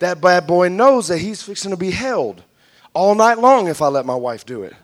That 0.00 0.20
bad 0.20 0.46
boy 0.46 0.68
knows 0.68 1.08
that 1.08 1.18
he's 1.18 1.42
fixing 1.42 1.70
to 1.70 1.76
be 1.76 1.90
held 1.90 2.42
all 2.92 3.14
night 3.14 3.38
long 3.38 3.68
if 3.68 3.80
I 3.80 3.88
let 3.88 4.06
my 4.06 4.14
wife 4.14 4.44
do 4.44 4.62
it. 4.62 4.74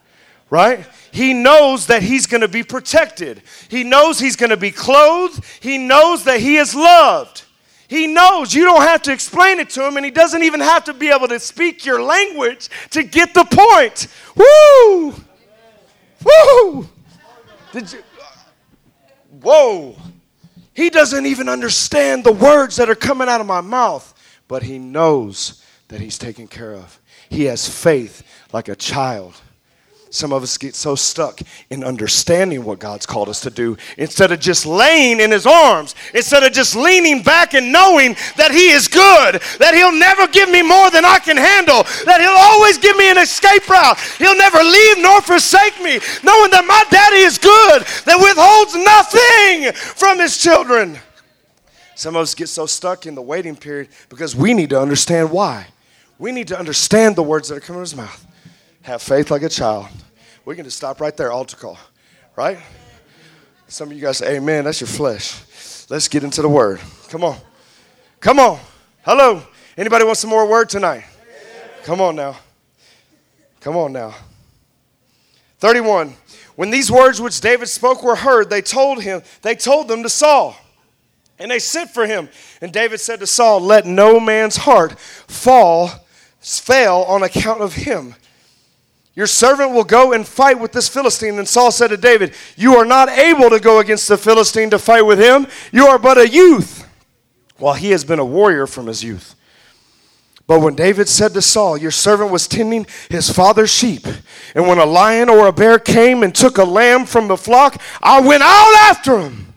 Right? 0.48 0.84
He 1.12 1.32
knows 1.32 1.86
that 1.86 2.02
he's 2.02 2.26
going 2.26 2.40
to 2.40 2.48
be 2.48 2.64
protected. 2.64 3.42
He 3.68 3.84
knows 3.84 4.18
he's 4.18 4.36
going 4.36 4.50
to 4.50 4.56
be 4.56 4.72
clothed. 4.72 5.44
He 5.60 5.78
knows 5.78 6.24
that 6.24 6.40
he 6.40 6.56
is 6.56 6.74
loved. 6.74 7.44
He 7.90 8.06
knows 8.06 8.54
you 8.54 8.62
don't 8.62 8.82
have 8.82 9.02
to 9.02 9.12
explain 9.12 9.58
it 9.58 9.68
to 9.70 9.84
him, 9.84 9.96
and 9.96 10.06
he 10.06 10.12
doesn't 10.12 10.44
even 10.44 10.60
have 10.60 10.84
to 10.84 10.94
be 10.94 11.08
able 11.08 11.26
to 11.26 11.40
speak 11.40 11.84
your 11.84 12.00
language 12.00 12.68
to 12.90 13.02
get 13.02 13.34
the 13.34 13.44
point. 13.44 14.06
Woo! 14.36 15.12
Woo! 16.24 16.88
Did 17.72 17.92
you? 17.92 18.04
Whoa! 19.42 19.96
He 20.72 20.88
doesn't 20.88 21.26
even 21.26 21.48
understand 21.48 22.22
the 22.22 22.30
words 22.30 22.76
that 22.76 22.88
are 22.88 22.94
coming 22.94 23.28
out 23.28 23.40
of 23.40 23.48
my 23.48 23.60
mouth, 23.60 24.14
but 24.46 24.62
he 24.62 24.78
knows 24.78 25.60
that 25.88 26.00
he's 26.00 26.16
taken 26.16 26.46
care 26.46 26.74
of. 26.74 27.00
He 27.28 27.46
has 27.46 27.68
faith 27.68 28.22
like 28.52 28.68
a 28.68 28.76
child. 28.76 29.34
Some 30.12 30.32
of 30.32 30.42
us 30.42 30.58
get 30.58 30.74
so 30.74 30.96
stuck 30.96 31.40
in 31.70 31.84
understanding 31.84 32.64
what 32.64 32.80
God's 32.80 33.06
called 33.06 33.28
us 33.28 33.40
to 33.42 33.50
do 33.50 33.76
instead 33.96 34.32
of 34.32 34.40
just 34.40 34.66
laying 34.66 35.20
in 35.20 35.30
His 35.30 35.46
arms, 35.46 35.94
instead 36.12 36.42
of 36.42 36.50
just 36.50 36.74
leaning 36.74 37.22
back 37.22 37.54
and 37.54 37.70
knowing 37.70 38.16
that 38.36 38.50
He 38.50 38.70
is 38.70 38.88
good, 38.88 39.40
that 39.60 39.72
He'll 39.72 39.94
never 39.94 40.26
give 40.26 40.50
me 40.50 40.62
more 40.62 40.90
than 40.90 41.04
I 41.04 41.20
can 41.20 41.36
handle, 41.36 41.84
that 42.06 42.20
He'll 42.20 42.42
always 42.50 42.76
give 42.76 42.96
me 42.96 43.08
an 43.08 43.18
escape 43.18 43.68
route, 43.68 44.00
He'll 44.18 44.36
never 44.36 44.58
leave 44.58 44.98
nor 44.98 45.20
forsake 45.20 45.78
me, 45.78 46.00
knowing 46.24 46.50
that 46.50 46.66
my 46.66 46.82
daddy 46.90 47.22
is 47.22 47.38
good, 47.38 47.86
that 48.04 48.18
withholds 48.18 48.74
nothing 48.74 49.72
from 49.94 50.18
His 50.18 50.36
children. 50.36 50.98
Some 51.94 52.16
of 52.16 52.22
us 52.22 52.34
get 52.34 52.48
so 52.48 52.66
stuck 52.66 53.06
in 53.06 53.14
the 53.14 53.22
waiting 53.22 53.54
period 53.54 53.90
because 54.08 54.34
we 54.34 54.54
need 54.54 54.70
to 54.70 54.80
understand 54.80 55.30
why. 55.30 55.68
We 56.18 56.32
need 56.32 56.48
to 56.48 56.58
understand 56.58 57.14
the 57.14 57.22
words 57.22 57.48
that 57.48 57.58
are 57.58 57.60
coming 57.60 57.78
out 57.78 57.82
of 57.84 57.90
His 57.90 57.96
mouth. 57.96 58.26
Have 58.82 59.02
faith 59.02 59.30
like 59.30 59.42
a 59.42 59.48
child. 59.48 59.86
We 60.44 60.56
can 60.56 60.64
just 60.64 60.76
stop 60.76 61.00
right 61.00 61.16
there, 61.16 61.30
altar 61.30 61.56
call, 61.56 61.78
right? 62.36 62.58
Some 63.68 63.90
of 63.90 63.96
you 63.96 64.02
guys 64.02 64.18
say, 64.18 64.36
Amen, 64.36 64.64
that's 64.64 64.80
your 64.80 64.88
flesh. 64.88 65.42
Let's 65.90 66.08
get 66.08 66.24
into 66.24 66.42
the 66.42 66.48
word. 66.48 66.80
Come 67.08 67.24
on. 67.24 67.36
Come 68.20 68.38
on. 68.38 68.58
Hello. 69.02 69.42
Anybody 69.76 70.04
want 70.04 70.18
some 70.18 70.30
more 70.30 70.46
word 70.48 70.68
tonight? 70.68 71.04
Come 71.84 72.00
on 72.00 72.16
now. 72.16 72.36
Come 73.60 73.76
on 73.76 73.92
now. 73.92 74.14
31. 75.58 76.14
When 76.56 76.70
these 76.70 76.90
words 76.90 77.20
which 77.20 77.40
David 77.40 77.68
spoke 77.68 78.02
were 78.02 78.16
heard, 78.16 78.50
they 78.50 78.62
told 78.62 79.02
him, 79.02 79.22
they 79.42 79.54
told 79.54 79.88
them 79.88 80.02
to 80.02 80.08
Saul. 80.08 80.56
And 81.38 81.50
they 81.50 81.58
sent 81.58 81.90
for 81.90 82.06
him. 82.06 82.28
And 82.60 82.72
David 82.72 83.00
said 83.00 83.20
to 83.20 83.26
Saul, 83.26 83.60
Let 83.60 83.86
no 83.86 84.20
man's 84.20 84.58
heart 84.58 84.98
fall, 84.98 85.90
fail 86.38 87.04
on 87.08 87.22
account 87.22 87.62
of 87.62 87.74
him. 87.74 88.14
Your 89.14 89.26
servant 89.26 89.72
will 89.72 89.84
go 89.84 90.12
and 90.12 90.26
fight 90.26 90.58
with 90.58 90.72
this 90.72 90.88
Philistine. 90.88 91.38
And 91.38 91.48
Saul 91.48 91.72
said 91.72 91.88
to 91.88 91.96
David, 91.96 92.34
You 92.56 92.76
are 92.76 92.84
not 92.84 93.08
able 93.08 93.50
to 93.50 93.60
go 93.60 93.80
against 93.80 94.08
the 94.08 94.16
Philistine 94.16 94.70
to 94.70 94.78
fight 94.78 95.02
with 95.02 95.18
him. 95.18 95.46
You 95.72 95.86
are 95.86 95.98
but 95.98 96.18
a 96.18 96.28
youth, 96.28 96.88
while 97.58 97.74
he 97.74 97.90
has 97.90 98.04
been 98.04 98.18
a 98.18 98.24
warrior 98.24 98.66
from 98.66 98.86
his 98.86 99.02
youth. 99.02 99.34
But 100.46 100.60
when 100.60 100.74
David 100.74 101.08
said 101.08 101.32
to 101.34 101.42
Saul, 101.42 101.76
Your 101.76 101.90
servant 101.90 102.30
was 102.30 102.48
tending 102.48 102.86
his 103.08 103.30
father's 103.30 103.70
sheep, 103.70 104.06
and 104.54 104.66
when 104.66 104.78
a 104.78 104.84
lion 104.84 105.28
or 105.28 105.46
a 105.46 105.52
bear 105.52 105.78
came 105.78 106.22
and 106.22 106.34
took 106.34 106.58
a 106.58 106.64
lamb 106.64 107.04
from 107.04 107.28
the 107.28 107.36
flock, 107.36 107.80
I 108.02 108.20
went 108.20 108.42
out 108.42 108.74
after 108.90 109.20
him 109.20 109.49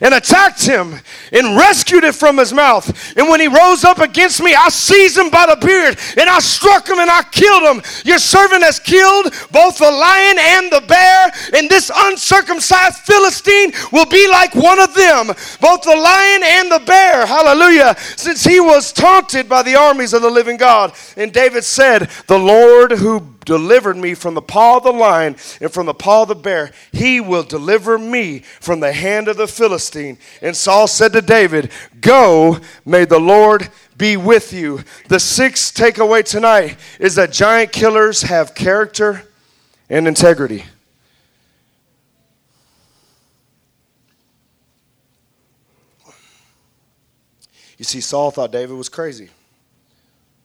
and 0.00 0.14
attacked 0.14 0.64
him 0.64 0.94
and 1.32 1.56
rescued 1.56 2.04
it 2.04 2.14
from 2.14 2.38
his 2.38 2.52
mouth. 2.52 2.86
And 3.16 3.28
when 3.28 3.40
he 3.40 3.48
rose 3.48 3.84
up 3.84 3.98
against 3.98 4.42
me, 4.42 4.54
I 4.54 4.68
seized 4.68 5.16
him 5.16 5.30
by 5.30 5.46
the 5.46 5.56
beard 5.64 5.98
and 6.18 6.28
I 6.28 6.38
struck 6.38 6.88
him 6.88 6.98
and 6.98 7.10
I 7.10 7.22
killed 7.24 7.62
him. 7.62 7.82
Your 8.04 8.18
servant 8.18 8.62
has 8.62 8.78
killed 8.78 9.32
both 9.50 9.78
the 9.78 9.90
lion 9.90 10.36
and 10.38 10.72
the 10.72 10.84
bear, 10.86 11.32
and 11.54 11.68
this 11.68 11.90
uncircumcised 11.94 12.98
Philistine 12.98 13.72
will 13.92 14.06
be 14.06 14.28
like 14.28 14.54
one 14.54 14.80
of 14.80 14.94
them, 14.94 15.28
both 15.60 15.82
the 15.82 15.96
lion 15.96 16.42
and 16.44 16.70
the 16.70 16.82
bear. 16.86 17.26
Hallelujah. 17.26 17.96
Since 18.16 18.44
he 18.44 18.60
was 18.60 18.92
taunted 18.92 19.48
by 19.48 19.62
the 19.62 19.76
armies 19.76 20.12
of 20.12 20.22
the 20.22 20.30
living 20.30 20.56
God. 20.56 20.94
And 21.16 21.32
David 21.32 21.64
said, 21.64 22.08
The 22.26 22.38
Lord 22.38 22.92
who 22.92 23.35
delivered 23.46 23.96
me 23.96 24.12
from 24.12 24.34
the 24.34 24.42
paw 24.42 24.76
of 24.76 24.82
the 24.82 24.92
lion 24.92 25.36
and 25.62 25.72
from 25.72 25.86
the 25.86 25.94
paw 25.94 26.22
of 26.22 26.28
the 26.28 26.34
bear, 26.34 26.72
he 26.92 27.18
will 27.18 27.42
deliver 27.42 27.96
me 27.96 28.40
from 28.40 28.80
the 28.80 28.92
hand 28.92 29.28
of 29.28 29.38
the 29.38 29.48
Philistine. 29.48 30.18
And 30.42 30.54
Saul 30.54 30.86
said 30.86 31.14
to 31.14 31.22
David, 31.22 31.70
Go, 32.02 32.58
may 32.84 33.06
the 33.06 33.18
Lord 33.18 33.70
be 33.96 34.18
with 34.18 34.52
you. 34.52 34.80
The 35.08 35.20
sixth 35.20 35.74
takeaway 35.74 36.22
tonight 36.22 36.76
is 37.00 37.14
that 37.14 37.32
giant 37.32 37.72
killers 37.72 38.22
have 38.22 38.54
character 38.54 39.22
and 39.88 40.06
integrity. 40.06 40.64
You 47.78 47.84
see, 47.84 48.00
Saul 48.00 48.30
thought 48.30 48.52
David 48.52 48.76
was 48.76 48.88
crazy. 48.88 49.28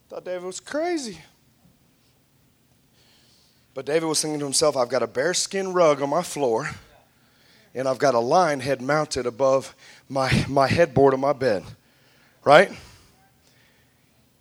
Thought 0.09 0.25
David 0.25 0.43
was 0.43 0.59
crazy. 0.59 1.17
But 3.73 3.85
David 3.85 4.07
was 4.07 4.21
thinking 4.21 4.39
to 4.39 4.45
himself, 4.45 4.75
I've 4.75 4.89
got 4.89 5.03
a 5.03 5.07
bearskin 5.07 5.73
rug 5.73 6.01
on 6.01 6.09
my 6.09 6.23
floor, 6.23 6.69
and 7.73 7.87
I've 7.87 7.99
got 7.99 8.15
a 8.15 8.19
lion 8.19 8.59
head 8.59 8.81
mounted 8.81 9.25
above 9.25 9.75
my, 10.09 10.45
my 10.49 10.67
headboard 10.67 11.13
of 11.13 11.19
my 11.19 11.33
bed. 11.33 11.63
Right? 12.43 12.71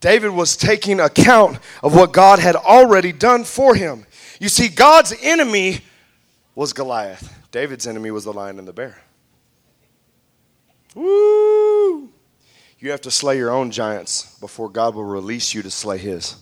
David 0.00 0.30
was 0.30 0.56
taking 0.56 0.98
account 0.98 1.58
of 1.82 1.94
what 1.94 2.12
God 2.12 2.38
had 2.38 2.56
already 2.56 3.12
done 3.12 3.44
for 3.44 3.74
him. 3.74 4.06
You 4.40 4.48
see, 4.48 4.68
God's 4.68 5.14
enemy 5.22 5.82
was 6.54 6.72
Goliath, 6.72 7.32
David's 7.52 7.86
enemy 7.86 8.10
was 8.10 8.24
the 8.24 8.32
lion 8.32 8.58
and 8.58 8.66
the 8.66 8.72
bear. 8.72 9.00
Woo! 10.94 12.08
You 12.80 12.90
have 12.90 13.02
to 13.02 13.10
slay 13.10 13.36
your 13.36 13.50
own 13.50 13.70
giants 13.70 14.38
before 14.40 14.68
God 14.68 14.94
will 14.94 15.04
release 15.04 15.54
you 15.54 15.62
to 15.62 15.70
slay 15.70 15.98
his. 15.98 16.36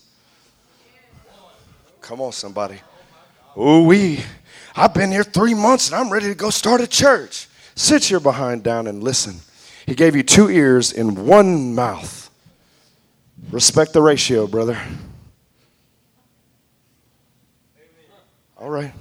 Come 2.09 2.23
on, 2.23 2.33
somebody. 2.33 2.81
Ooh, 3.59 3.83
we. 3.83 4.21
I've 4.75 4.95
been 4.95 5.13
here 5.13 5.23
three 5.23 5.53
months 5.53 5.91
and 5.91 6.01
I'm 6.01 6.11
ready 6.11 6.29
to 6.29 6.35
go 6.35 6.49
start 6.49 6.81
a 6.81 6.87
church. 6.87 7.49
Sit 7.75 8.09
your 8.09 8.19
behind 8.19 8.63
down 8.63 8.87
and 8.87 9.05
listen. 9.05 9.41
He 9.85 9.95
gave 9.95 10.17
you 10.17 10.23
two 10.23 10.49
ears 10.49 10.91
in 10.91 11.27
one 11.27 11.75
mouth. 11.75 12.31
Respect 13.51 13.93
the 13.93 14.01
ratio, 14.01 14.47
brother. 14.47 14.81
All 18.57 18.71
right. 18.71 18.95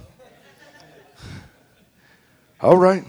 All 2.59 2.75
right. 2.75 3.05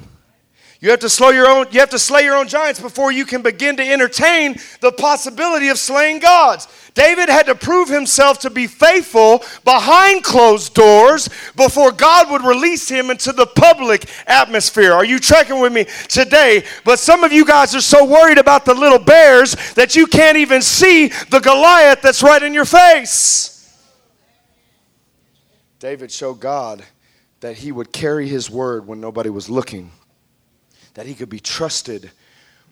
You 0.81 0.91
have 0.91 1.01
to 1.01 1.09
slow 1.09 1.31
your 1.31 1.49
own 1.49 1.67
you 1.73 1.81
have 1.81 1.91
to 1.91 1.99
slay 1.99 2.23
your 2.23 2.37
own 2.37 2.47
giants 2.47 2.81
before 2.81 3.11
you 3.11 3.25
can 3.25 3.43
begin 3.43 3.77
to 3.79 3.83
entertain 3.83 4.57
the 4.81 4.93
possibility 4.93 5.69
of 5.69 5.79
slaying 5.79 6.21
gods. 6.21 6.69
David 6.95 7.29
had 7.29 7.47
to 7.47 7.57
prove 7.57 7.89
himself 7.89 8.39
to 8.41 8.51
be 8.51 8.69
faithful 8.69 9.43
behind 9.65 10.23
closed 10.23 10.75
doors 10.75 11.29
before 11.57 11.91
God 11.91 12.31
would 12.31 12.43
release 12.43 12.89
him 12.89 13.11
into 13.11 13.33
the 13.33 13.47
public 13.47 14.09
atmosphere. 14.29 14.93
Are 14.93 15.05
you 15.05 15.19
tracking 15.19 15.61
with 15.61 15.73
me 15.73 15.87
today? 16.09 16.65
But 16.85 17.01
some 17.01 17.25
of 17.25 17.33
you 17.33 17.45
guys 17.45 17.75
are 17.75 17.81
so 17.81 18.05
worried 18.05 18.39
about 18.39 18.65
the 18.65 18.75
little 18.75 18.99
bears 19.01 19.57
that 19.75 19.97
you 19.97 20.07
can't 20.07 20.37
even 20.37 20.63
see 20.63 21.09
the 21.09 21.41
Goliath 21.41 22.03
that's 22.03 22.23
right 22.23 22.43
in 22.43 22.55
your 22.55 22.65
face. 22.65 23.55
David 25.81 26.11
showed 26.13 26.39
God 26.39 26.85
that 27.41 27.57
he 27.57 27.73
would 27.73 27.93
carry 27.93 28.29
his 28.29 28.49
word 28.49 28.87
when 28.87 29.01
nobody 29.01 29.31
was 29.31 29.49
looking 29.49 29.91
that 30.99 31.07
he 31.07 31.15
could 31.15 31.29
be 31.29 31.39
trusted 31.39 32.11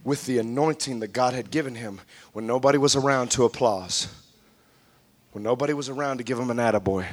with 0.03 0.27
the 0.27 0.39
anointing 0.39 0.99
that 0.99 1.13
God 1.13 1.33
had 1.33 1.49
given 1.49 1.77
him 1.77 2.01
when 2.33 2.45
nobody 2.45 2.77
was 2.77 2.97
around 2.97 3.31
to 3.31 3.45
applause, 3.45 4.09
when 5.31 5.45
nobody 5.45 5.73
was 5.73 5.89
around 5.89 6.19
to 6.19 6.25
give 6.25 6.37
him 6.37 6.51
an 6.51 6.57
attaboy, 6.57 7.07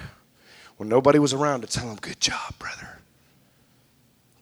when 0.78 0.90
nobody 0.90 1.20
was 1.20 1.32
around 1.32 1.62
to 1.62 1.68
tell 1.68 1.88
him, 1.88 1.98
Good 1.98 2.20
job, 2.20 2.58
brother. 2.58 2.98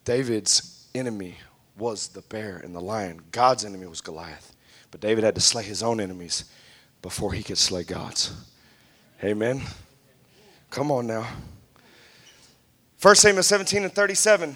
David's 0.05 0.87
enemy 0.95 1.35
was 1.77 2.07
the 2.07 2.21
bear 2.21 2.61
and 2.63 2.73
the 2.73 2.79
lion, 2.79 3.19
God's 3.33 3.65
enemy 3.65 3.87
was 3.87 3.99
Goliath. 3.99 4.55
But 4.91 5.01
David 5.01 5.25
had 5.25 5.35
to 5.35 5.41
slay 5.41 5.63
his 5.63 5.83
own 5.83 5.99
enemies 5.99 6.45
before 7.01 7.33
he 7.33 7.43
could 7.43 7.57
slay 7.57 7.83
God's. 7.83 8.31
Amen. 9.21 9.61
Come 10.69 10.89
on 10.89 11.05
now. 11.05 11.27
1 13.01 13.15
Samuel 13.15 13.43
17 13.43 13.83
and 13.83 13.91
37. 13.91 14.55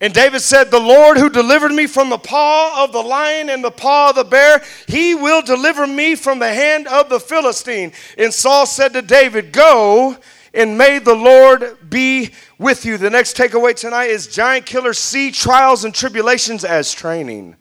And 0.00 0.14
David 0.14 0.40
said, 0.40 0.70
The 0.70 0.78
Lord 0.78 1.18
who 1.18 1.28
delivered 1.28 1.72
me 1.72 1.86
from 1.88 2.08
the 2.08 2.18
paw 2.18 2.84
of 2.84 2.92
the 2.92 3.02
lion 3.02 3.50
and 3.50 3.64
the 3.64 3.70
paw 3.70 4.10
of 4.10 4.16
the 4.16 4.24
bear, 4.24 4.62
he 4.86 5.14
will 5.14 5.42
deliver 5.42 5.86
me 5.86 6.14
from 6.14 6.38
the 6.38 6.52
hand 6.52 6.86
of 6.86 7.08
the 7.08 7.18
Philistine. 7.18 7.92
And 8.16 8.32
Saul 8.32 8.66
said 8.66 8.92
to 8.92 9.02
David, 9.02 9.52
Go 9.52 10.16
and 10.54 10.78
may 10.78 11.00
the 11.00 11.14
Lord 11.14 11.90
be 11.90 12.30
with 12.58 12.84
you. 12.84 12.96
The 12.96 13.10
next 13.10 13.36
takeaway 13.36 13.74
tonight 13.74 14.10
is 14.10 14.28
giant 14.28 14.66
killers 14.66 14.98
see 14.98 15.32
trials 15.32 15.84
and 15.84 15.92
tribulations 15.92 16.64
as 16.64 16.92
training. 16.92 17.56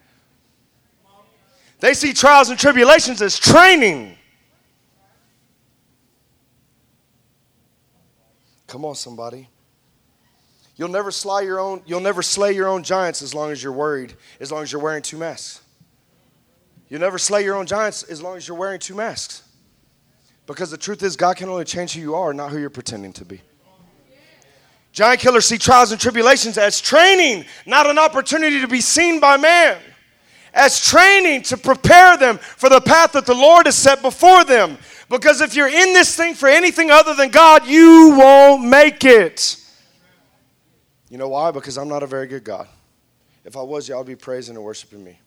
They 1.79 1.93
see 1.93 2.13
trials 2.13 2.49
and 2.49 2.59
tribulations 2.59 3.21
as 3.21 3.37
training. 3.37 4.15
Come 8.67 8.85
on, 8.85 8.95
somebody. 8.95 9.47
You'll 10.77 10.89
never 10.89 11.09
slay 11.09 11.43
your 11.43 11.59
own, 11.59 11.81
you'll 11.85 11.99
never 11.99 12.21
slay 12.21 12.53
your 12.53 12.67
own 12.67 12.83
giants 12.83 13.23
as 13.23 13.33
long 13.33 13.51
as 13.51 13.61
you're 13.61 13.73
worried, 13.73 14.13
as 14.39 14.51
long 14.51 14.61
as 14.61 14.71
you're 14.71 14.81
wearing 14.81 15.01
two 15.01 15.17
masks. 15.17 15.61
You'll 16.87 17.01
never 17.01 17.17
slay 17.17 17.43
your 17.43 17.55
own 17.55 17.65
giants 17.65 18.03
as 18.03 18.21
long 18.21 18.37
as 18.37 18.47
you're 18.47 18.57
wearing 18.57 18.79
two 18.79 18.95
masks. 18.95 19.43
Because 20.45 20.71
the 20.71 20.77
truth 20.77 21.03
is, 21.03 21.17
God 21.17 21.35
can 21.35 21.49
only 21.49 21.65
change 21.65 21.93
who 21.93 21.99
you 21.99 22.15
are, 22.15 22.33
not 22.33 22.51
who 22.51 22.59
you're 22.59 22.69
pretending 22.69 23.11
to 23.13 23.25
be. 23.25 23.41
Giant 24.93 25.19
killers 25.19 25.45
see 25.45 25.57
trials 25.57 25.91
and 25.91 25.99
tribulations 25.99 26.57
as 26.57 26.79
training, 26.79 27.45
not 27.65 27.89
an 27.89 27.99
opportunity 27.99 28.61
to 28.61 28.67
be 28.67 28.79
seen 28.79 29.19
by 29.19 29.35
man. 29.35 29.77
As 30.53 30.79
training 30.79 31.41
to 31.43 31.57
prepare 31.57 32.17
them 32.17 32.37
for 32.37 32.69
the 32.69 32.81
path 32.81 33.11
that 33.11 33.25
the 33.25 33.35
Lord 33.35 33.65
has 33.65 33.75
set 33.75 34.01
before 34.01 34.43
them. 34.43 34.77
Because 35.09 35.41
if 35.41 35.55
you're 35.55 35.67
in 35.67 35.93
this 35.93 36.15
thing 36.15 36.33
for 36.33 36.47
anything 36.47 36.89
other 36.89 37.13
than 37.13 37.29
God, 37.29 37.67
you 37.67 38.15
won't 38.17 38.63
make 38.63 39.03
it. 39.03 39.57
You 41.09 41.17
know 41.17 41.29
why? 41.29 41.51
Because 41.51 41.77
I'm 41.77 41.87
not 41.87 42.03
a 42.03 42.07
very 42.07 42.27
good 42.27 42.43
God. 42.43 42.67
If 43.45 43.55
I 43.55 43.61
was, 43.61 43.87
y'all 43.87 43.99
would 43.99 44.07
be 44.07 44.15
praising 44.15 44.55
and 44.55 44.63
worshiping 44.63 45.03
me. 45.03 45.19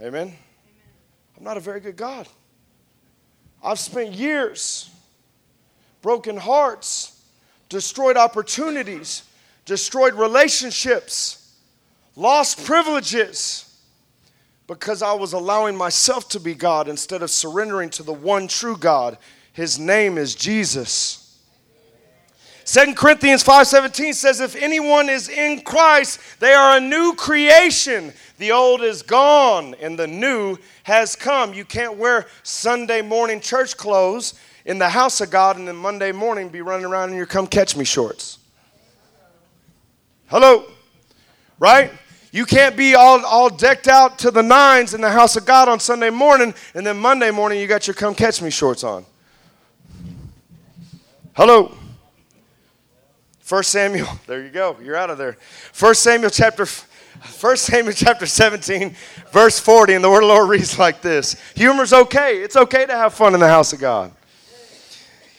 Amen? 0.00 0.08
Amen? 0.08 0.36
I'm 1.36 1.44
not 1.44 1.56
a 1.56 1.60
very 1.60 1.80
good 1.80 1.96
God. 1.96 2.28
I've 3.64 3.78
spent 3.78 4.12
years, 4.12 4.90
broken 6.02 6.36
hearts, 6.36 7.22
destroyed 7.68 8.16
opportunities, 8.16 9.22
destroyed 9.64 10.14
relationships, 10.14 11.56
lost 12.16 12.64
privileges 12.64 13.80
because 14.66 15.02
I 15.02 15.12
was 15.12 15.32
allowing 15.32 15.76
myself 15.76 16.28
to 16.30 16.40
be 16.40 16.54
God 16.54 16.88
instead 16.88 17.22
of 17.22 17.30
surrendering 17.30 17.90
to 17.90 18.02
the 18.02 18.12
one 18.12 18.48
true 18.48 18.76
God. 18.76 19.18
His 19.52 19.78
name 19.78 20.18
is 20.18 20.34
Jesus. 20.34 21.21
2 22.64 22.94
Corinthians 22.94 23.42
5:17 23.42 24.14
says 24.14 24.40
if 24.40 24.54
anyone 24.54 25.08
is 25.08 25.28
in 25.28 25.62
Christ, 25.62 26.20
they 26.38 26.52
are 26.52 26.76
a 26.76 26.80
new 26.80 27.14
creation. 27.14 28.12
The 28.38 28.52
old 28.52 28.82
is 28.82 29.02
gone 29.02 29.74
and 29.80 29.98
the 29.98 30.06
new 30.06 30.58
has 30.84 31.16
come. 31.16 31.54
You 31.54 31.64
can't 31.64 31.96
wear 31.96 32.26
Sunday 32.42 33.02
morning 33.02 33.40
church 33.40 33.76
clothes 33.76 34.34
in 34.64 34.78
the 34.78 34.88
house 34.88 35.20
of 35.20 35.30
God 35.30 35.56
and 35.56 35.66
then 35.66 35.76
Monday 35.76 36.12
morning 36.12 36.48
be 36.48 36.60
running 36.60 36.86
around 36.86 37.10
in 37.10 37.16
your 37.16 37.26
come 37.26 37.46
catch 37.46 37.76
me 37.76 37.84
shorts. 37.84 38.38
Hello. 40.26 40.64
Right? 41.58 41.92
You 42.32 42.46
can't 42.46 42.76
be 42.76 42.94
all, 42.94 43.24
all 43.26 43.50
decked 43.50 43.88
out 43.88 44.18
to 44.20 44.30
the 44.30 44.42
nines 44.42 44.94
in 44.94 45.00
the 45.00 45.10
house 45.10 45.36
of 45.36 45.44
God 45.44 45.68
on 45.68 45.78
Sunday 45.78 46.10
morning 46.10 46.54
and 46.74 46.86
then 46.86 46.96
Monday 46.96 47.30
morning 47.30 47.60
you 47.60 47.66
got 47.66 47.86
your 47.86 47.94
come 47.94 48.14
catch 48.14 48.40
me 48.40 48.50
shorts 48.50 48.84
on. 48.84 49.04
Hello. 51.34 51.76
1 53.52 53.62
Samuel, 53.64 54.08
there 54.26 54.42
you 54.42 54.48
go, 54.48 54.78
you're 54.82 54.96
out 54.96 55.10
of 55.10 55.18
there. 55.18 55.36
1 55.78 55.94
Samuel 55.94 56.30
chapter 56.30 56.64
1 56.64 57.56
Samuel 57.58 57.92
chapter 57.92 58.24
17, 58.24 58.96
verse 59.30 59.60
40, 59.60 59.92
and 59.92 60.02
the 60.02 60.08
word 60.08 60.22
of 60.22 60.28
the 60.28 60.34
Lord 60.34 60.48
reads 60.48 60.78
like 60.78 61.02
this 61.02 61.36
Humor's 61.54 61.92
okay. 61.92 62.38
It's 62.38 62.56
okay 62.56 62.86
to 62.86 62.94
have 62.94 63.12
fun 63.12 63.34
in 63.34 63.40
the 63.40 63.48
house 63.48 63.74
of 63.74 63.78
God. 63.78 64.10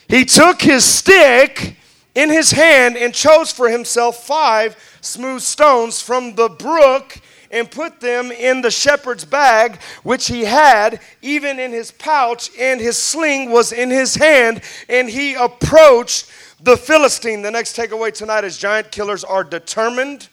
He 0.07 0.25
took 0.25 0.61
his 0.61 0.85
stick 0.85 1.75
in 2.13 2.29
his 2.29 2.51
hand 2.51 2.97
and 2.97 3.15
chose 3.15 3.51
for 3.51 3.67
himself 3.67 4.23
five 4.23 4.77
smooth 5.01 5.41
stones 5.41 5.99
from 5.99 6.35
the 6.35 6.49
brook 6.49 7.19
and 7.49 7.69
put 7.69 7.99
them 7.99 8.31
in 8.31 8.61
the 8.61 8.69
shepherd's 8.69 9.25
bag 9.25 9.81
which 10.03 10.27
he 10.27 10.43
had, 10.43 11.01
even 11.23 11.57
in 11.57 11.71
his 11.71 11.89
pouch, 11.89 12.51
and 12.59 12.79
his 12.79 12.95
sling 12.95 13.49
was 13.49 13.71
in 13.71 13.89
his 13.89 14.13
hand. 14.13 14.61
And 14.87 15.09
he 15.09 15.33
approached 15.33 16.29
the 16.63 16.77
Philistine. 16.77 17.41
The 17.41 17.51
next 17.51 17.75
takeaway 17.75 18.13
tonight 18.13 18.45
is 18.45 18.57
giant 18.57 18.91
killers 18.91 19.23
are 19.23 19.43
determined 19.43 20.29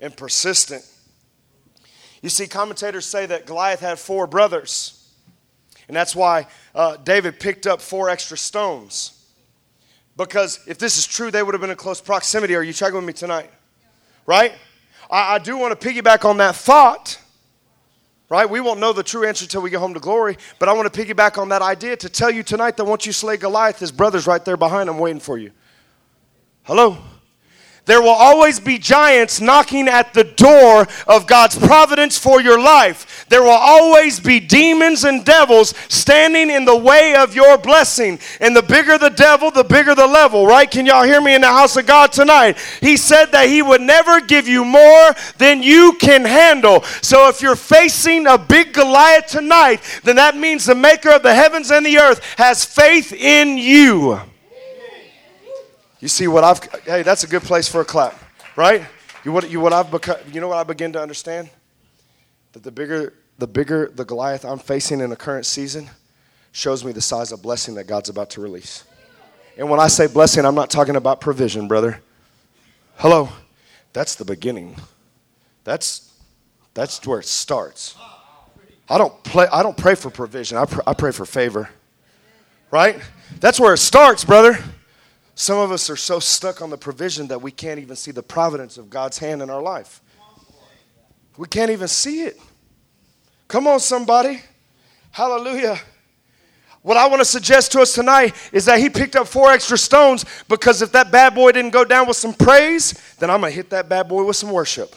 and 0.00 0.16
persistent. 0.16 0.84
You 2.22 2.28
see, 2.28 2.46
commentators 2.46 3.06
say 3.06 3.26
that 3.26 3.46
Goliath 3.46 3.80
had 3.80 3.98
four 3.98 4.26
brothers. 4.26 4.96
And 5.88 5.96
that's 5.96 6.14
why 6.14 6.46
uh, 6.74 6.96
David 6.98 7.40
picked 7.40 7.66
up 7.66 7.80
four 7.80 8.10
extra 8.10 8.36
stones. 8.36 9.16
Because 10.16 10.60
if 10.66 10.78
this 10.78 10.98
is 10.98 11.06
true, 11.06 11.30
they 11.30 11.42
would 11.42 11.54
have 11.54 11.60
been 11.60 11.70
in 11.70 11.76
close 11.76 12.00
proximity. 12.00 12.54
Are 12.54 12.62
you 12.62 12.72
checking 12.72 12.96
with 12.96 13.04
me 13.04 13.12
tonight? 13.12 13.50
Right? 14.26 14.52
I, 15.10 15.36
I 15.36 15.38
do 15.38 15.56
want 15.56 15.78
to 15.78 15.88
piggyback 15.88 16.24
on 16.24 16.36
that 16.38 16.56
thought. 16.56 17.18
Right? 18.28 18.48
We 18.48 18.60
won't 18.60 18.80
know 18.80 18.92
the 18.92 19.02
true 19.02 19.26
answer 19.26 19.44
until 19.44 19.62
we 19.62 19.70
get 19.70 19.80
home 19.80 19.94
to 19.94 20.00
glory. 20.00 20.36
But 20.58 20.68
I 20.68 20.72
want 20.72 20.92
to 20.92 21.04
piggyback 21.04 21.38
on 21.38 21.48
that 21.48 21.62
idea 21.62 21.96
to 21.96 22.08
tell 22.08 22.30
you 22.30 22.42
tonight 22.42 22.76
that 22.76 22.84
once 22.84 23.06
you 23.06 23.12
slay 23.12 23.36
Goliath, 23.36 23.78
his 23.78 23.90
brother's 23.90 24.26
right 24.26 24.44
there 24.44 24.56
behind 24.56 24.88
him 24.88 24.98
waiting 24.98 25.20
for 25.20 25.38
you. 25.38 25.52
Hello? 26.64 26.98
There 27.90 28.00
will 28.00 28.10
always 28.10 28.60
be 28.60 28.78
giants 28.78 29.40
knocking 29.40 29.88
at 29.88 30.14
the 30.14 30.22
door 30.22 30.86
of 31.08 31.26
God's 31.26 31.58
providence 31.58 32.16
for 32.16 32.40
your 32.40 32.60
life. 32.60 33.26
There 33.28 33.42
will 33.42 33.50
always 33.50 34.20
be 34.20 34.38
demons 34.38 35.02
and 35.02 35.24
devils 35.24 35.74
standing 35.88 36.50
in 36.50 36.64
the 36.64 36.76
way 36.76 37.16
of 37.16 37.34
your 37.34 37.58
blessing. 37.58 38.20
And 38.40 38.54
the 38.54 38.62
bigger 38.62 38.96
the 38.96 39.10
devil, 39.10 39.50
the 39.50 39.64
bigger 39.64 39.96
the 39.96 40.06
level, 40.06 40.46
right? 40.46 40.70
Can 40.70 40.86
y'all 40.86 41.02
hear 41.02 41.20
me 41.20 41.34
in 41.34 41.40
the 41.40 41.48
house 41.48 41.76
of 41.76 41.86
God 41.86 42.12
tonight? 42.12 42.58
He 42.80 42.96
said 42.96 43.32
that 43.32 43.48
He 43.48 43.60
would 43.60 43.80
never 43.80 44.20
give 44.20 44.46
you 44.46 44.64
more 44.64 45.12
than 45.38 45.60
you 45.60 45.96
can 45.98 46.24
handle. 46.24 46.82
So 47.02 47.28
if 47.28 47.42
you're 47.42 47.56
facing 47.56 48.28
a 48.28 48.38
big 48.38 48.72
Goliath 48.72 49.26
tonight, 49.26 49.80
then 50.04 50.14
that 50.14 50.36
means 50.36 50.64
the 50.64 50.76
maker 50.76 51.10
of 51.10 51.24
the 51.24 51.34
heavens 51.34 51.72
and 51.72 51.84
the 51.84 51.98
earth 51.98 52.22
has 52.36 52.64
faith 52.64 53.12
in 53.12 53.58
you. 53.58 54.20
You 56.00 56.08
see 56.08 56.28
what 56.28 56.44
I've, 56.44 56.64
hey, 56.84 57.02
that's 57.02 57.24
a 57.24 57.26
good 57.26 57.42
place 57.42 57.68
for 57.68 57.82
a 57.82 57.84
clap, 57.84 58.18
right? 58.56 58.82
You, 59.22 59.32
what, 59.32 59.50
you, 59.50 59.60
what 59.60 59.74
I've 59.74 59.90
become, 59.90 60.16
you 60.32 60.40
know 60.40 60.48
what 60.48 60.56
I 60.56 60.64
begin 60.64 60.92
to 60.94 61.00
understand? 61.00 61.50
That 62.52 62.62
the 62.62 62.70
bigger, 62.70 63.12
the 63.38 63.46
bigger 63.46 63.90
the 63.94 64.04
Goliath 64.04 64.44
I'm 64.44 64.58
facing 64.58 65.00
in 65.00 65.10
the 65.10 65.16
current 65.16 65.44
season 65.44 65.90
shows 66.52 66.84
me 66.84 66.92
the 66.92 67.02
size 67.02 67.32
of 67.32 67.42
blessing 67.42 67.74
that 67.74 67.84
God's 67.84 68.08
about 68.08 68.30
to 68.30 68.40
release. 68.40 68.84
And 69.58 69.68
when 69.68 69.78
I 69.78 69.88
say 69.88 70.06
blessing, 70.06 70.46
I'm 70.46 70.54
not 70.54 70.70
talking 70.70 70.96
about 70.96 71.20
provision, 71.20 71.68
brother. 71.68 72.00
Hello. 72.96 73.28
That's 73.92 74.14
the 74.14 74.24
beginning. 74.24 74.76
That's, 75.64 76.12
that's 76.74 77.06
where 77.06 77.20
it 77.20 77.26
starts. 77.26 77.94
I 78.88 78.96
don't, 78.98 79.22
play, 79.22 79.46
I 79.52 79.62
don't 79.62 79.76
pray 79.76 79.94
for 79.94 80.10
provision, 80.10 80.56
I, 80.56 80.64
pr- 80.64 80.80
I 80.86 80.94
pray 80.94 81.12
for 81.12 81.26
favor. 81.26 81.68
Right? 82.70 83.00
That's 83.38 83.60
where 83.60 83.74
it 83.74 83.78
starts, 83.78 84.24
brother. 84.24 84.58
Some 85.40 85.56
of 85.56 85.72
us 85.72 85.88
are 85.88 85.96
so 85.96 86.20
stuck 86.20 86.60
on 86.60 86.68
the 86.68 86.76
provision 86.76 87.28
that 87.28 87.40
we 87.40 87.50
can't 87.50 87.80
even 87.80 87.96
see 87.96 88.10
the 88.10 88.22
providence 88.22 88.76
of 88.76 88.90
God's 88.90 89.16
hand 89.16 89.40
in 89.40 89.48
our 89.48 89.62
life. 89.62 90.02
We 91.38 91.48
can't 91.48 91.70
even 91.70 91.88
see 91.88 92.24
it. 92.24 92.38
Come 93.48 93.66
on, 93.66 93.80
somebody. 93.80 94.42
Hallelujah. 95.10 95.80
What 96.82 96.98
I 96.98 97.06
want 97.06 97.20
to 97.20 97.24
suggest 97.24 97.72
to 97.72 97.80
us 97.80 97.94
tonight 97.94 98.34
is 98.52 98.66
that 98.66 98.80
he 98.80 98.90
picked 98.90 99.16
up 99.16 99.26
four 99.26 99.50
extra 99.50 99.78
stones 99.78 100.26
because 100.46 100.82
if 100.82 100.92
that 100.92 101.10
bad 101.10 101.34
boy 101.34 101.52
didn't 101.52 101.70
go 101.70 101.86
down 101.86 102.06
with 102.06 102.18
some 102.18 102.34
praise, 102.34 102.92
then 103.18 103.30
I'm 103.30 103.40
going 103.40 103.50
to 103.50 103.56
hit 103.56 103.70
that 103.70 103.88
bad 103.88 104.10
boy 104.10 104.24
with 104.24 104.36
some 104.36 104.50
worship. 104.50 104.94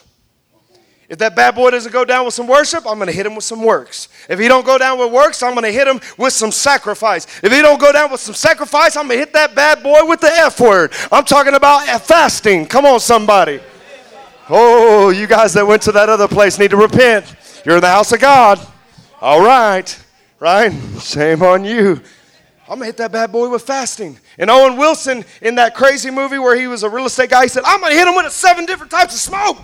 If 1.13 1.19
that 1.19 1.35
bad 1.35 1.53
boy 1.53 1.69
doesn't 1.69 1.91
go 1.91 2.05
down 2.05 2.25
with 2.25 2.33
some 2.33 2.47
worship, 2.47 2.87
I'm 2.87 2.95
going 2.95 3.05
to 3.05 3.13
hit 3.13 3.27
him 3.27 3.35
with 3.35 3.43
some 3.43 3.61
works. 3.61 4.07
If 4.27 4.39
he 4.39 4.47
don't 4.47 4.65
go 4.65 4.79
down 4.79 4.97
with 4.97 5.11
works, 5.11 5.43
I'm 5.43 5.53
going 5.53 5.63
to 5.63 5.71
hit 5.71 5.87
him 5.87 6.01
with 6.17 6.33
some 6.33 6.49
sacrifice. 6.49 7.27
If 7.43 7.53
he 7.53 7.61
don't 7.61 7.79
go 7.79 7.93
down 7.93 8.11
with 8.11 8.19
some 8.19 8.33
sacrifice, 8.33 8.97
I'm 8.97 9.05
going 9.05 9.19
to 9.19 9.19
hit 9.19 9.31
that 9.33 9.53
bad 9.53 9.83
boy 9.83 10.07
with 10.07 10.21
the 10.21 10.31
F 10.31 10.59
word. 10.59 10.91
I'm 11.11 11.23
talking 11.23 11.53
about 11.53 11.85
fasting. 12.01 12.65
Come 12.65 12.87
on, 12.87 12.99
somebody. 12.99 13.59
Oh, 14.49 15.11
you 15.11 15.27
guys 15.27 15.53
that 15.53 15.67
went 15.67 15.83
to 15.83 15.91
that 15.91 16.09
other 16.09 16.27
place 16.27 16.57
need 16.57 16.71
to 16.71 16.77
repent. 16.77 17.35
You're 17.63 17.75
in 17.75 17.81
the 17.81 17.89
house 17.89 18.11
of 18.11 18.19
God. 18.19 18.59
All 19.21 19.45
right, 19.45 20.03
right? 20.39 20.73
Shame 20.99 21.43
on 21.43 21.63
you. 21.63 22.01
I'm 22.67 22.79
gonna 22.79 22.85
hit 22.85 22.97
that 22.97 23.11
bad 23.11 23.31
boy 23.31 23.49
with 23.49 23.61
fasting. 23.61 24.17
And 24.39 24.49
Owen 24.49 24.77
Wilson 24.77 25.25
in 25.43 25.53
that 25.55 25.75
crazy 25.75 26.09
movie 26.09 26.39
where 26.39 26.59
he 26.59 26.65
was 26.65 26.81
a 26.81 26.89
real 26.89 27.05
estate 27.05 27.29
guy, 27.29 27.43
he 27.43 27.49
said, 27.49 27.61
I'm 27.67 27.81
gonna 27.81 27.93
hit 27.93 28.07
him 28.07 28.15
with 28.15 28.31
seven 28.31 28.65
different 28.65 28.91
types 28.91 29.13
of 29.13 29.19
smoke, 29.19 29.63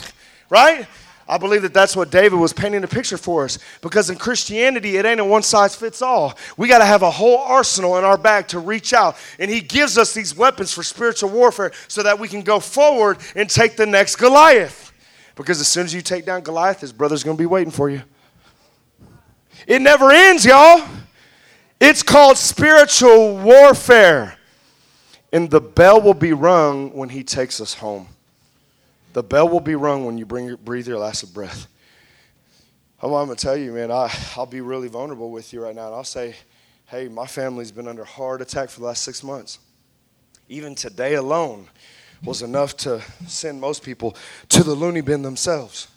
right? 0.51 0.85
I 1.29 1.37
believe 1.37 1.61
that 1.61 1.75
that's 1.75 1.95
what 1.95 2.09
David 2.09 2.39
was 2.39 2.53
painting 2.53 2.83
a 2.83 2.87
picture 2.87 3.17
for 3.17 3.45
us. 3.45 3.59
Because 3.81 4.09
in 4.09 4.17
Christianity, 4.17 4.97
it 4.97 5.05
ain't 5.05 5.19
a 5.19 5.25
one 5.25 5.43
size 5.43 5.75
fits 5.75 6.01
all. 6.01 6.35
We 6.57 6.67
got 6.67 6.79
to 6.79 6.85
have 6.85 7.03
a 7.03 7.11
whole 7.11 7.37
arsenal 7.37 7.97
in 7.97 8.03
our 8.03 8.17
bag 8.17 8.47
to 8.49 8.59
reach 8.59 8.93
out. 8.93 9.15
And 9.37 9.51
He 9.51 9.61
gives 9.61 9.97
us 9.99 10.13
these 10.13 10.35
weapons 10.35 10.73
for 10.73 10.81
spiritual 10.81 11.29
warfare 11.29 11.71
so 11.87 12.01
that 12.01 12.17
we 12.17 12.27
can 12.27 12.41
go 12.41 12.59
forward 12.59 13.19
and 13.35 13.47
take 13.47 13.77
the 13.77 13.85
next 13.85 14.15
Goliath. 14.15 14.91
Because 15.35 15.61
as 15.61 15.67
soon 15.67 15.85
as 15.85 15.93
you 15.93 16.01
take 16.01 16.25
down 16.25 16.41
Goliath, 16.41 16.81
his 16.81 16.91
brother's 16.91 17.23
going 17.23 17.37
to 17.37 17.41
be 17.41 17.45
waiting 17.45 17.71
for 17.71 17.89
you. 17.89 18.01
It 19.67 19.81
never 19.81 20.11
ends, 20.11 20.45
y'all. 20.45 20.83
It's 21.79 22.01
called 22.01 22.37
spiritual 22.37 23.37
warfare. 23.37 24.35
And 25.31 25.49
the 25.49 25.61
bell 25.61 26.01
will 26.01 26.15
be 26.15 26.33
rung 26.33 26.91
when 26.93 27.09
He 27.09 27.23
takes 27.23 27.61
us 27.61 27.75
home. 27.75 28.07
The 29.13 29.23
bell 29.23 29.49
will 29.49 29.59
be 29.59 29.75
rung 29.75 30.05
when 30.05 30.17
you 30.17 30.25
bring 30.25 30.45
your, 30.45 30.57
breathe 30.57 30.87
your 30.87 30.99
last 30.99 31.33
breath. 31.33 31.67
I'm, 33.01 33.13
I'm 33.13 33.25
going 33.25 33.37
to 33.37 33.41
tell 33.41 33.57
you, 33.57 33.71
man, 33.71 33.91
I, 33.91 34.13
I'll 34.35 34.45
be 34.45 34.61
really 34.61 34.87
vulnerable 34.87 35.31
with 35.31 35.51
you 35.53 35.63
right 35.63 35.75
now. 35.75 35.87
And 35.87 35.95
I'll 35.95 36.03
say, 36.03 36.35
hey, 36.87 37.07
my 37.07 37.25
family's 37.25 37.71
been 37.71 37.87
under 37.87 38.03
heart 38.03 38.41
attack 38.41 38.69
for 38.69 38.81
the 38.81 38.85
last 38.85 39.03
six 39.03 39.23
months. 39.23 39.59
Even 40.47 40.75
today 40.75 41.15
alone 41.15 41.67
was 42.23 42.41
enough 42.41 42.75
to 42.77 43.01
send 43.27 43.61
most 43.61 43.83
people 43.83 44.15
to 44.49 44.63
the 44.63 44.73
loony 44.73 45.01
bin 45.01 45.21
themselves. 45.21 45.87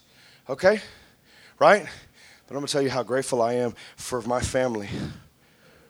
Okay? 0.49 0.81
Right? 1.59 1.83
But 2.47 2.55
I'm 2.55 2.61
going 2.61 2.67
to 2.67 2.73
tell 2.73 2.83
you 2.83 2.91
how 2.91 3.03
grateful 3.03 3.43
I 3.43 3.55
am 3.55 3.75
for 3.97 4.23
my 4.23 4.41
family. 4.41 4.89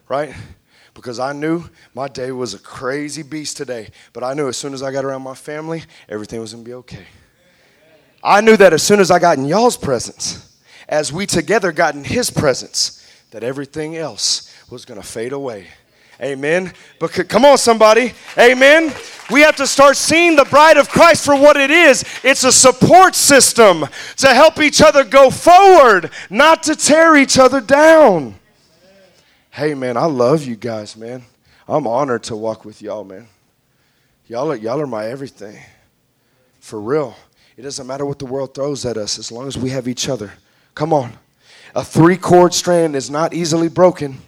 Right? 0.08 0.34
Because 0.94 1.18
I 1.18 1.32
knew 1.32 1.64
my 1.94 2.08
day 2.08 2.32
was 2.32 2.54
a 2.54 2.58
crazy 2.58 3.22
beast 3.22 3.56
today. 3.56 3.88
But 4.12 4.24
I 4.24 4.34
knew 4.34 4.48
as 4.48 4.56
soon 4.56 4.74
as 4.74 4.82
I 4.82 4.92
got 4.92 5.04
around 5.04 5.22
my 5.22 5.34
family, 5.34 5.84
everything 6.08 6.40
was 6.40 6.52
going 6.52 6.64
to 6.64 6.68
be 6.68 6.74
okay. 6.74 7.06
I 8.22 8.40
knew 8.40 8.56
that 8.56 8.72
as 8.72 8.82
soon 8.82 9.00
as 9.00 9.10
I 9.10 9.18
got 9.18 9.38
in 9.38 9.46
y'all's 9.46 9.76
presence, 9.76 10.60
as 10.88 11.12
we 11.12 11.26
together 11.26 11.72
got 11.72 11.94
in 11.94 12.04
his 12.04 12.30
presence, 12.30 12.98
that 13.30 13.42
everything 13.42 13.96
else 13.96 14.54
was 14.70 14.84
going 14.84 15.00
to 15.00 15.06
fade 15.06 15.32
away. 15.32 15.68
Amen. 16.20 16.72
Because, 17.00 17.26
come 17.26 17.44
on, 17.44 17.58
somebody. 17.58 18.12
Amen. 18.38 18.92
We 19.30 19.40
have 19.40 19.56
to 19.56 19.66
start 19.66 19.96
seeing 19.96 20.36
the 20.36 20.44
bride 20.44 20.76
of 20.76 20.88
Christ 20.88 21.24
for 21.24 21.34
what 21.34 21.56
it 21.56 21.70
is. 21.70 22.04
It's 22.22 22.44
a 22.44 22.52
support 22.52 23.14
system 23.16 23.86
to 24.18 24.28
help 24.28 24.60
each 24.60 24.80
other 24.80 25.02
go 25.04 25.30
forward, 25.30 26.10
not 26.30 26.62
to 26.64 26.76
tear 26.76 27.16
each 27.16 27.38
other 27.38 27.60
down. 27.60 28.36
Hey, 29.54 29.74
man, 29.74 29.98
I 29.98 30.06
love 30.06 30.46
you 30.46 30.56
guys, 30.56 30.96
man. 30.96 31.24
I'm 31.68 31.86
honored 31.86 32.22
to 32.24 32.34
walk 32.34 32.64
with 32.64 32.80
y'all, 32.80 33.04
man. 33.04 33.28
Y'all 34.26 34.50
are, 34.50 34.56
y'all 34.56 34.80
are 34.80 34.86
my 34.86 35.04
everything. 35.04 35.58
For 36.58 36.80
real. 36.80 37.14
It 37.58 37.60
doesn't 37.60 37.86
matter 37.86 38.06
what 38.06 38.18
the 38.18 38.24
world 38.24 38.54
throws 38.54 38.86
at 38.86 38.96
us 38.96 39.18
as 39.18 39.30
long 39.30 39.46
as 39.46 39.58
we 39.58 39.68
have 39.68 39.88
each 39.88 40.08
other. 40.08 40.32
Come 40.74 40.94
on. 40.94 41.12
A 41.74 41.84
three 41.84 42.16
chord 42.16 42.54
strand 42.54 42.96
is 42.96 43.10
not 43.10 43.34
easily 43.34 43.68
broken. 43.68 44.22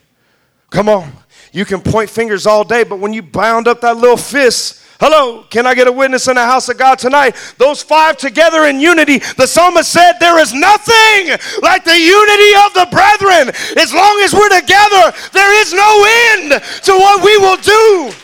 Come 0.68 0.91
on. 0.91 1.11
You 1.53 1.64
can 1.64 1.81
point 1.81 2.11
fingers 2.11 2.47
all 2.47 2.62
day, 2.62 2.85
but 2.85 2.99
when 2.99 3.14
you 3.14 3.22
bound 3.22 3.66
up 3.66 3.81
that 3.81 3.97
little 3.97 4.18
fist, 4.18 4.84
Hello, 5.07 5.43
can 5.51 5.67
I 5.67 5.75
get 5.75 5.87
a 5.87 5.93
witness 5.93 6.29
in 6.29 6.37
the 6.37 6.47
house 6.47 6.71
of 6.71 6.79
God 6.79 6.99
tonight? 6.99 7.37
Those 7.59 7.83
five 7.83 8.17
together 8.17 8.65
in 8.65 8.81
unity. 8.81 9.19
The 9.19 9.47
psalmist 9.47 9.93
said, 9.93 10.15
There 10.19 10.39
is 10.39 10.55
nothing 10.55 11.29
like 11.61 11.85
the 11.85 11.99
unity 11.99 12.53
of 12.65 12.73
the 12.73 12.89
brethren. 12.91 13.53
As 13.77 13.93
long 13.93 14.19
as 14.25 14.33
we're 14.33 14.49
together, 14.49 15.13
there 15.35 15.61
is 15.61 15.75
no 15.75 16.07
end 16.33 16.53
to 16.85 16.93
what 16.93 17.23
we 17.23 17.37
will 17.37 17.59
do. 17.59 18.15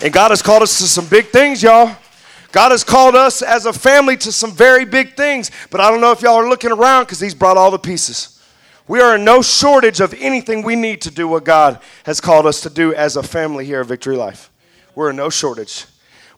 And 0.00 0.14
God 0.14 0.30
has 0.30 0.40
called 0.40 0.62
us 0.62 0.78
to 0.78 0.84
some 0.84 1.06
big 1.08 1.26
things, 1.26 1.62
y'all. 1.62 1.94
God 2.50 2.70
has 2.70 2.82
called 2.82 3.14
us 3.14 3.42
as 3.42 3.66
a 3.66 3.72
family 3.74 4.16
to 4.16 4.32
some 4.32 4.52
very 4.52 4.86
big 4.86 5.14
things. 5.14 5.50
But 5.68 5.82
I 5.82 5.90
don't 5.90 6.00
know 6.00 6.12
if 6.12 6.22
y'all 6.22 6.36
are 6.36 6.48
looking 6.48 6.72
around 6.72 7.04
because 7.04 7.20
He's 7.20 7.34
brought 7.34 7.58
all 7.58 7.70
the 7.70 7.78
pieces. 7.78 8.42
We 8.88 9.02
are 9.02 9.16
in 9.16 9.26
no 9.26 9.42
shortage 9.42 10.00
of 10.00 10.14
anything 10.14 10.62
we 10.62 10.74
need 10.74 11.02
to 11.02 11.10
do 11.10 11.28
what 11.28 11.44
God 11.44 11.80
has 12.06 12.18
called 12.18 12.46
us 12.46 12.62
to 12.62 12.70
do 12.70 12.94
as 12.94 13.16
a 13.16 13.22
family 13.22 13.66
here 13.66 13.82
at 13.82 13.86
Victory 13.88 14.16
Life. 14.16 14.50
We're 14.94 15.10
in 15.10 15.16
no 15.16 15.30
shortage. 15.30 15.86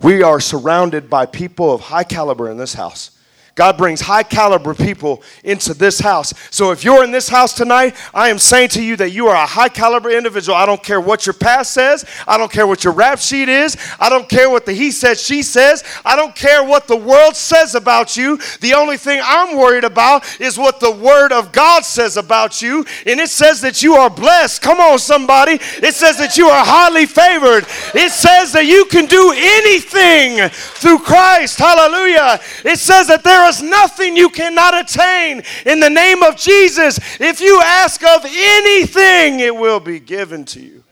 We 0.01 0.23
are 0.23 0.41
surrounded 0.41 1.09
by 1.09 1.27
people 1.27 1.73
of 1.73 1.83
high 1.83 2.05
caliber 2.05 2.51
in 2.51 2.57
this 2.57 2.75
house. 2.75 3.16
God 3.57 3.79
brings 3.79 4.03
high 4.03 4.23
caliber 4.23 4.75
people 4.75 5.23
into 5.43 5.73
this 5.73 5.99
house. 5.99 6.35
So 6.51 6.73
if 6.73 6.85
you're 6.85 7.03
in 7.03 7.11
this 7.11 7.27
house 7.27 7.55
tonight, 7.55 7.97
I 8.13 8.29
am 8.29 8.39
saying 8.39 8.69
to 8.71 8.83
you 8.85 8.97
that 8.97 9.13
you 9.13 9.29
are 9.29 9.35
a 9.35 9.47
high 9.47 9.71
caliber 9.71 10.11
individual. 10.11 10.55
I 10.55 10.67
don't 10.67 10.83
care 10.83 11.01
what 11.01 11.25
your 11.25 11.33
past 11.33 11.73
says. 11.73 12.05
I 12.29 12.37
don't 12.37 12.53
care 12.53 12.67
what 12.67 12.85
your 12.85 12.93
rap 12.93 13.19
sheet 13.19 13.49
is. 13.49 13.75
I 13.99 14.11
don't 14.11 14.29
care 14.29 14.51
what 14.51 14.67
the 14.67 14.75
he 14.75 14.91
says, 14.91 15.23
she 15.23 15.43
says. 15.43 15.83
I 16.05 16.17
don't 16.17 16.37
care 16.37 16.63
what 16.63 16.87
the 16.87 16.97
world 16.97 17.35
says 17.35 17.75
about 17.75 18.15
you. 18.15 18.39
The 18.61 18.75
only 18.75 18.99
thing 18.99 19.23
I'm 19.25 19.57
worried 19.57 19.85
about 19.85 20.39
is 20.39 20.59
what 20.59 20.79
the 20.79 20.93
word 20.93 21.33
of 21.33 21.51
God 21.51 21.83
says 21.87 22.19
about 22.19 22.61
you. 22.61 22.85
And 23.07 23.19
it 23.19 23.31
says 23.31 23.63
that 23.63 23.83
you 23.83 23.95
are 23.95 24.11
blessed. 24.11 24.61
Come 24.61 24.81
on, 24.81 24.99
somebody. 24.99 25.53
It 25.83 25.95
says 25.95 26.19
that 26.19 26.37
you 26.37 26.49
are 26.49 26.65
highly 26.65 27.07
favored. 27.07 27.65
It 27.95 28.13
says 28.13 28.53
that 28.53 28.67
you 28.67 28.85
can 28.85 29.07
do 29.07 29.33
anything 29.35 30.51
through 30.51 30.99
Christ. 30.99 31.59
Hallelujah. 31.59 32.39
It 32.63 32.79
says 32.79 33.07
that 33.07 33.25
there 33.25 33.45
is 33.49 33.62
nothing 33.62 34.16
you 34.16 34.28
cannot 34.28 34.78
attain 34.78 35.42
in 35.64 35.80
the 35.80 35.90
name 35.90 36.22
of 36.22 36.36
Jesus. 36.36 36.99
If 37.20 37.40
you 37.40 37.61
ask 37.64 38.03
of 38.03 38.24
anything, 38.24 39.40
it 39.40 39.55
will 39.55 39.80
be 39.80 40.01
given 40.01 40.44
to 40.47 40.61
you. 40.61 40.84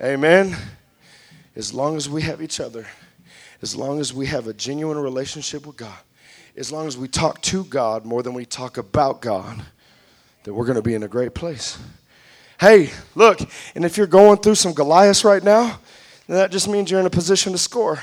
Amen. 0.00 0.56
As 1.56 1.72
long 1.72 1.96
as 1.96 2.08
we 2.08 2.22
have 2.22 2.42
each 2.42 2.60
other, 2.60 2.86
as 3.62 3.76
long 3.76 4.00
as 4.00 4.12
we 4.12 4.26
have 4.26 4.48
a 4.48 4.52
genuine 4.52 4.98
relationship 4.98 5.66
with 5.66 5.76
God, 5.76 5.98
as 6.56 6.70
long 6.70 6.86
as 6.86 6.96
we 6.96 7.08
talk 7.08 7.40
to 7.42 7.64
God 7.64 8.04
more 8.04 8.22
than 8.22 8.34
we 8.34 8.44
talk 8.44 8.76
about 8.76 9.20
God, 9.20 9.62
then 10.42 10.54
we're 10.54 10.66
going 10.66 10.76
to 10.76 10.82
be 10.82 10.94
in 10.94 11.02
a 11.02 11.08
great 11.08 11.34
place. 11.34 11.78
Hey, 12.60 12.90
look, 13.14 13.40
and 13.74 13.84
if 13.84 13.96
you're 13.96 14.06
going 14.06 14.38
through 14.38 14.54
some 14.54 14.72
Goliaths 14.72 15.24
right 15.24 15.42
now, 15.42 15.80
that 16.28 16.50
just 16.50 16.68
means 16.68 16.90
you're 16.90 17.00
in 17.00 17.06
a 17.06 17.10
position 17.10 17.52
to 17.52 17.58
score 17.58 18.00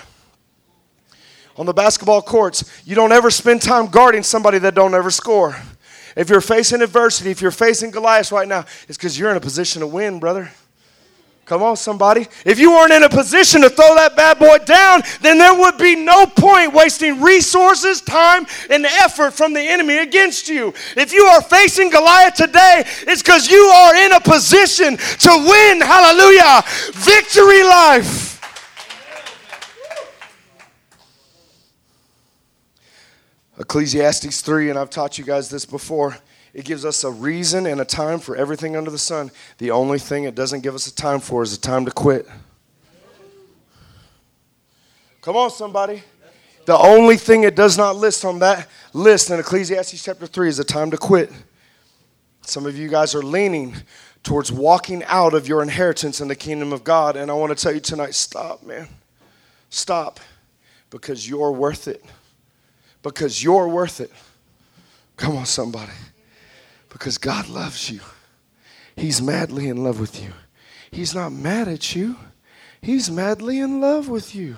on 1.58 1.66
the 1.66 1.74
basketball 1.74 2.22
courts, 2.22 2.82
you 2.86 2.96
don't 2.96 3.12
ever 3.12 3.30
spend 3.30 3.62
time 3.62 3.88
guarding 3.88 4.24
somebody 4.24 4.60
that 4.60 4.76
don't 4.76 4.94
ever 4.94 5.12
score. 5.12 5.56
If 6.16 6.30
you're 6.30 6.42
facing 6.42 6.82
adversity, 6.82 7.32
if 7.32 7.42
you're 7.42 7.52
facing 7.52 7.92
Goliath 7.92 8.32
right 8.32 8.48
now, 8.48 8.66
it's 8.88 8.98
because 8.98 9.18
you're 9.18 9.32
in 9.32 9.38
a 9.38 9.42
position 9.42 9.82
to 9.82 9.88
win, 9.88 10.20
brother. 10.20 10.52
Come 11.46 11.64
on, 11.64 11.76
somebody. 11.76 12.28
If 12.46 12.60
you 12.60 12.72
weren't 12.72 12.94
in 12.94 13.04
a 13.04 13.10
position 13.10 13.62
to 13.62 13.70
throw 13.70 13.96
that 13.96 14.16
bad 14.16 14.40
boy 14.40 14.60
down, 14.60 15.02
then 15.22 15.38
there 15.38 15.54
would 15.54 15.78
be 15.78 15.98
no 15.98 16.26
point 16.26 16.74
wasting 16.74 17.22
resources, 17.22 18.00
time, 18.00 18.46
and 18.70 18.86
effort 18.86 19.34
from 19.34 19.54
the 19.54 19.60
enemy 19.60 19.98
against 19.98 20.48
you. 20.48 20.74
If 20.96 21.12
you 21.12 21.24
are 21.24 21.42
facing 21.42 21.90
Goliath 21.90 22.36
today, 22.36 22.84
it's 23.08 23.22
because 23.22 23.50
you 23.50 23.60
are 23.60 23.96
in 23.96 24.14
a 24.14 24.22
position 24.22 24.96
to 24.96 25.30
win. 25.30 25.82
Hallelujah. 25.82 26.64
Victory 26.94 27.64
life. 27.64 28.31
Ecclesiastes 33.62 34.42
3, 34.42 34.72
and 34.72 34.80
I've 34.80 34.90
taught 34.90 35.20
you 35.20 35.24
guys 35.24 35.48
this 35.48 35.66
before. 35.66 36.18
It 36.52 36.66
gives 36.66 36.84
us 36.84 37.04
a 37.04 37.12
reason 37.12 37.68
and 37.68 37.80
a 37.80 37.86
time 37.86 38.18
for 38.18 38.36
everything 38.36 38.76
under 38.76 38.90
the 38.90 38.98
sun. 38.98 39.30
The 39.60 39.70
only 39.70 40.00
thing 40.00 40.24
it 40.24 40.34
doesn't 40.34 40.62
give 40.62 40.74
us 40.74 40.88
a 40.88 40.96
time 40.96 41.20
for 41.20 41.44
is 41.44 41.54
a 41.54 41.62
time 41.62 41.86
to 41.86 41.92
quit. 41.92 42.28
Come 45.22 45.38
on, 45.38 45.52
somebody. 45.52 46.02
The 46.66 46.76
only 46.76 47.18
thing 47.18 47.44
it 47.44 47.56
does 47.56 47.78
not 47.78 47.96
list 47.96 48.26
on 48.26 48.40
that 48.40 48.68
list 48.94 49.30
in 49.30 49.40
Ecclesiastes 49.40 50.04
chapter 50.04 50.26
3 50.26 50.50
is 50.50 50.58
a 50.58 50.64
time 50.64 50.90
to 50.90 50.98
quit. 50.98 51.32
Some 52.42 52.66
of 52.66 52.76
you 52.76 52.90
guys 52.90 53.14
are 53.14 53.22
leaning 53.22 53.76
towards 54.24 54.52
walking 54.52 55.04
out 55.04 55.36
of 55.36 55.48
your 55.48 55.62
inheritance 55.62 56.20
in 56.20 56.28
the 56.28 56.36
kingdom 56.36 56.74
of 56.74 56.84
God, 56.84 57.16
and 57.16 57.30
I 57.30 57.36
want 57.36 57.56
to 57.56 57.64
tell 57.64 57.74
you 57.74 57.80
tonight 57.80 58.16
stop, 58.16 58.64
man. 58.64 58.88
Stop 59.70 60.20
because 60.90 61.30
you're 61.30 61.52
worth 61.52 61.88
it 61.88 62.04
because 63.04 63.44
you're 63.44 63.68
worth 63.68 64.00
it. 64.00 64.12
Come 65.18 65.38
on, 65.38 65.46
somebody. 65.46 65.92
Because 66.90 67.18
God 67.18 67.48
loves 67.48 67.90
you. 67.90 68.02
He's 68.96 69.22
madly 69.22 69.70
in 69.70 69.84
love 69.84 70.00
with 70.00 70.22
you. 70.22 70.34
He's 70.92 71.16
not 71.16 71.32
mad 71.32 71.68
at 71.68 71.96
you, 71.96 72.18
He's 72.82 73.12
madly 73.12 73.60
in 73.60 73.80
love 73.80 74.10
with 74.10 74.36
you. 74.36 74.58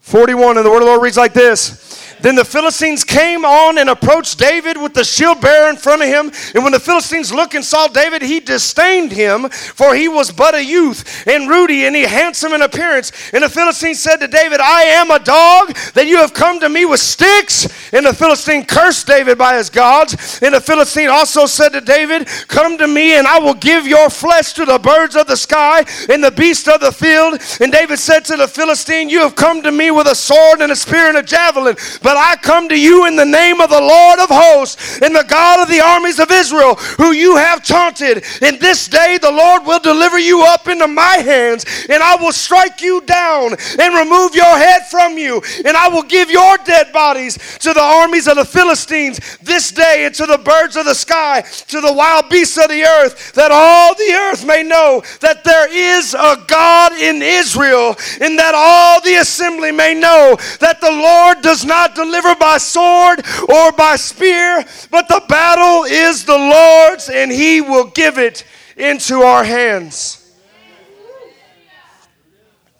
41, 0.00 0.56
and 0.56 0.66
the 0.66 0.70
word 0.70 0.78
of 0.78 0.82
the 0.82 0.86
Lord 0.86 1.02
reads 1.02 1.16
like 1.16 1.32
this 1.32 2.09
then 2.22 2.34
the 2.34 2.44
Philistines 2.44 3.04
came 3.04 3.44
on 3.44 3.78
and 3.78 3.90
approached 3.90 4.38
David 4.38 4.76
with 4.76 4.94
the 4.94 5.04
shield 5.04 5.40
bearer 5.40 5.70
in 5.70 5.76
front 5.76 6.02
of 6.02 6.08
him. 6.08 6.30
And 6.54 6.62
when 6.64 6.72
the 6.72 6.80
Philistines 6.80 7.32
looked 7.32 7.54
and 7.54 7.64
saw 7.64 7.88
David, 7.88 8.22
he 8.22 8.40
disdained 8.40 9.12
him, 9.12 9.48
for 9.48 9.94
he 9.94 10.08
was 10.08 10.30
but 10.30 10.54
a 10.54 10.64
youth 10.64 11.26
and 11.26 11.48
ruddy, 11.48 11.86
and 11.86 11.96
he 11.96 12.02
handsome 12.02 12.52
in 12.52 12.62
appearance. 12.62 13.12
And 13.32 13.42
the 13.42 13.48
Philistines 13.48 14.00
said 14.00 14.18
to 14.18 14.28
David, 14.28 14.60
I 14.60 14.82
am 14.82 15.10
a 15.10 15.18
dog 15.18 15.74
that 15.94 16.06
you 16.06 16.16
have 16.18 16.34
come 16.34 16.60
to 16.60 16.68
me 16.68 16.84
with 16.84 17.00
sticks. 17.00 17.68
And 17.92 18.06
the 18.06 18.14
Philistine 18.14 18.64
cursed 18.64 19.06
David 19.06 19.38
by 19.38 19.56
his 19.56 19.70
gods. 19.70 20.40
And 20.42 20.54
the 20.54 20.60
Philistine 20.60 21.08
also 21.08 21.46
said 21.46 21.70
to 21.70 21.80
David, 21.80 22.28
Come 22.48 22.78
to 22.78 22.86
me, 22.86 23.18
and 23.18 23.26
I 23.26 23.38
will 23.38 23.54
give 23.54 23.86
your 23.86 24.10
flesh 24.10 24.52
to 24.54 24.64
the 24.64 24.78
birds 24.78 25.16
of 25.16 25.26
the 25.26 25.36
sky 25.36 25.84
and 26.08 26.22
the 26.22 26.30
beasts 26.30 26.68
of 26.68 26.80
the 26.80 26.92
field. 26.92 27.40
And 27.60 27.72
David 27.72 27.98
said 27.98 28.24
to 28.26 28.36
the 28.36 28.48
Philistine, 28.48 29.08
You 29.08 29.20
have 29.20 29.36
come 29.36 29.62
to 29.62 29.72
me 29.72 29.90
with 29.90 30.06
a 30.06 30.14
sword 30.14 30.60
and 30.60 30.72
a 30.72 30.76
spear 30.76 31.08
and 31.08 31.18
a 31.18 31.22
javelin. 31.22 31.76
But 32.02 32.09
But 32.10 32.16
I 32.16 32.34
come 32.34 32.68
to 32.70 32.76
you 32.76 33.06
in 33.06 33.14
the 33.14 33.24
name 33.24 33.60
of 33.60 33.70
the 33.70 33.80
Lord 33.80 34.18
of 34.18 34.30
hosts 34.30 35.00
and 35.00 35.14
the 35.14 35.22
God 35.22 35.60
of 35.62 35.68
the 35.68 35.80
armies 35.80 36.18
of 36.18 36.32
Israel, 36.32 36.74
who 36.74 37.12
you 37.12 37.36
have 37.36 37.64
taunted. 37.64 38.24
In 38.42 38.58
this 38.58 38.88
day 38.88 39.16
the 39.22 39.30
Lord 39.30 39.64
will 39.64 39.78
deliver 39.78 40.18
you 40.18 40.42
up 40.42 40.66
into 40.66 40.88
my 40.88 41.18
hands, 41.18 41.64
and 41.88 42.02
I 42.02 42.16
will 42.16 42.32
strike 42.32 42.82
you 42.82 43.00
down 43.02 43.54
and 43.78 43.94
remove 43.94 44.34
your 44.34 44.58
head 44.58 44.88
from 44.90 45.18
you, 45.18 45.40
and 45.64 45.76
I 45.76 45.86
will 45.86 46.02
give 46.02 46.32
your 46.32 46.58
dead 46.64 46.92
bodies 46.92 47.38
to 47.60 47.72
the 47.72 47.80
armies 47.80 48.26
of 48.26 48.34
the 48.34 48.44
Philistines 48.44 49.20
this 49.40 49.70
day, 49.70 50.04
and 50.04 50.14
to 50.16 50.26
the 50.26 50.38
birds 50.38 50.74
of 50.74 50.86
the 50.86 50.96
sky, 50.96 51.42
to 51.68 51.80
the 51.80 51.92
wild 51.92 52.28
beasts 52.28 52.58
of 52.58 52.70
the 52.70 52.82
earth, 52.82 53.34
that 53.34 53.52
all 53.52 53.94
the 53.94 54.12
earth 54.14 54.44
may 54.44 54.64
know 54.64 55.00
that 55.20 55.44
there 55.44 55.72
is 55.72 56.14
a 56.14 56.42
God 56.48 56.92
in 56.94 57.22
Israel, 57.22 57.94
and 58.20 58.36
that 58.36 58.56
all 58.56 59.00
the 59.00 59.14
assembly 59.14 59.70
may 59.70 59.94
know 59.94 60.36
that 60.58 60.80
the 60.80 60.90
Lord 60.90 61.40
does 61.42 61.64
not 61.64 61.94
deliver 62.04 62.34
by 62.34 62.58
sword 62.58 63.24
or 63.48 63.72
by 63.72 63.96
spear, 63.96 64.64
but 64.90 65.08
the 65.08 65.22
battle 65.28 65.84
is 65.84 66.24
the 66.24 66.36
Lord's, 66.36 67.08
and 67.08 67.30
he 67.30 67.60
will 67.60 67.86
give 67.86 68.18
it 68.18 68.44
into 68.76 69.20
our 69.20 69.44
hands. 69.44 70.16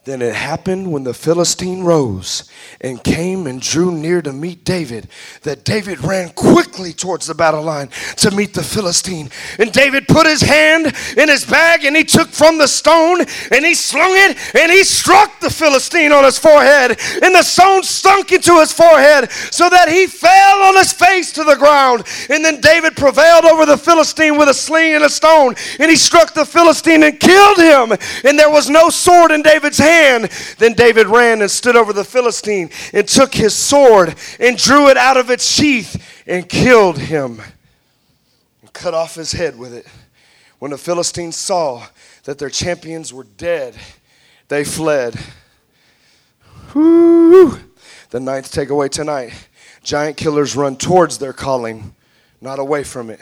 Then 0.04 0.22
it 0.22 0.34
happened 0.34 0.90
when 0.90 1.04
the 1.04 1.14
Philistine 1.14 1.84
rose 1.84 2.49
and 2.82 3.02
came 3.04 3.46
and 3.46 3.60
drew 3.60 3.92
near 3.92 4.22
to 4.22 4.32
meet 4.32 4.64
David 4.64 5.08
that 5.42 5.64
David 5.64 6.02
ran 6.02 6.30
quickly 6.30 6.92
towards 6.92 7.26
the 7.26 7.34
battle 7.34 7.62
line 7.62 7.88
to 8.16 8.30
meet 8.30 8.54
the 8.54 8.62
Philistine. 8.62 9.28
And 9.58 9.70
David 9.70 10.08
put 10.08 10.26
his 10.26 10.40
hand 10.40 10.86
in 11.16 11.28
his 11.28 11.44
bag 11.44 11.84
and 11.84 11.94
he 11.94 12.04
took 12.04 12.28
from 12.28 12.56
the 12.56 12.66
stone 12.66 13.20
and 13.52 13.64
he 13.64 13.74
slung 13.74 14.12
it 14.12 14.38
and 14.54 14.72
he 14.72 14.82
struck 14.82 15.40
the 15.40 15.50
Philistine 15.50 16.12
on 16.12 16.24
his 16.24 16.38
forehead. 16.38 16.98
And 17.22 17.34
the 17.34 17.42
stone 17.42 17.82
sunk 17.82 18.32
into 18.32 18.58
his 18.60 18.72
forehead 18.72 19.30
so 19.30 19.68
that 19.68 19.88
he 19.88 20.06
fell 20.06 20.62
on 20.62 20.76
his 20.76 20.92
face 20.92 21.32
to 21.32 21.44
the 21.44 21.56
ground. 21.56 22.04
And 22.30 22.42
then 22.42 22.60
David 22.60 22.96
prevailed 22.96 23.44
over 23.44 23.66
the 23.66 23.76
Philistine 23.76 24.38
with 24.38 24.48
a 24.48 24.54
sling 24.54 24.94
and 24.94 25.04
a 25.04 25.10
stone. 25.10 25.54
And 25.78 25.90
he 25.90 25.96
struck 25.96 26.32
the 26.32 26.46
Philistine 26.46 27.02
and 27.02 27.20
killed 27.20 27.58
him. 27.58 27.92
And 28.24 28.38
there 28.38 28.50
was 28.50 28.70
no 28.70 28.88
sword 28.88 29.32
in 29.32 29.42
David's 29.42 29.78
hand. 29.78 30.30
Then 30.56 30.72
David 30.72 31.08
ran 31.08 31.42
and 31.42 31.50
stood 31.50 31.76
over 31.76 31.92
the 31.92 32.04
Philistine 32.04 32.69
and 32.92 33.06
took 33.06 33.34
his 33.34 33.54
sword 33.54 34.14
and 34.38 34.56
drew 34.56 34.88
it 34.88 34.96
out 34.96 35.16
of 35.16 35.30
its 35.30 35.48
sheath 35.48 36.22
and 36.26 36.48
killed 36.48 36.98
him 36.98 37.40
and 38.60 38.72
cut 38.72 38.94
off 38.94 39.14
his 39.14 39.32
head 39.32 39.58
with 39.58 39.74
it. 39.74 39.86
When 40.58 40.70
the 40.70 40.78
Philistines 40.78 41.36
saw 41.36 41.86
that 42.24 42.38
their 42.38 42.50
champions 42.50 43.12
were 43.12 43.24
dead, 43.24 43.74
they 44.48 44.64
fled. 44.64 45.18
Woo! 46.74 47.58
The 48.10 48.20
ninth 48.20 48.52
takeaway 48.52 48.90
tonight 48.90 49.32
giant 49.82 50.16
killers 50.16 50.54
run 50.56 50.76
towards 50.76 51.18
their 51.18 51.32
calling, 51.32 51.94
not 52.40 52.58
away 52.58 52.84
from 52.84 53.10
it. 53.10 53.20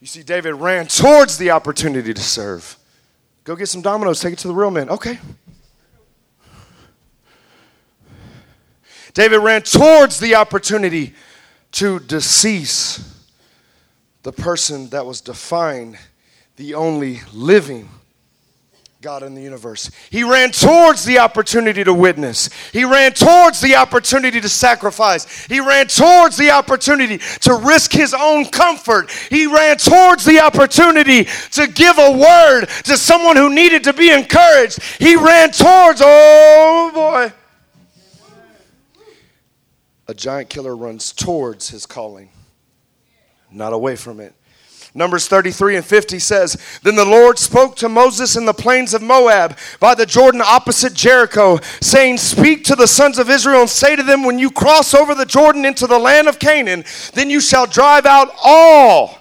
You 0.00 0.06
see, 0.06 0.22
David 0.22 0.54
ran 0.54 0.86
towards 0.86 1.36
the 1.38 1.50
opportunity 1.50 2.14
to 2.14 2.22
serve. 2.22 2.76
Go 3.46 3.54
get 3.54 3.68
some 3.68 3.80
Domino's, 3.80 4.18
take 4.18 4.32
it 4.32 4.40
to 4.40 4.48
the 4.48 4.54
real 4.54 4.72
men. 4.72 4.90
Okay. 4.90 5.20
David 9.14 9.38
ran 9.38 9.62
towards 9.62 10.18
the 10.18 10.34
opportunity 10.34 11.14
to 11.70 12.00
decease 12.00 13.24
the 14.24 14.32
person 14.32 14.88
that 14.88 15.06
was 15.06 15.20
defying 15.20 15.96
the 16.56 16.74
only 16.74 17.20
living 17.32 17.88
God 19.06 19.22
in 19.22 19.36
the 19.36 19.40
universe. 19.40 19.88
He 20.10 20.24
ran 20.24 20.50
towards 20.50 21.04
the 21.04 21.20
opportunity 21.20 21.84
to 21.84 21.94
witness. 21.94 22.50
He 22.72 22.82
ran 22.82 23.12
towards 23.12 23.60
the 23.60 23.76
opportunity 23.76 24.40
to 24.40 24.48
sacrifice. 24.48 25.46
He 25.46 25.60
ran 25.60 25.86
towards 25.86 26.36
the 26.36 26.50
opportunity 26.50 27.18
to 27.42 27.54
risk 27.54 27.92
his 27.92 28.12
own 28.12 28.46
comfort. 28.46 29.12
He 29.30 29.46
ran 29.46 29.76
towards 29.76 30.24
the 30.24 30.40
opportunity 30.40 31.28
to 31.52 31.68
give 31.68 31.98
a 31.98 32.10
word 32.18 32.66
to 32.82 32.96
someone 32.96 33.36
who 33.36 33.54
needed 33.54 33.84
to 33.84 33.92
be 33.92 34.10
encouraged. 34.10 34.82
He 34.98 35.14
ran 35.14 35.52
towards, 35.52 36.00
oh 36.04 36.90
boy. 36.92 37.32
A 40.08 40.14
giant 40.14 40.50
killer 40.50 40.74
runs 40.74 41.12
towards 41.12 41.68
his 41.68 41.86
calling, 41.86 42.30
not 43.52 43.72
away 43.72 43.94
from 43.94 44.18
it. 44.18 44.34
Numbers 44.96 45.28
33 45.28 45.76
and 45.76 45.84
50 45.84 46.18
says, 46.18 46.56
Then 46.82 46.96
the 46.96 47.04
Lord 47.04 47.38
spoke 47.38 47.76
to 47.76 47.88
Moses 47.88 48.34
in 48.34 48.46
the 48.46 48.54
plains 48.54 48.94
of 48.94 49.02
Moab 49.02 49.58
by 49.78 49.94
the 49.94 50.06
Jordan 50.06 50.40
opposite 50.40 50.94
Jericho, 50.94 51.58
saying, 51.82 52.16
Speak 52.16 52.64
to 52.64 52.74
the 52.74 52.86
sons 52.86 53.18
of 53.18 53.28
Israel 53.28 53.60
and 53.60 53.68
say 53.68 53.94
to 53.94 54.02
them, 54.02 54.24
When 54.24 54.38
you 54.38 54.50
cross 54.50 54.94
over 54.94 55.14
the 55.14 55.26
Jordan 55.26 55.66
into 55.66 55.86
the 55.86 55.98
land 55.98 56.28
of 56.28 56.38
Canaan, 56.38 56.82
then 57.12 57.28
you 57.28 57.42
shall 57.42 57.66
drive 57.66 58.06
out 58.06 58.30
all. 58.42 59.18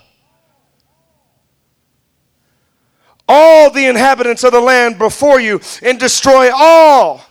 All 3.28 3.70
the 3.70 3.86
inhabitants 3.86 4.46
of 4.46 4.54
the 4.54 4.62
land 4.62 4.98
before 4.98 5.42
you 5.42 5.60
and 5.84 6.00
destroy 6.00 6.52
all. 6.54 7.22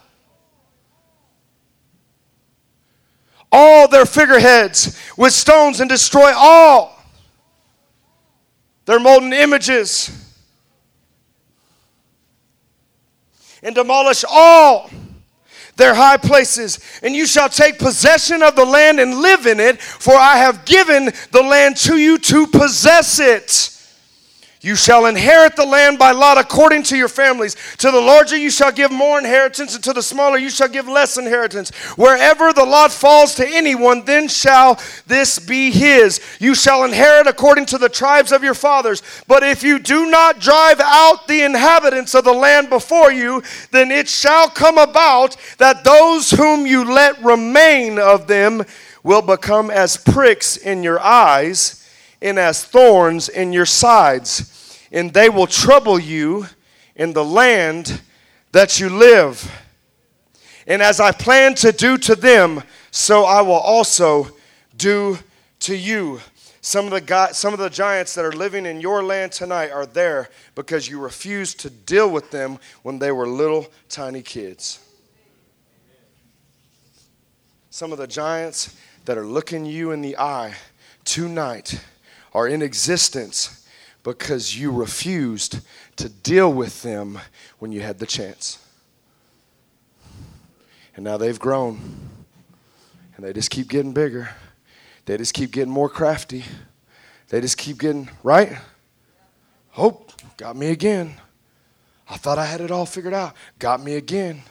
All 3.50 3.88
their 3.88 4.04
figureheads 4.04 5.00
with 5.16 5.32
stones 5.32 5.80
and 5.80 5.88
destroy 5.88 6.30
all 6.36 6.93
their 8.86 9.00
molten 9.00 9.32
images 9.32 10.10
and 13.62 13.74
demolish 13.74 14.24
all 14.28 14.90
their 15.76 15.94
high 15.94 16.16
places, 16.16 16.78
and 17.02 17.16
you 17.16 17.26
shall 17.26 17.48
take 17.48 17.78
possession 17.78 18.42
of 18.42 18.54
the 18.54 18.64
land 18.64 19.00
and 19.00 19.16
live 19.20 19.46
in 19.46 19.58
it, 19.58 19.80
for 19.80 20.14
I 20.14 20.36
have 20.36 20.64
given 20.64 21.06
the 21.32 21.42
land 21.42 21.76
to 21.78 21.96
you 21.96 22.16
to 22.18 22.46
possess 22.46 23.18
it. 23.18 23.73
You 24.64 24.76
shall 24.76 25.04
inherit 25.04 25.56
the 25.56 25.66
land 25.66 25.98
by 25.98 26.12
lot 26.12 26.38
according 26.38 26.84
to 26.84 26.96
your 26.96 27.10
families. 27.10 27.54
To 27.80 27.90
the 27.90 28.00
larger 28.00 28.34
you 28.34 28.48
shall 28.48 28.72
give 28.72 28.90
more 28.90 29.18
inheritance, 29.18 29.74
and 29.74 29.84
to 29.84 29.92
the 29.92 30.02
smaller 30.02 30.38
you 30.38 30.48
shall 30.48 30.68
give 30.68 30.88
less 30.88 31.18
inheritance. 31.18 31.68
Wherever 31.98 32.50
the 32.50 32.64
lot 32.64 32.90
falls 32.90 33.34
to 33.34 33.46
anyone, 33.46 34.06
then 34.06 34.26
shall 34.26 34.80
this 35.06 35.38
be 35.38 35.70
his. 35.70 36.18
You 36.40 36.54
shall 36.54 36.84
inherit 36.84 37.26
according 37.26 37.66
to 37.66 37.78
the 37.78 37.90
tribes 37.90 38.32
of 38.32 38.42
your 38.42 38.54
fathers. 38.54 39.02
But 39.28 39.42
if 39.42 39.62
you 39.62 39.78
do 39.78 40.10
not 40.10 40.40
drive 40.40 40.80
out 40.80 41.28
the 41.28 41.42
inhabitants 41.42 42.14
of 42.14 42.24
the 42.24 42.32
land 42.32 42.70
before 42.70 43.12
you, 43.12 43.42
then 43.70 43.90
it 43.90 44.08
shall 44.08 44.48
come 44.48 44.78
about 44.78 45.36
that 45.58 45.84
those 45.84 46.30
whom 46.30 46.66
you 46.66 46.90
let 46.90 47.22
remain 47.22 47.98
of 47.98 48.28
them 48.28 48.64
will 49.02 49.20
become 49.20 49.70
as 49.70 49.98
pricks 49.98 50.56
in 50.56 50.82
your 50.82 51.00
eyes 51.00 51.86
and 52.22 52.38
as 52.38 52.64
thorns 52.64 53.28
in 53.28 53.52
your 53.52 53.66
sides 53.66 54.52
and 54.94 55.12
they 55.12 55.28
will 55.28 55.48
trouble 55.48 55.98
you 55.98 56.46
in 56.94 57.12
the 57.12 57.24
land 57.24 58.00
that 58.52 58.78
you 58.78 58.88
live. 58.88 59.50
And 60.68 60.80
as 60.80 61.00
I 61.00 61.10
plan 61.10 61.56
to 61.56 61.72
do 61.72 61.98
to 61.98 62.14
them, 62.14 62.62
so 62.92 63.24
I 63.24 63.42
will 63.42 63.54
also 63.54 64.28
do 64.76 65.18
to 65.60 65.76
you. 65.76 66.20
Some 66.60 66.90
of 66.90 66.92
the 66.92 67.32
some 67.32 67.52
of 67.52 67.58
the 67.58 67.68
giants 67.68 68.14
that 68.14 68.24
are 68.24 68.32
living 68.32 68.64
in 68.64 68.80
your 68.80 69.02
land 69.02 69.32
tonight 69.32 69.70
are 69.70 69.84
there 69.84 70.30
because 70.54 70.88
you 70.88 71.00
refused 71.00 71.60
to 71.60 71.70
deal 71.70 72.08
with 72.08 72.30
them 72.30 72.58
when 72.82 72.98
they 72.98 73.12
were 73.12 73.26
little 73.26 73.66
tiny 73.88 74.22
kids. 74.22 74.78
Some 77.68 77.90
of 77.90 77.98
the 77.98 78.06
giants 78.06 78.76
that 79.04 79.18
are 79.18 79.26
looking 79.26 79.66
you 79.66 79.90
in 79.90 80.00
the 80.00 80.16
eye 80.16 80.54
tonight 81.04 81.84
are 82.32 82.46
in 82.46 82.62
existence 82.62 83.63
because 84.04 84.56
you 84.56 84.70
refused 84.70 85.58
to 85.96 86.08
deal 86.08 86.52
with 86.52 86.82
them 86.82 87.18
when 87.58 87.72
you 87.72 87.80
had 87.80 87.98
the 87.98 88.06
chance. 88.06 88.58
And 90.94 91.04
now 91.04 91.16
they've 91.16 91.38
grown 91.38 91.80
and 93.16 93.24
they 93.24 93.32
just 93.32 93.50
keep 93.50 93.68
getting 93.68 93.92
bigger. 93.92 94.28
They 95.06 95.16
just 95.16 95.34
keep 95.34 95.50
getting 95.50 95.72
more 95.72 95.88
crafty. 95.88 96.44
They 97.30 97.40
just 97.40 97.58
keep 97.58 97.78
getting, 97.78 98.08
right? 98.22 98.56
Hope, 99.70 100.12
got 100.36 100.54
me 100.54 100.70
again. 100.70 101.14
I 102.08 102.18
thought 102.18 102.38
I 102.38 102.44
had 102.44 102.60
it 102.60 102.70
all 102.70 102.86
figured 102.86 103.14
out. 103.14 103.34
Got 103.58 103.82
me 103.82 103.96
again. 103.96 104.42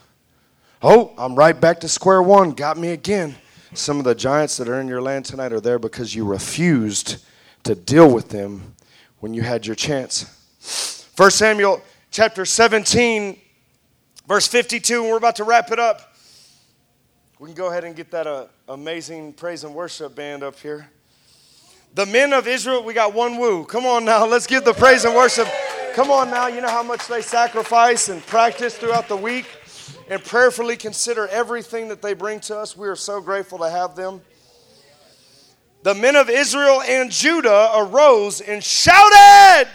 Oh, 0.82 1.14
I'm 1.18 1.36
right 1.36 1.60
back 1.60 1.80
to 1.82 1.88
square 1.88 2.22
one. 2.22 2.51
Got 2.51 2.78
me 2.78 2.89
again. 2.89 3.36
Some 3.74 3.99
of 3.99 4.04
the 4.04 4.16
giants 4.16 4.58
that 4.58 4.68
are 4.68 4.82
in 4.82 4.88
your 4.88 5.01
land 5.01 5.26
tonight 5.26 5.54
are 5.54 5.62
there 5.62 5.80
because 5.80 6.14
you 6.14 6.26
refused 6.26 7.24
to 7.64 7.76
deal 7.76 8.12
with 8.12 8.30
them 8.30 8.74
when 9.24 9.34
you 9.34 9.41
had 9.41 9.65
your 9.65 9.74
chance. 9.74 11.07
1 11.15 11.32
Samuel 11.32 11.82
chapter 12.11 12.43
17, 12.43 13.39
verse 14.28 14.47
52, 14.47 15.01
and 15.01 15.09
we're 15.09 15.15
about 15.15 15.38
to 15.38 15.45
wrap 15.45 15.71
it 15.71 15.80
up. 15.80 16.13
We 17.39 17.47
can 17.47 17.55
go 17.55 17.69
ahead 17.69 17.86
and 17.86 17.95
get 17.95 18.11
that 18.11 18.28
uh, 18.28 18.47
amazing 18.67 19.32
praise 19.32 19.63
and 19.63 19.74
worship 19.74 20.13
band 20.13 20.43
up 20.43 20.59
here. 20.59 20.89
The 21.93 22.05
men 22.05 22.34
of 22.34 22.49
Israel, 22.49 22.84
we 22.84 22.93
got 22.93 23.13
one 23.13 23.38
woo. 23.38 23.63
Come 23.63 23.86
on 23.86 24.03
now, 24.03 24.26
let's 24.26 24.45
give 24.45 24.65
the 24.65 24.74
praise 24.74 25.05
and 25.05 25.15
worship. 25.15 25.47
Come 25.93 26.11
on 26.11 26.30
now, 26.30 26.47
you 26.47 26.59
know 26.59 26.67
how 26.67 26.84
much 26.84 27.07
they 27.07 27.21
sacrifice 27.21 28.09
and 28.09 28.21
practice 28.28 28.76
throughout 28.76 29.07
the 29.07 29.15
week. 29.15 29.45
and 30.09 30.21
prayerfully 30.21 30.76
consider 30.76 31.30
everything 31.30 31.88
that 31.88 32.01
they 32.01 32.13
bring 32.13 32.41
to 32.41 32.57
us. 32.57 32.76
We 32.76 32.89
are 32.89 32.95
so 32.97 33.21
grateful 33.21 33.59
to 33.59 33.69
have 33.69 33.95
them. 33.95 34.19
The 35.84 35.94
men 35.94 36.16
of 36.16 36.30
Israel 36.30 36.82
and 36.82 37.12
Judah 37.12 37.72
arose 37.76 38.40
and 38.40 38.64
shouted 38.64 39.68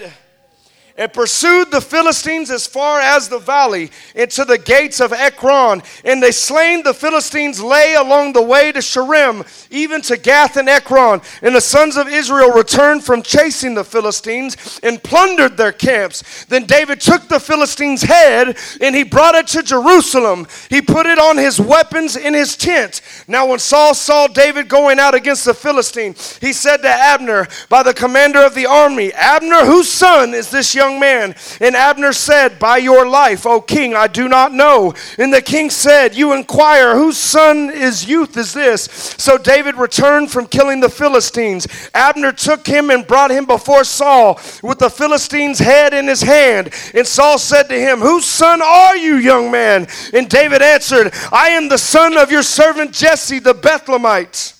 and 0.98 1.12
pursued 1.12 1.70
the 1.70 1.80
Philistines 1.80 2.50
as 2.50 2.66
far 2.66 3.00
as 3.00 3.28
the 3.28 3.38
valley 3.38 3.90
into 4.16 4.44
the 4.44 4.58
gates 4.58 5.00
of 5.00 5.12
Ekron. 5.12 5.80
And 6.04 6.20
they 6.20 6.32
slain 6.32 6.82
the 6.82 6.92
Philistines 6.92 7.62
lay 7.62 7.94
along 7.94 8.32
the 8.32 8.42
way 8.42 8.72
to 8.72 8.80
Shaaraim, 8.80 9.46
even 9.70 10.02
to 10.02 10.16
Gath 10.16 10.56
and 10.56 10.68
Ekron. 10.68 11.22
And 11.40 11.54
the 11.54 11.60
sons 11.60 11.96
of 11.96 12.08
Israel 12.08 12.50
returned 12.50 13.04
from 13.04 13.22
chasing 13.22 13.74
the 13.74 13.84
Philistines 13.84 14.80
and 14.82 15.02
plundered 15.02 15.56
their 15.56 15.72
camps. 15.72 16.44
Then 16.46 16.66
David 16.66 17.00
took 17.00 17.28
the 17.28 17.38
Philistines' 17.38 18.02
head 18.02 18.58
and 18.80 18.94
he 18.94 19.04
brought 19.04 19.36
it 19.36 19.46
to 19.48 19.62
Jerusalem. 19.62 20.48
He 20.68 20.82
put 20.82 21.06
it 21.06 21.18
on 21.18 21.36
his 21.36 21.60
weapons 21.60 22.16
in 22.16 22.34
his 22.34 22.56
tent. 22.56 23.02
Now, 23.28 23.46
when 23.46 23.60
Saul 23.60 23.94
saw 23.94 24.26
David 24.26 24.68
going 24.68 24.98
out 24.98 25.14
against 25.14 25.44
the 25.44 25.54
Philistine, 25.54 26.14
he 26.40 26.52
said 26.52 26.78
to 26.78 26.88
Abner, 26.88 27.46
by 27.68 27.84
the 27.84 27.94
commander 27.94 28.40
of 28.40 28.56
the 28.56 28.66
army, 28.66 29.12
Abner, 29.12 29.64
whose 29.64 29.88
son 29.88 30.34
is 30.34 30.50
this 30.50 30.74
young 30.74 30.87
young 30.88 31.00
man. 31.00 31.34
And 31.60 31.76
Abner 31.76 32.12
said, 32.12 32.58
By 32.58 32.78
your 32.78 33.06
life, 33.06 33.46
O 33.46 33.60
king, 33.60 33.94
I 33.94 34.06
do 34.06 34.28
not 34.28 34.52
know. 34.52 34.94
And 35.18 35.32
the 35.32 35.42
king 35.42 35.70
said, 35.70 36.16
You 36.16 36.32
inquire, 36.32 36.96
whose 36.96 37.16
son 37.16 37.70
is 37.70 38.08
youth 38.08 38.36
is 38.36 38.52
this? 38.52 38.84
So 39.18 39.38
David 39.38 39.76
returned 39.76 40.30
from 40.30 40.46
killing 40.46 40.80
the 40.80 40.88
Philistines. 40.88 41.66
Abner 41.94 42.32
took 42.32 42.66
him 42.66 42.90
and 42.90 43.06
brought 43.06 43.30
him 43.30 43.46
before 43.46 43.84
Saul 43.84 44.40
with 44.62 44.78
the 44.78 44.90
Philistine's 44.90 45.58
head 45.58 45.92
in 45.94 46.06
his 46.06 46.22
hand. 46.22 46.70
And 46.94 47.06
Saul 47.06 47.38
said 47.38 47.64
to 47.64 47.78
him, 47.78 48.00
Whose 48.00 48.24
son 48.24 48.62
are 48.62 48.96
you, 48.96 49.16
young 49.16 49.50
man? 49.50 49.86
And 50.12 50.28
David 50.28 50.62
answered, 50.62 51.12
I 51.32 51.50
am 51.50 51.68
the 51.68 51.78
son 51.78 52.16
of 52.16 52.30
your 52.30 52.42
servant 52.42 52.92
Jesse 52.92 53.38
the 53.38 53.54
Bethlehemite. 53.54 54.57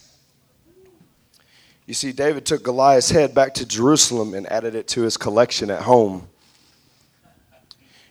You 1.89 1.95
see, 1.95 2.13
David 2.13 2.45
took 2.45 2.65
Goliath's 2.65 3.11
head 3.11 3.35
back 3.35 3.55
to 3.55 3.67
Jerusalem 3.67 4.35
and 4.35 4.47
added 4.53 4.75
it 4.75 4.89
to 4.89 5.01
his 5.01 5.17
collection 5.17 5.71
at 5.71 5.81
home. 5.81 6.29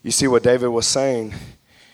You 0.01 0.09
see, 0.09 0.25
what 0.27 0.41
David 0.41 0.69
was 0.69 0.87
saying 0.87 1.35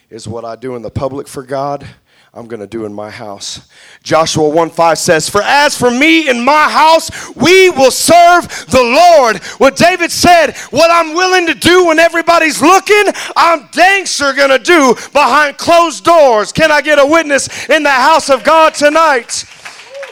is 0.08 0.26
what 0.26 0.46
I 0.46 0.56
do 0.56 0.76
in 0.76 0.80
the 0.80 0.90
public 0.90 1.28
for 1.28 1.42
God, 1.42 1.86
I'm 2.32 2.46
going 2.46 2.60
to 2.60 2.66
do 2.66 2.86
in 2.86 2.94
my 2.94 3.10
house. 3.10 3.68
Joshua 4.02 4.48
1 4.48 4.70
5 4.70 4.96
says, 4.96 5.28
For 5.28 5.42
as 5.42 5.76
for 5.76 5.90
me 5.90 6.30
and 6.30 6.42
my 6.42 6.70
house, 6.70 7.10
we 7.36 7.68
will 7.68 7.90
serve 7.90 8.48
the 8.70 8.82
Lord. 8.82 9.44
What 9.58 9.76
David 9.76 10.10
said, 10.10 10.56
what 10.70 10.90
I'm 10.90 11.14
willing 11.14 11.46
to 11.48 11.54
do 11.54 11.88
when 11.88 11.98
everybody's 11.98 12.62
looking, 12.62 13.12
I'm 13.36 13.68
dang 13.72 14.06
sure 14.06 14.32
going 14.32 14.48
to 14.48 14.58
do 14.58 14.94
behind 15.12 15.58
closed 15.58 16.02
doors. 16.02 16.50
Can 16.50 16.72
I 16.72 16.80
get 16.80 16.98
a 16.98 17.04
witness 17.04 17.68
in 17.68 17.82
the 17.82 17.90
house 17.90 18.30
of 18.30 18.42
God 18.42 18.72
tonight? 18.72 19.44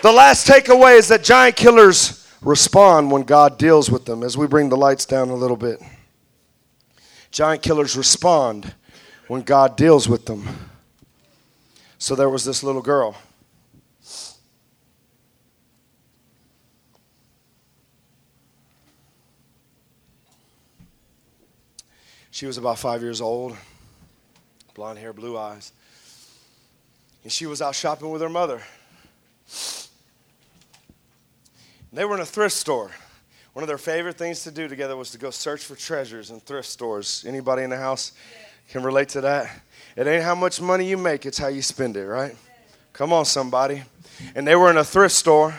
The 0.03 0.11
last 0.11 0.49
takeaway 0.49 0.99
is 0.99 1.07
that 1.09 1.23
giant 1.23 1.55
killers 1.55 2.29
respond 2.41 3.13
when 3.13 3.23
God 3.23 3.57
deals 3.57 3.89
with 3.89 4.05
them. 4.05 4.25
As 4.25 4.37
we 4.37 4.49
bring 4.49 4.69
the 4.69 4.77
lights 4.77 5.07
down 5.07 5.29
a 5.31 5.35
little 5.37 5.57
bit, 5.57 5.81
giant 7.31 7.63
killers 7.63 7.97
respond 7.97 8.75
when 9.29 9.43
God 9.43 9.77
deals 9.77 10.09
with 10.09 10.27
them. 10.27 10.49
So 11.99 12.17
there 12.17 12.29
was 12.29 12.45
this 12.45 12.65
little 12.65 12.83
girl. 12.83 13.17
She 22.33 22.47
was 22.47 22.59
about 22.59 22.81
five 22.81 23.03
years 23.03 23.21
old, 23.21 23.57
blonde 24.75 24.99
hair, 24.99 25.13
blue 25.13 25.39
eyes. 25.39 25.71
And 27.23 27.31
she 27.31 27.47
was 27.47 27.63
out 27.63 27.77
shopping 27.77 28.11
with 28.11 28.21
her 28.21 28.29
mother. 28.29 28.63
They 31.93 32.07
were 32.07 32.15
in 32.15 32.23
a 32.23 32.27
thrift 32.27 32.55
store. 32.55 32.91
One 33.53 33.63
of 33.63 33.69
their 33.69 33.77
favorite 33.77 34.17
things 34.17 34.45
to 34.45 34.51
do 34.51 34.67
together 34.67 34.97
was 34.97 35.11
to 35.11 35.19
go 35.19 35.31
search 35.31 35.63
for 35.63 35.77
treasures 35.77 36.31
in 36.31 36.41
thrift 36.41 36.69
stores. 36.69 37.23
Anybody 37.29 37.65
in 37.65 37.71
the 37.71 37.77
house 37.77 38.13
can 38.71 38.83
relate 38.83 39.11
to 39.11 39.21
that? 39.21 39.61
It 39.95 40.07
ain't 40.07 40.25
how 40.25 40.35
much 40.35 40.59
money 40.59 40.89
you 40.89 40.97
make, 40.97 41.27
it's 41.27 41.37
how 41.37 41.49
you 41.49 41.61
spend 41.61 41.99
it, 41.99 42.07
right? 42.07 42.35
Come 42.95 43.13
on, 43.13 43.27
somebody. 43.27 43.83
And 44.35 44.47
they 44.49 44.57
were 44.57 44.71
in 44.71 44.79
a 44.79 44.85
thrift 44.85 45.15
store. 45.15 45.55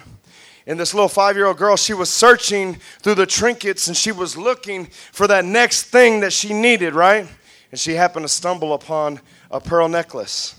And 0.66 0.80
this 0.80 0.96
little 0.96 1.10
five 1.10 1.36
year 1.36 1.46
old 1.46 1.58
girl, 1.58 1.76
she 1.76 1.94
was 1.94 2.10
searching 2.10 2.78
through 3.02 3.16
the 3.16 3.28
trinkets 3.28 3.88
and 3.88 3.96
she 3.96 4.12
was 4.12 4.36
looking 4.36 4.88
for 5.12 5.28
that 5.28 5.46
next 5.46 5.84
thing 5.84 6.22
that 6.22 6.34
she 6.34 6.52
needed, 6.52 6.96
right? 6.96 7.28
And 7.70 7.80
she 7.80 7.94
happened 7.94 8.24
to 8.24 8.30
stumble 8.30 8.74
upon 8.74 9.20
a 9.52 9.60
pearl 9.60 9.88
necklace. 9.88 10.56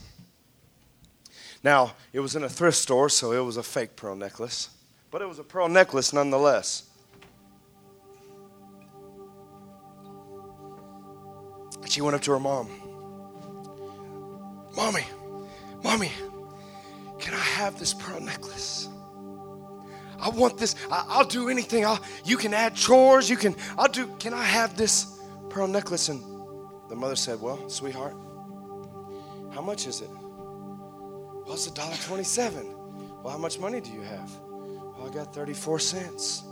Now, 1.64 1.94
it 2.12 2.20
was 2.20 2.36
in 2.36 2.44
a 2.44 2.48
thrift 2.48 2.76
store, 2.76 3.08
so 3.08 3.32
it 3.32 3.40
was 3.40 3.56
a 3.56 3.62
fake 3.62 3.96
pearl 3.96 4.14
necklace 4.14 4.68
but 5.14 5.22
it 5.22 5.28
was 5.28 5.38
a 5.38 5.44
pearl 5.44 5.68
necklace 5.68 6.12
nonetheless. 6.12 6.90
And 11.80 11.88
she 11.88 12.00
went 12.00 12.16
up 12.16 12.22
to 12.22 12.32
her 12.32 12.40
mom. 12.40 12.68
Mommy, 14.74 15.04
mommy, 15.84 16.10
can 17.20 17.32
I 17.32 17.38
have 17.38 17.78
this 17.78 17.94
pearl 17.94 18.18
necklace? 18.18 18.88
I 20.18 20.30
want 20.30 20.58
this. 20.58 20.74
I, 20.90 21.18
will 21.18 21.28
do 21.28 21.48
anything. 21.48 21.86
I'll, 21.86 22.02
you 22.24 22.36
can 22.36 22.52
add 22.52 22.74
chores. 22.74 23.30
You 23.30 23.36
can. 23.36 23.54
I'll 23.78 23.86
do. 23.86 24.08
Can 24.18 24.34
I 24.34 24.42
have 24.42 24.76
this 24.76 25.16
pearl 25.48 25.68
necklace? 25.68 26.08
And 26.08 26.20
the 26.88 26.96
mother 26.96 27.14
said, 27.14 27.40
"Well, 27.40 27.68
sweetheart, 27.70 28.16
how 29.54 29.62
much 29.62 29.86
is 29.86 30.00
it?" 30.00 30.10
Well, 30.10 31.52
it's 31.52 31.68
a 31.68 31.72
dollar 31.72 31.94
twenty-seven. 32.04 32.66
Well, 33.22 33.30
how 33.30 33.38
much 33.38 33.60
money 33.60 33.80
do 33.80 33.92
you 33.92 34.00
have? 34.00 34.28
I 35.04 35.10
got 35.10 35.34
34 35.34 35.78
cents. 35.78 36.44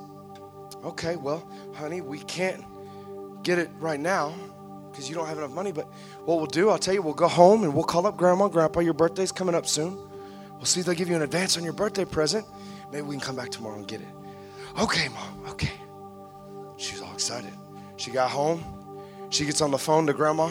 Okay, 0.85 1.17
well, 1.17 1.49
honey, 1.75 2.01
we 2.01 2.19
can't 2.21 2.65
get 3.43 3.59
it 3.59 3.71
right 3.79 4.01
now 4.01 4.35
because 4.91 5.09
you 5.09 5.15
don't 5.15 5.27
have 5.27 5.39
enough 5.39 5.53
money. 5.53 5.73
But 5.73 5.87
what 6.25 6.39
we'll 6.39 6.47
do, 6.47 6.71
I'll 6.71 6.79
tell 6.79 6.95
you, 6.95 7.03
we'll 7.03 7.15
go 7.15 7.29
home 7.29 7.65
and 7.65 7.75
we'll 7.75 7.85
call 7.85 8.07
up 8.07 8.17
grandma 8.17 8.45
and 8.45 8.53
grandpa. 8.53 8.81
Your 8.81 8.95
birthday's 8.95 9.33
coming 9.33 9.55
up 9.55 9.67
soon. 9.67 9.97
We'll 10.53 10.65
see 10.65 10.81
if 10.81 10.87
they'll 10.87 10.95
give 10.95 11.09
you 11.09 11.17
an 11.17 11.23
advance 11.23 11.57
on 11.57 11.65
your 11.65 11.73
birthday 11.73 12.05
present. 12.05 12.47
Maybe 12.93 13.03
we 13.03 13.17
can 13.17 13.21
come 13.25 13.37
back 13.37 13.51
tomorrow 13.51 13.77
and 13.77 13.87
get 13.87 14.01
it. 14.01 14.09
Okay, 14.81 15.09
mom, 15.09 15.45
okay. 15.49 15.73
She's 16.77 17.01
all 17.01 17.13
excited. 17.13 17.53
She 17.97 18.11
got 18.11 18.31
home. 18.31 18.63
She 19.31 19.45
gets 19.45 19.61
on 19.61 19.71
the 19.71 19.79
phone 19.79 20.07
to 20.07 20.13
grandma. 20.13 20.51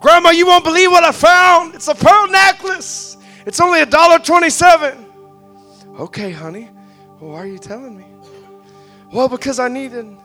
Grandma, 0.00 0.30
you 0.30 0.46
won't 0.46 0.64
believe 0.64 0.90
what 0.90 1.04
I 1.04 1.12
found. 1.12 1.74
It's 1.74 1.88
a 1.88 1.94
pearl 1.94 2.28
necklace. 2.28 3.16
It's 3.46 3.60
only 3.60 3.80
a 3.80 3.86
dollar 3.86 4.18
twenty-seven. 4.18 5.06
Okay, 5.98 6.32
honey. 6.32 6.70
Well, 7.22 7.34
why 7.34 7.38
are 7.38 7.46
you 7.46 7.58
telling 7.58 7.96
me? 7.96 8.04
Well, 9.12 9.28
because 9.28 9.60
I 9.60 9.68
needed. 9.68 10.16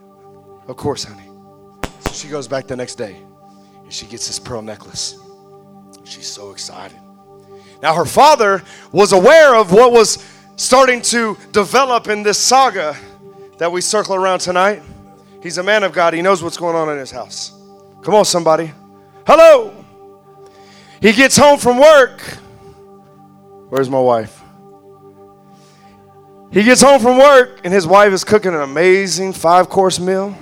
Of 0.67 0.77
course, 0.77 1.03
honey. 1.03 1.29
So 1.99 2.11
she 2.11 2.27
goes 2.27 2.47
back 2.47 2.65
the 2.65 2.75
next 2.75 2.95
day 2.95 3.21
and 3.83 3.93
she 3.93 4.07
gets 4.07 4.25
this 4.25 4.39
pearl 4.39 4.63
necklace. 4.63 5.19
She's 6.05 6.27
so 6.27 6.49
excited. 6.49 6.97
Now, 7.83 7.93
her 7.93 8.05
father 8.05 8.63
was 8.91 9.13
aware 9.13 9.53
of 9.53 9.71
what 9.71 9.91
was 9.91 10.25
starting 10.55 11.03
to 11.03 11.37
develop 11.51 12.07
in 12.07 12.23
this 12.23 12.39
saga 12.39 12.97
that 13.59 13.71
we 13.71 13.81
circle 13.81 14.15
around 14.15 14.39
tonight. 14.39 14.81
He's 15.43 15.59
a 15.59 15.63
man 15.63 15.83
of 15.83 15.93
God, 15.93 16.15
he 16.15 16.23
knows 16.23 16.41
what's 16.41 16.57
going 16.57 16.75
on 16.75 16.89
in 16.89 16.97
his 16.97 17.11
house. 17.11 17.51
Come 18.01 18.15
on, 18.15 18.25
somebody. 18.25 18.71
Hello. 19.27 19.71
He 20.99 21.13
gets 21.13 21.37
home 21.37 21.59
from 21.59 21.77
work. 21.77 22.21
Where's 23.69 23.87
my 23.87 23.99
wife? 23.99 24.36
He 26.51 26.63
gets 26.63 26.81
home 26.81 27.01
from 27.01 27.17
work 27.17 27.61
and 27.63 27.73
his 27.73 27.85
wife 27.85 28.13
is 28.13 28.23
cooking 28.23 28.53
an 28.53 28.61
amazing 28.61 29.33
five 29.33 29.69
course 29.69 29.99
meal. 29.99 30.37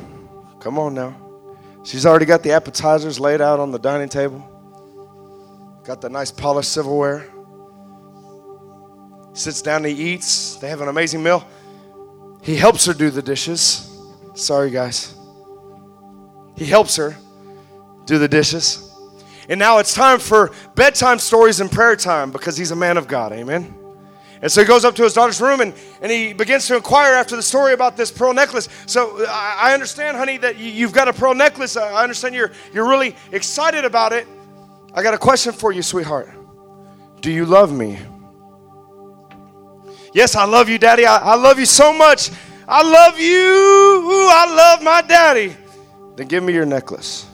Come 0.60 0.78
on 0.78 0.94
now. 0.94 1.16
She's 1.84 2.06
already 2.06 2.26
got 2.26 2.44
the 2.44 2.52
appetizers 2.52 3.20
laid 3.20 3.42
out 3.42 3.60
on 3.60 3.72
the 3.72 3.80
dining 3.80 4.10
table, 4.10 4.40
got 5.84 6.02
the 6.02 6.10
nice 6.10 6.32
polished 6.32 6.72
silverware. 6.72 7.28
Sits 9.34 9.62
down 9.62 9.84
he 9.84 9.92
eats. 9.92 10.56
They 10.56 10.70
have 10.70 10.82
an 10.82 10.88
amazing 10.88 11.22
meal. 11.22 11.46
He 12.42 12.56
helps 12.56 12.86
her 12.86 12.94
do 12.94 13.10
the 13.10 13.22
dishes. 13.22 13.92
Sorry, 14.34 14.72
guys. 14.72 15.16
He 16.56 16.66
helps 16.66 16.96
her 16.96 17.16
do 18.06 18.18
the 18.18 18.28
dishes. 18.28 18.92
And 19.50 19.60
now 19.60 19.80
it's 19.80 19.94
time 19.94 20.20
for 20.20 20.52
bedtime 20.76 21.20
stories 21.20 21.60
and 21.60 21.72
prayer 21.72 21.96
time 21.96 22.32
because 22.32 22.58
he's 22.58 22.72
a 22.72 22.76
man 22.76 22.98
of 22.98 23.08
God. 23.08 23.32
Amen. 23.34 23.76
And 24.42 24.52
so 24.52 24.62
he 24.62 24.68
goes 24.68 24.86
up 24.86 24.96
to 24.96 25.04
his 25.04 25.14
daughter's 25.14 25.40
room 25.40 25.62
and, 25.62 25.74
and 26.02 26.12
he 26.12 26.34
begins 26.34 26.68
to 26.68 26.76
inquire 26.76 27.14
after 27.14 27.36
the 27.36 27.42
story 27.42 27.74
about 27.74 27.96
this 27.96 28.12
pearl 28.12 28.34
necklace. 28.34 28.68
So 28.86 29.26
I, 29.28 29.74
understand, 29.74 30.18
honey, 30.18 30.38
that 30.38 30.58
you, 30.58 30.86
have 30.86 30.94
got 30.94 31.08
a 31.08 31.14
pearl 31.14 31.34
necklace. 31.34 31.78
I 31.78 32.04
understand 32.04 32.36
you're, 32.36 32.52
you're 32.74 32.88
really 32.88 33.16
excited 33.32 33.86
about 33.86 34.14
it. 34.14 34.28
I 34.94 35.04
got 35.04 35.14
a 35.14 35.18
question 35.18 35.54
for 35.54 35.72
you, 35.72 35.82
sweetheart. 35.82 36.30
Do 37.22 37.32
you 37.32 37.46
love 37.46 37.72
me? 37.72 37.98
Yes, 40.14 40.36
I 40.36 40.46
love 40.46 40.70
you, 40.70 40.78
Daddy. 40.78 41.06
I, 41.06 41.18
I 41.18 41.36
love 41.36 41.60
you 41.60 41.66
so 41.66 41.92
much. 41.92 42.30
I 42.68 42.82
love 42.82 43.20
you. 43.20 43.36
Ooh, 43.36 44.30
I 44.30 44.46
love 44.56 44.84
my 44.84 45.02
daddy. 45.02 45.56
Then 46.16 46.28
give 46.28 46.44
me 46.44 46.54
your 46.54 46.66
necklace. 46.66 47.26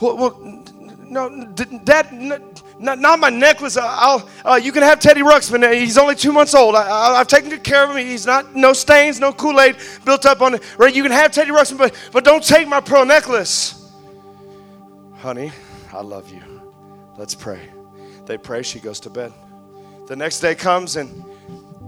Well, 0.00 0.16
well 0.16 0.64
no, 1.00 1.44
Dad, 1.84 2.57
not, 2.78 2.98
not 2.98 3.18
my 3.18 3.30
necklace. 3.30 3.76
I'll, 3.76 4.28
uh, 4.44 4.54
you 4.62 4.72
can 4.72 4.82
have 4.82 5.00
Teddy 5.00 5.20
Ruxpin. 5.20 5.74
He's 5.74 5.98
only 5.98 6.14
two 6.14 6.32
months 6.32 6.54
old. 6.54 6.74
I, 6.74 7.18
have 7.18 7.26
taken 7.26 7.50
good 7.50 7.64
care 7.64 7.84
of 7.84 7.90
him. 7.90 8.06
He's 8.06 8.26
not, 8.26 8.54
no 8.54 8.72
stains, 8.72 9.18
no 9.18 9.32
Kool 9.32 9.60
Aid 9.60 9.76
built 10.04 10.26
up 10.26 10.40
on 10.40 10.54
it. 10.54 10.62
Right? 10.78 10.94
You 10.94 11.02
can 11.02 11.12
have 11.12 11.32
Teddy 11.32 11.50
Ruxpin, 11.50 11.78
but, 11.78 11.94
but 12.12 12.24
don't 12.24 12.44
take 12.44 12.68
my 12.68 12.80
pearl 12.80 13.04
necklace. 13.04 13.92
Honey, 15.16 15.50
I 15.92 16.00
love 16.02 16.32
you. 16.32 16.42
Let's 17.16 17.34
pray. 17.34 17.60
They 18.26 18.38
pray. 18.38 18.62
She 18.62 18.78
goes 18.78 19.00
to 19.00 19.10
bed. 19.10 19.32
The 20.06 20.16
next 20.16 20.40
day 20.40 20.54
comes 20.54 20.96
and 20.96 21.24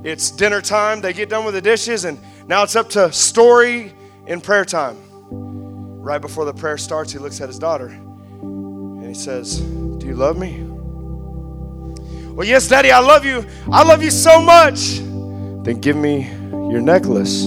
it's 0.03 0.30
dinner 0.30 0.61
time. 0.61 1.01
They 1.01 1.12
get 1.12 1.28
done 1.28 1.45
with 1.45 1.55
the 1.55 1.61
dishes, 1.61 2.05
and 2.05 2.18
now 2.47 2.62
it's 2.62 2.74
up 2.74 2.88
to 2.91 3.12
story 3.12 3.93
in 4.26 4.41
prayer 4.41 4.64
time. 4.64 4.97
Right 5.30 6.20
before 6.20 6.47
the 6.47 6.55
prayer 6.55 6.78
starts, 6.78 7.12
he 7.12 7.18
looks 7.18 7.41
at 7.41 7.49
his 7.49 7.59
daughter 7.59 7.88
and 7.88 9.07
he 9.07 9.14
says, 9.14 9.61
Do 9.61 10.07
you 10.07 10.14
love 10.14 10.38
me? 10.38 10.70
Well, 12.35 12.47
yes, 12.47 12.68
Daddy, 12.68 12.91
I 12.91 13.01
love 13.01 13.24
you. 13.24 13.45
I 13.70 13.83
love 13.83 14.03
you 14.03 14.11
so 14.11 14.41
much. 14.41 14.99
Then 15.64 15.81
give 15.81 15.97
me 15.97 16.31
your 16.53 16.81
necklace. 16.81 17.47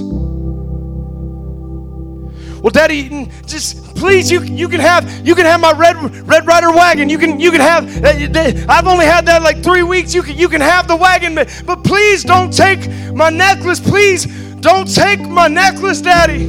Well, 2.63 2.71
Daddy, 2.71 3.29
just 3.45 3.95
please, 3.95 4.31
you, 4.31 4.41
you 4.41 4.69
can 4.69 4.79
have 4.79 5.27
you 5.27 5.35
can 5.35 5.45
have 5.45 5.59
my 5.59 5.73
red 5.73 5.97
red 6.27 6.47
rider 6.47 6.71
wagon. 6.71 7.09
You 7.09 7.17
can 7.17 7.39
you 7.39 7.51
can 7.51 7.59
have. 7.59 8.03
Uh, 8.03 8.65
I've 8.69 8.87
only 8.87 9.05
had 9.05 9.25
that 9.25 9.41
like 9.41 9.63
three 9.63 9.83
weeks. 9.83 10.13
You 10.13 10.23
can 10.23 10.37
you 10.37 10.47
can 10.47 10.61
have 10.61 10.87
the 10.87 10.95
wagon, 10.95 11.35
but, 11.35 11.63
but 11.65 11.83
please 11.83 12.23
don't 12.23 12.53
take 12.53 12.89
my 13.13 13.29
necklace. 13.29 13.79
Please 13.79 14.27
don't 14.61 14.93
take 14.93 15.19
my 15.21 15.47
necklace, 15.47 16.01
Daddy. 16.01 16.47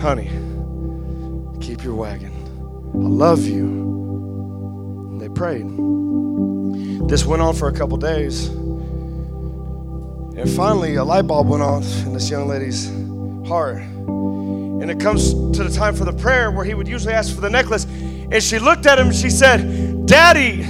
Honey, 0.00 0.30
keep 1.60 1.82
your 1.84 1.96
wagon. 1.96 2.32
I 2.94 3.08
love 3.08 3.44
you. 3.44 3.66
And 5.10 5.20
they 5.20 5.28
prayed. 5.28 5.66
This 7.08 7.24
went 7.24 7.42
on 7.42 7.54
for 7.54 7.68
a 7.68 7.72
couple 7.72 7.96
days. 7.98 8.48
And 10.36 10.50
finally, 10.50 10.96
a 10.96 11.04
light 11.04 11.26
bulb 11.26 11.48
went 11.48 11.62
off 11.62 11.84
in 12.04 12.12
this 12.12 12.28
young 12.28 12.48
lady's 12.48 12.88
heart. 13.46 13.78
And 13.78 14.90
it 14.90 14.98
comes 14.98 15.32
to 15.32 15.64
the 15.64 15.70
time 15.70 15.94
for 15.94 16.04
the 16.04 16.12
prayer 16.12 16.50
where 16.50 16.64
he 16.64 16.74
would 16.74 16.88
usually 16.88 17.14
ask 17.14 17.34
for 17.34 17.40
the 17.40 17.50
necklace. 17.50 17.84
And 17.84 18.42
she 18.42 18.58
looked 18.58 18.86
at 18.86 18.98
him 18.98 19.08
and 19.08 19.16
she 19.16 19.30
said, 19.30 20.06
Daddy, 20.06 20.66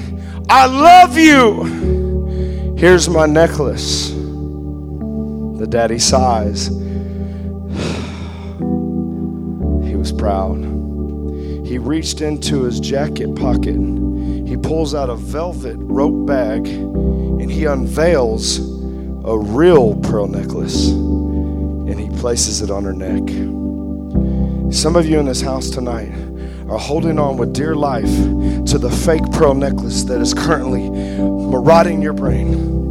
I 0.50 0.66
love 0.66 1.16
you. 1.16 2.74
Here's 2.76 3.08
my 3.08 3.26
necklace. 3.26 4.10
The 4.10 5.66
daddy 5.68 5.98
sighs. 5.98 6.66
he 9.88 9.96
was 9.96 10.12
proud. 10.12 10.58
He 11.64 11.78
reached 11.78 12.20
into 12.20 12.64
his 12.64 12.80
jacket 12.80 13.34
pocket. 13.34 13.78
He 14.54 14.60
pulls 14.60 14.94
out 14.94 15.10
a 15.10 15.16
velvet 15.16 15.74
rope 15.78 16.28
bag 16.28 16.68
and 16.68 17.50
he 17.50 17.64
unveils 17.64 18.60
a 19.24 19.36
real 19.36 19.96
pearl 19.96 20.28
necklace 20.28 20.90
and 20.90 21.98
he 21.98 22.08
places 22.20 22.62
it 22.62 22.70
on 22.70 22.84
her 22.84 22.92
neck. 22.92 23.28
Some 24.72 24.94
of 24.94 25.08
you 25.08 25.18
in 25.18 25.26
this 25.26 25.40
house 25.40 25.70
tonight 25.70 26.12
are 26.70 26.78
holding 26.78 27.18
on 27.18 27.36
with 27.36 27.52
dear 27.52 27.74
life 27.74 28.06
to 28.06 28.78
the 28.78 28.90
fake 29.04 29.28
pearl 29.32 29.54
necklace 29.54 30.04
that 30.04 30.20
is 30.20 30.32
currently 30.32 30.88
marauding 30.88 32.00
your 32.00 32.12
brain. 32.12 32.83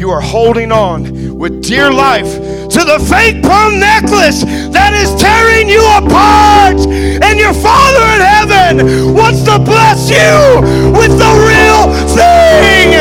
You 0.00 0.10
are 0.12 0.22
holding 0.22 0.72
on 0.72 1.36
with 1.36 1.62
dear 1.62 1.92
life 1.92 2.32
to 2.32 2.80
the 2.84 2.98
fake 3.06 3.42
pearl 3.42 3.70
necklace 3.70 4.42
that 4.72 4.94
is 4.96 5.14
tearing 5.20 5.68
you 5.68 5.84
apart. 6.00 6.80
And 7.20 7.38
your 7.38 7.52
Father 7.52 8.06
in 8.16 8.22
heaven 8.24 9.12
wants 9.12 9.42
to 9.44 9.58
bless 9.58 10.08
you 10.08 10.62
with 10.96 11.18
the 11.20 11.32
real 11.44 11.92
thing. 12.16 12.96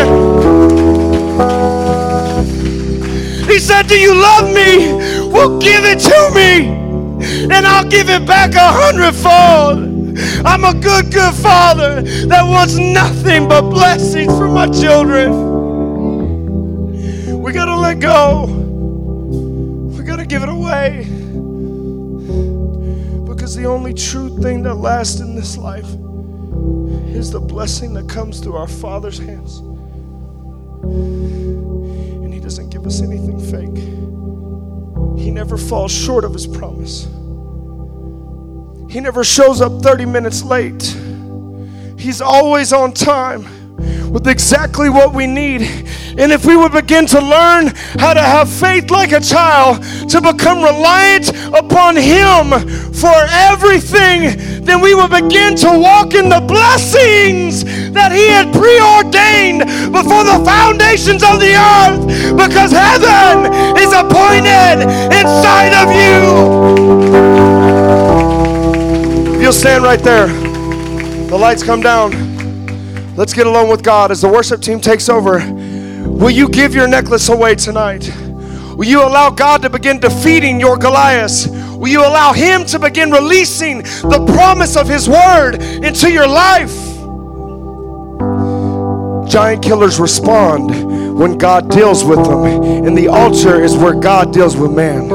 He 3.47 3.59
said, 3.59 3.87
Do 3.87 3.97
you 3.97 4.13
love 4.13 4.53
me? 4.53 4.91
Well, 5.31 5.57
give 5.57 5.85
it 5.85 5.99
to 5.99 6.31
me 6.35 6.67
and 7.55 7.65
I'll 7.65 7.87
give 7.87 8.09
it 8.09 8.27
back 8.27 8.55
a 8.55 8.59
hundredfold. 8.59 9.87
I'm 10.45 10.65
a 10.65 10.73
good, 10.73 11.13
good 11.13 11.33
father 11.33 12.01
that 12.27 12.43
wants 12.43 12.75
nothing 12.75 13.47
but 13.47 13.69
blessings 13.69 14.37
for 14.37 14.49
my 14.49 14.67
children. 14.67 15.48
We 17.49 17.53
gotta 17.53 17.75
let 17.75 17.99
go. 17.99 18.45
We 18.45 20.03
gotta 20.03 20.27
give 20.27 20.43
it 20.43 20.49
away. 20.49 21.05
Because 23.25 23.55
the 23.55 23.65
only 23.65 23.91
true 23.91 24.37
thing 24.39 24.61
that 24.61 24.75
lasts 24.75 25.19
in 25.19 25.33
this 25.33 25.57
life 25.57 25.87
is 27.09 27.31
the 27.31 27.39
blessing 27.39 27.95
that 27.95 28.07
comes 28.07 28.39
through 28.39 28.55
our 28.55 28.67
Father's 28.67 29.17
hands. 29.17 29.61
And 30.83 32.31
He 32.31 32.39
doesn't 32.39 32.69
give 32.69 32.85
us 32.85 33.01
anything 33.01 33.39
fake. 33.39 33.79
He 35.19 35.31
never 35.31 35.57
falls 35.57 35.91
short 35.91 36.25
of 36.25 36.33
His 36.33 36.45
promise. 36.45 37.05
He 38.91 38.99
never 38.99 39.23
shows 39.23 39.59
up 39.59 39.81
30 39.81 40.05
minutes 40.05 40.43
late. 40.43 40.83
He's 41.97 42.21
always 42.21 42.71
on 42.73 42.93
time 42.93 43.47
with 44.09 44.27
exactly 44.27 44.89
what 44.89 45.13
we 45.13 45.27
need. 45.27 45.61
And 46.17 46.31
if 46.31 46.45
we 46.45 46.57
would 46.57 46.71
begin 46.71 47.05
to 47.07 47.21
learn 47.21 47.67
how 47.97 48.13
to 48.13 48.21
have 48.21 48.49
faith 48.49 48.89
like 48.89 49.11
a 49.11 49.19
child, 49.19 49.83
to 50.09 50.19
become 50.19 50.63
reliant 50.63 51.29
upon 51.53 51.95
Him 51.95 52.51
for 52.93 53.15
everything, 53.29 54.63
then 54.65 54.81
we 54.81 54.95
would 54.95 55.11
begin 55.11 55.55
to 55.57 55.77
walk 55.77 56.13
in 56.13 56.29
the 56.29 56.41
blessings 56.41 57.63
that 57.93 58.11
He 58.11 58.27
had 58.27 58.51
preordained 58.51 59.65
before 59.93 60.23
the 60.23 60.43
foundations 60.43 61.23
of 61.23 61.39
the 61.39 61.55
earth, 61.55 62.35
because 62.35 62.71
heaven 62.71 63.53
is 63.77 63.93
appointed 63.93 64.83
inside 65.13 65.73
of 65.77 65.89
you. 65.93 66.19
You'll 69.41 69.53
stand 69.53 69.83
right 69.83 70.01
there. 70.01 70.27
The 70.27 71.37
lights 71.37 71.63
come 71.63 71.81
down. 71.81 72.28
Let's 73.19 73.33
get 73.33 73.47
alone 73.47 73.69
with 73.69 73.83
God 73.83 74.11
as 74.11 74.21
the 74.21 74.29
worship 74.29 74.61
team 74.61 74.79
takes 74.79 75.09
over. 75.09 75.39
Will 76.07 76.29
you 76.29 76.47
give 76.47 76.73
your 76.73 76.87
necklace 76.87 77.27
away 77.27 77.53
tonight? 77.53 78.09
Will 78.77 78.85
you 78.85 79.01
allow 79.01 79.29
God 79.29 79.61
to 79.63 79.69
begin 79.69 79.99
defeating 79.99 80.57
your 80.57 80.77
Goliath? 80.77 81.49
Will 81.75 81.89
you 81.89 81.99
allow 81.99 82.31
Him 82.31 82.63
to 82.67 82.79
begin 82.79 83.11
releasing 83.11 83.79
the 83.79 84.25
promise 84.33 84.77
of 84.77 84.87
His 84.87 85.09
word 85.09 85.55
into 85.55 86.09
your 86.09 86.29
life? 86.29 86.73
Giant 89.29 89.63
killers 89.63 89.99
respond 89.99 91.19
when 91.19 91.37
God 91.37 91.69
deals 91.69 92.05
with 92.05 92.23
them, 92.23 92.45
and 92.85 92.97
the 92.97 93.09
altar 93.09 93.61
is 93.61 93.75
where 93.75 93.95
God 93.95 94.31
deals 94.31 94.55
with 94.55 94.71
man. 94.71 95.09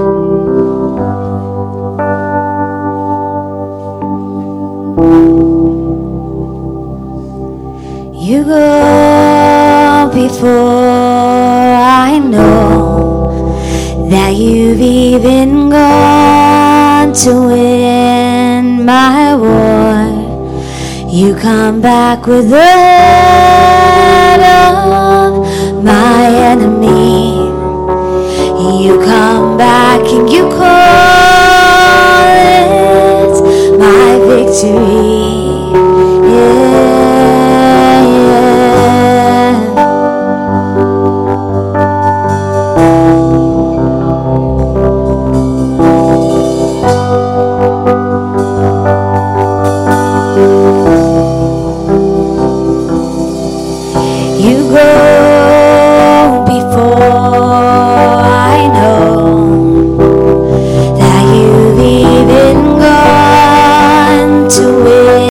You 8.27 8.41
go 8.43 10.11
before 10.15 10.49
I 10.49 12.19
know 12.19 13.61
that 14.09 14.31
you've 14.35 14.81
even 14.81 15.69
gone 15.69 17.13
to 17.13 17.31
win 17.49 18.87
my 18.87 19.35
war. 19.37 20.09
You 21.07 21.35
come 21.37 21.83
back 21.83 22.27
with 22.27 22.49
the 22.49 22.65
head 22.65 24.41
of 24.41 25.85
my 25.85 26.25
enemy. 26.25 27.51
You 28.81 29.01
come 29.05 29.59
back 29.59 30.01
and 30.01 30.31
you 30.31 30.49
call 30.49 32.25
it 32.41 33.79
my 33.79 34.19
victory. 34.27 35.44